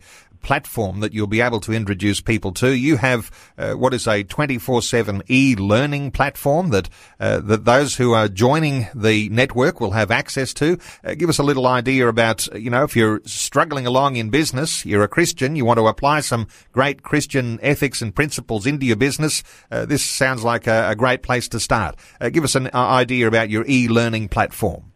platform 0.48 1.02
that 1.02 1.14
you'll 1.14 1.28
be 1.28 1.42
able 1.42 1.60
to 1.60 1.74
introduce 1.74 2.22
people 2.22 2.54
to. 2.54 2.74
You 2.74 2.96
have 2.96 3.30
uh, 3.58 3.74
what 3.74 3.94
is 3.94 4.08
a 4.08 4.24
24/7 4.24 5.22
e-learning 5.28 6.12
platform 6.12 6.70
that 6.70 6.90
uh, 7.20 7.42
that 7.42 7.66
those 7.66 7.98
who 7.98 8.14
are 8.14 8.30
joining 8.30 8.88
the 8.96 9.28
network 9.28 9.82
will 9.82 9.92
have 9.92 10.10
access 10.10 10.54
to. 10.54 10.80
Uh, 11.04 11.16
give 11.16 11.28
us 11.28 11.38
a 11.38 11.44
little 11.44 11.68
idea 11.68 12.08
about 12.08 12.48
you 12.56 12.70
know 12.70 12.84
if 12.84 12.96
you're 12.96 13.20
struggling 13.26 13.86
along 13.86 14.16
in 14.16 14.30
business, 14.30 14.86
you're 14.86 15.04
a 15.04 15.10
Christian, 15.10 15.58
you 15.58 15.66
want 15.66 15.80
to 15.80 15.88
apply 15.88 16.22
some 16.22 16.48
great 16.72 17.04
Christian 17.04 17.60
ethics 17.62 18.02
and 18.02 18.16
principles 18.16 18.66
into 18.66 18.86
your 18.86 18.96
business. 18.96 19.44
Uh, 19.70 19.86
this 19.86 20.04
sounds 20.04 20.46
like 20.46 20.66
a, 20.66 20.92
a, 20.92 20.96
great 20.96 21.24
place 21.24 21.50
to 21.50 21.60
start. 21.60 21.98
Uh, 22.22 22.30
give 22.30 22.46
us 22.46 22.56
an 22.56 22.68
uh, 22.68 22.78
idea 22.78 23.28
about 23.28 23.50
your 23.50 23.66
e-learning 23.68 24.30
platform. 24.30 24.94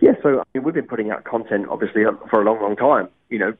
Yeah, 0.00 0.12
so 0.22 0.38
I 0.38 0.44
mean, 0.54 0.62
we've 0.62 0.74
been 0.74 0.86
putting 0.86 1.10
out 1.10 1.24
content 1.24 1.66
obviously 1.68 2.04
for 2.30 2.40
a 2.40 2.44
long, 2.44 2.60
long 2.60 2.76
time. 2.76 3.08
You 3.28 3.40
know, 3.40 3.54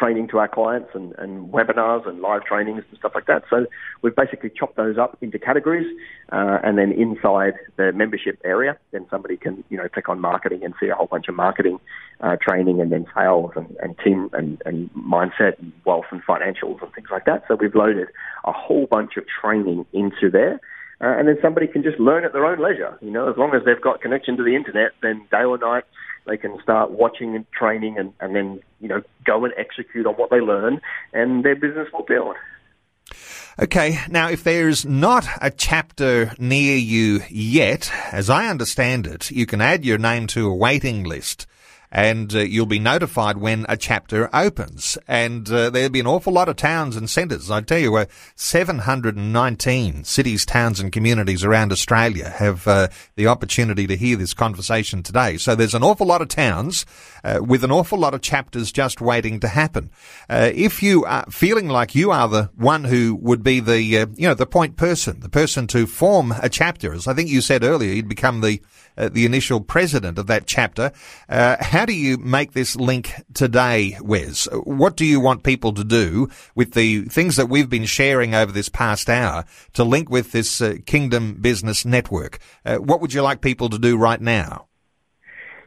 training 0.00 0.28
to 0.28 0.38
our 0.38 0.48
clients 0.48 0.88
and, 0.94 1.14
and 1.18 1.52
webinars 1.52 2.08
and 2.08 2.20
live 2.22 2.42
trainings 2.44 2.82
and 2.88 2.98
stuff 2.98 3.12
like 3.14 3.26
that. 3.26 3.42
So 3.50 3.66
we've 4.00 4.16
basically 4.16 4.50
chopped 4.50 4.76
those 4.76 4.96
up 4.96 5.18
into 5.20 5.38
categories, 5.38 5.86
uh, 6.32 6.58
and 6.64 6.78
then 6.78 6.90
inside 6.92 7.54
the 7.76 7.92
membership 7.92 8.40
area, 8.44 8.78
then 8.92 9.06
somebody 9.10 9.36
can 9.36 9.62
you 9.68 9.76
know 9.76 9.88
click 9.88 10.08
on 10.08 10.20
marketing 10.20 10.64
and 10.64 10.72
see 10.80 10.88
a 10.88 10.94
whole 10.94 11.06
bunch 11.06 11.28
of 11.28 11.34
marketing 11.34 11.78
uh, 12.20 12.36
training, 12.40 12.80
and 12.80 12.90
then 12.90 13.04
sales 13.14 13.50
and, 13.54 13.76
and 13.82 13.96
team 14.02 14.30
and, 14.32 14.62
and 14.64 14.90
mindset 14.94 15.58
and 15.58 15.72
wealth 15.84 16.06
and 16.10 16.22
financials 16.24 16.82
and 16.82 16.92
things 16.94 17.08
like 17.12 17.26
that. 17.26 17.44
So 17.46 17.54
we've 17.54 17.74
loaded 17.74 18.08
a 18.44 18.52
whole 18.52 18.86
bunch 18.86 19.12
of 19.18 19.24
training 19.40 19.84
into 19.92 20.30
there. 20.30 20.60
Uh, 21.02 21.16
and 21.18 21.28
then 21.28 21.38
somebody 21.40 21.66
can 21.66 21.82
just 21.82 21.98
learn 21.98 22.26
at 22.26 22.34
their 22.34 22.44
own 22.44 22.58
leisure. 22.58 22.98
You 23.00 23.10
know, 23.10 23.30
as 23.30 23.36
long 23.38 23.54
as 23.54 23.62
they've 23.64 23.80
got 23.80 24.02
connection 24.02 24.36
to 24.36 24.42
the 24.42 24.54
internet, 24.54 24.92
then 25.00 25.26
day 25.30 25.44
or 25.44 25.56
night 25.56 25.84
they 26.30 26.36
can 26.36 26.56
start 26.62 26.92
watching 26.92 27.34
and 27.34 27.44
training 27.50 27.98
and, 27.98 28.12
and 28.20 28.36
then, 28.36 28.60
you 28.80 28.86
know, 28.86 29.02
go 29.26 29.44
and 29.44 29.52
execute 29.58 30.06
on 30.06 30.14
what 30.14 30.30
they 30.30 30.40
learn 30.40 30.80
and 31.12 31.44
their 31.44 31.56
business 31.56 31.88
will 31.92 32.04
build. 32.04 32.36
Okay, 33.58 33.98
now 34.08 34.30
if 34.30 34.44
there's 34.44 34.86
not 34.86 35.26
a 35.42 35.50
chapter 35.50 36.32
near 36.38 36.76
you 36.76 37.20
yet, 37.28 37.92
as 38.12 38.30
I 38.30 38.46
understand 38.46 39.08
it, 39.08 39.32
you 39.32 39.44
can 39.44 39.60
add 39.60 39.84
your 39.84 39.98
name 39.98 40.28
to 40.28 40.48
a 40.48 40.54
waiting 40.54 41.02
list 41.02 41.46
and 41.92 42.34
uh, 42.34 42.40
you'll 42.40 42.66
be 42.66 42.78
notified 42.78 43.38
when 43.38 43.66
a 43.68 43.76
chapter 43.76 44.30
opens. 44.34 44.96
And 45.08 45.50
uh, 45.50 45.70
there'll 45.70 45.90
be 45.90 46.00
an 46.00 46.06
awful 46.06 46.32
lot 46.32 46.48
of 46.48 46.56
towns 46.56 46.96
and 46.96 47.10
centres. 47.10 47.50
I 47.50 47.60
tell 47.62 47.78
you, 47.78 47.96
uh, 47.96 48.06
719 48.36 50.04
cities, 50.04 50.46
towns, 50.46 50.78
and 50.80 50.92
communities 50.92 51.44
around 51.44 51.72
Australia 51.72 52.30
have 52.30 52.66
uh, 52.68 52.88
the 53.16 53.26
opportunity 53.26 53.86
to 53.86 53.96
hear 53.96 54.16
this 54.16 54.34
conversation 54.34 55.02
today. 55.02 55.36
So 55.36 55.54
there's 55.54 55.74
an 55.74 55.82
awful 55.82 56.06
lot 56.06 56.22
of 56.22 56.28
towns 56.28 56.86
uh, 57.24 57.40
with 57.42 57.64
an 57.64 57.72
awful 57.72 57.98
lot 57.98 58.14
of 58.14 58.20
chapters 58.20 58.70
just 58.70 59.00
waiting 59.00 59.40
to 59.40 59.48
happen. 59.48 59.90
Uh, 60.28 60.50
if 60.54 60.82
you 60.82 61.04
are 61.04 61.24
feeling 61.30 61.68
like 61.68 61.94
you 61.94 62.10
are 62.10 62.28
the 62.28 62.50
one 62.56 62.84
who 62.84 63.16
would 63.20 63.42
be 63.42 63.60
the 63.60 63.80
you 63.80 64.06
know 64.18 64.34
the 64.34 64.46
point 64.46 64.76
person, 64.76 65.20
the 65.20 65.28
person 65.28 65.66
to 65.68 65.86
form 65.86 66.32
a 66.42 66.48
chapter, 66.48 66.92
as 66.92 67.06
I 67.06 67.14
think 67.14 67.28
you 67.28 67.40
said 67.40 67.64
earlier, 67.64 67.92
you'd 67.92 68.08
become 68.08 68.40
the 68.40 68.62
uh, 68.96 69.08
the 69.08 69.24
initial 69.24 69.60
president 69.60 70.18
of 70.18 70.26
that 70.26 70.46
chapter. 70.46 70.92
Uh, 71.28 71.56
how 71.60 71.84
do 71.84 71.92
you 71.92 72.16
make 72.18 72.52
this 72.52 72.76
link 72.76 73.12
today, 73.34 73.96
Wes? 74.02 74.48
What 74.64 74.96
do 74.96 75.04
you 75.04 75.20
want 75.20 75.42
people 75.42 75.72
to 75.72 75.84
do 75.84 76.28
with 76.54 76.72
the 76.74 77.02
things 77.02 77.36
that 77.36 77.46
we've 77.46 77.70
been 77.70 77.84
sharing 77.84 78.34
over 78.34 78.52
this 78.52 78.68
past 78.68 79.08
hour 79.08 79.44
to 79.74 79.84
link 79.84 80.10
with 80.10 80.32
this 80.32 80.60
uh, 80.60 80.76
Kingdom 80.86 81.34
Business 81.34 81.84
Network? 81.84 82.38
Uh, 82.64 82.76
what 82.76 83.00
would 83.00 83.12
you 83.12 83.22
like 83.22 83.40
people 83.40 83.68
to 83.68 83.78
do 83.78 83.96
right 83.96 84.20
now? 84.20 84.66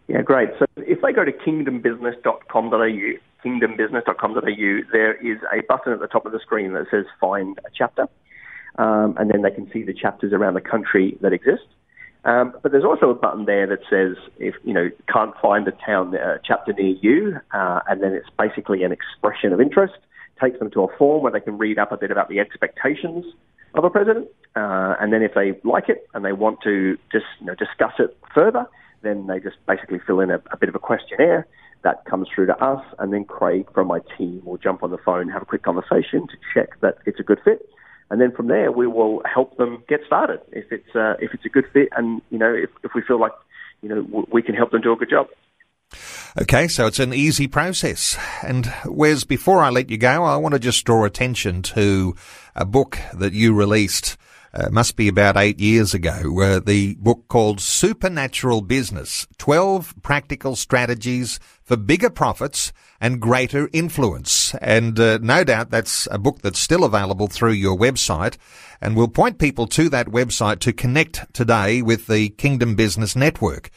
Yeah, 0.07 0.21
great. 0.21 0.49
So 0.59 0.65
if 0.78 1.01
they 1.01 1.13
go 1.13 1.24
to 1.24 1.32
kingdombusiness.com.au, 1.32 3.17
kingdombusiness.com.au, 3.45 4.82
there 4.91 5.13
is 5.13 5.39
a 5.51 5.61
button 5.67 5.93
at 5.93 5.99
the 5.99 6.07
top 6.07 6.26
of 6.26 6.32
the 6.32 6.39
screen 6.39 6.74
that 6.74 6.88
says 6.91 7.05
Find 7.19 7.57
a 7.65 7.69
Chapter. 7.74 8.07
Um, 8.78 9.15
and 9.17 9.30
then 9.30 9.43
they 9.43 9.51
can 9.51 9.69
see 9.71 9.84
the 9.84 9.93
chapters 9.93 10.34
around 10.34 10.55
the 10.55 10.61
country 10.61 11.17
that 11.21 11.32
exist. 11.32 11.63
Um, 12.26 12.53
but 12.61 12.71
there's 12.71 12.86
also 12.86 13.09
a 13.09 13.13
button 13.13 13.45
there 13.45 13.67
that 13.67 13.80
says 13.89 14.15
if 14.38 14.55
you 14.63 14.74
know 14.74 14.89
can't 15.11 15.34
find 15.41 15.67
a 15.67 15.71
town 15.71 16.15
uh, 16.15 16.38
chapter 16.43 16.71
near 16.74 16.95
you, 17.01 17.39
uh, 17.53 17.82
and 17.88 18.01
then 18.01 18.13
it's 18.13 18.30
basically 18.38 18.84
an 18.84 18.91
expression 18.91 19.51
of 19.51 19.59
interest. 19.59 19.95
Takes 20.41 20.59
them 20.59 20.71
to 20.71 20.84
a 20.84 20.97
form 20.97 21.24
where 21.24 21.32
they 21.32 21.39
can 21.39 21.57
read 21.57 21.78
up 21.78 21.91
a 21.91 21.97
bit 21.97 22.11
about 22.11 22.30
the 22.30 22.39
expectations 22.39 23.26
of 23.76 23.84
a 23.84 23.89
president, 23.89 24.28
uh, 24.55 24.95
and 24.99 25.11
then 25.11 25.21
if 25.21 25.34
they 25.34 25.59
like 25.63 25.89
it 25.89 26.07
and 26.13 26.24
they 26.24 26.32
want 26.32 26.59
to 26.63 26.97
just 27.11 27.26
you 27.39 27.47
know, 27.47 27.55
discuss 27.55 27.93
it 27.99 28.15
further, 28.34 28.65
then 29.01 29.28
they 29.28 29.39
just 29.39 29.57
basically 29.67 29.99
fill 30.05 30.19
in 30.19 30.32
a, 30.32 30.41
a 30.51 30.57
bit 30.57 30.69
of 30.69 30.76
a 30.76 30.80
questionnaire 30.80 31.45
that 31.84 32.05
comes 32.05 32.28
through 32.34 32.45
to 32.45 32.63
us, 32.63 32.84
and 32.99 33.11
then 33.11 33.26
Craig 33.26 33.67
from 33.74 33.88
my 33.88 33.99
team 34.17 34.41
will 34.45 34.57
jump 34.57 34.84
on 34.84 34.91
the 34.91 34.97
phone, 34.97 35.28
have 35.28 35.41
a 35.41 35.45
quick 35.45 35.63
conversation 35.63 36.28
to 36.28 36.38
check 36.53 36.80
that 36.82 36.97
it's 37.05 37.19
a 37.19 37.24
good 37.24 37.39
fit 37.43 37.67
and 38.14 38.22
then 38.22 38.32
from 38.32 38.47
there 38.47 38.72
we 38.72 38.86
will 38.86 39.24
help 39.26 39.57
them 39.57 39.84
get 39.89 40.01
started 40.05 40.39
if 40.51 40.72
it's 40.72 40.95
uh, 40.95 41.16
if 41.20 41.34
it's 41.34 41.43
a 41.45 41.49
good 41.49 41.66
fit, 41.74 41.89
and 41.97 42.22
you 42.30 42.38
know 42.38 42.53
if, 42.53 42.70
if 42.84 42.91
we 42.93 43.01
feel 43.01 43.20
like 43.20 43.32
you 43.82 43.89
know 43.89 44.28
we 44.32 44.43
can 44.43 44.53
help 44.53 44.70
them 44.70 44.82
do 44.82 44.93
a 44.93 44.95
good 44.95 45.09
job. 45.09 45.26
Okay, 46.39 46.68
so 46.68 46.86
it's 46.86 46.99
an 46.99 47.11
easy 47.11 47.47
process. 47.47 48.16
And 48.43 48.72
Wes, 48.86 49.24
before 49.24 49.64
I 49.64 49.72
let 49.72 49.89
you 49.89 49.97
go, 49.97 50.24
I 50.26 50.38
want 50.38 50.53
to 50.53 50.59
just 50.59 50.86
draw 50.86 51.05
attention 51.05 51.64
to 51.64 52.16
a 52.55 52.66
book 52.66 52.99
that 53.16 53.34
you 53.34 53.51
released 53.55 54.16
uh, 54.53 54.70
must 54.70 54.95
be 54.95 55.07
about 55.07 55.36
eight 55.36 55.59
years 55.59 55.95
ago, 55.95 56.39
uh, 56.41 56.59
the 56.59 56.93
book 56.95 57.28
called 57.28 57.59
Supernatural 57.59 58.61
Business 58.61 59.26
12 59.39 59.95
Practical 60.03 60.55
Strategies 60.55 61.39
for 61.64 61.78
Bigger 61.78 62.09
Profits 62.09 62.74
and 62.99 63.20
Greater 63.20 63.70
Influence. 63.74 64.55
And 64.55 64.99
uh, 64.99 65.20
no 65.22 65.43
doubt 65.43 65.72
that's 65.72 66.07
a 66.11 66.18
book 66.18 66.41
that's 66.41 66.59
still 66.59 66.84
available 66.84 67.28
through 67.28 67.51
your 67.51 67.78
website. 67.78 68.38
And 68.82 68.95
we'll 68.95 69.07
point 69.07 69.39
people 69.39 69.68
to 69.68 69.89
that 69.89 70.07
website 70.07 70.59
to 70.59 70.74
connect 70.74 71.34
today 71.34 71.82
with 71.82 72.07
the 72.07 72.30
Kingdom 72.30 72.76
Business 72.76 73.16
Network. 73.16 73.70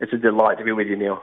It's 0.00 0.12
a 0.12 0.16
delight 0.16 0.58
to 0.58 0.64
be 0.64 0.72
with 0.72 0.88
you, 0.88 0.96
Neil. 0.96 1.22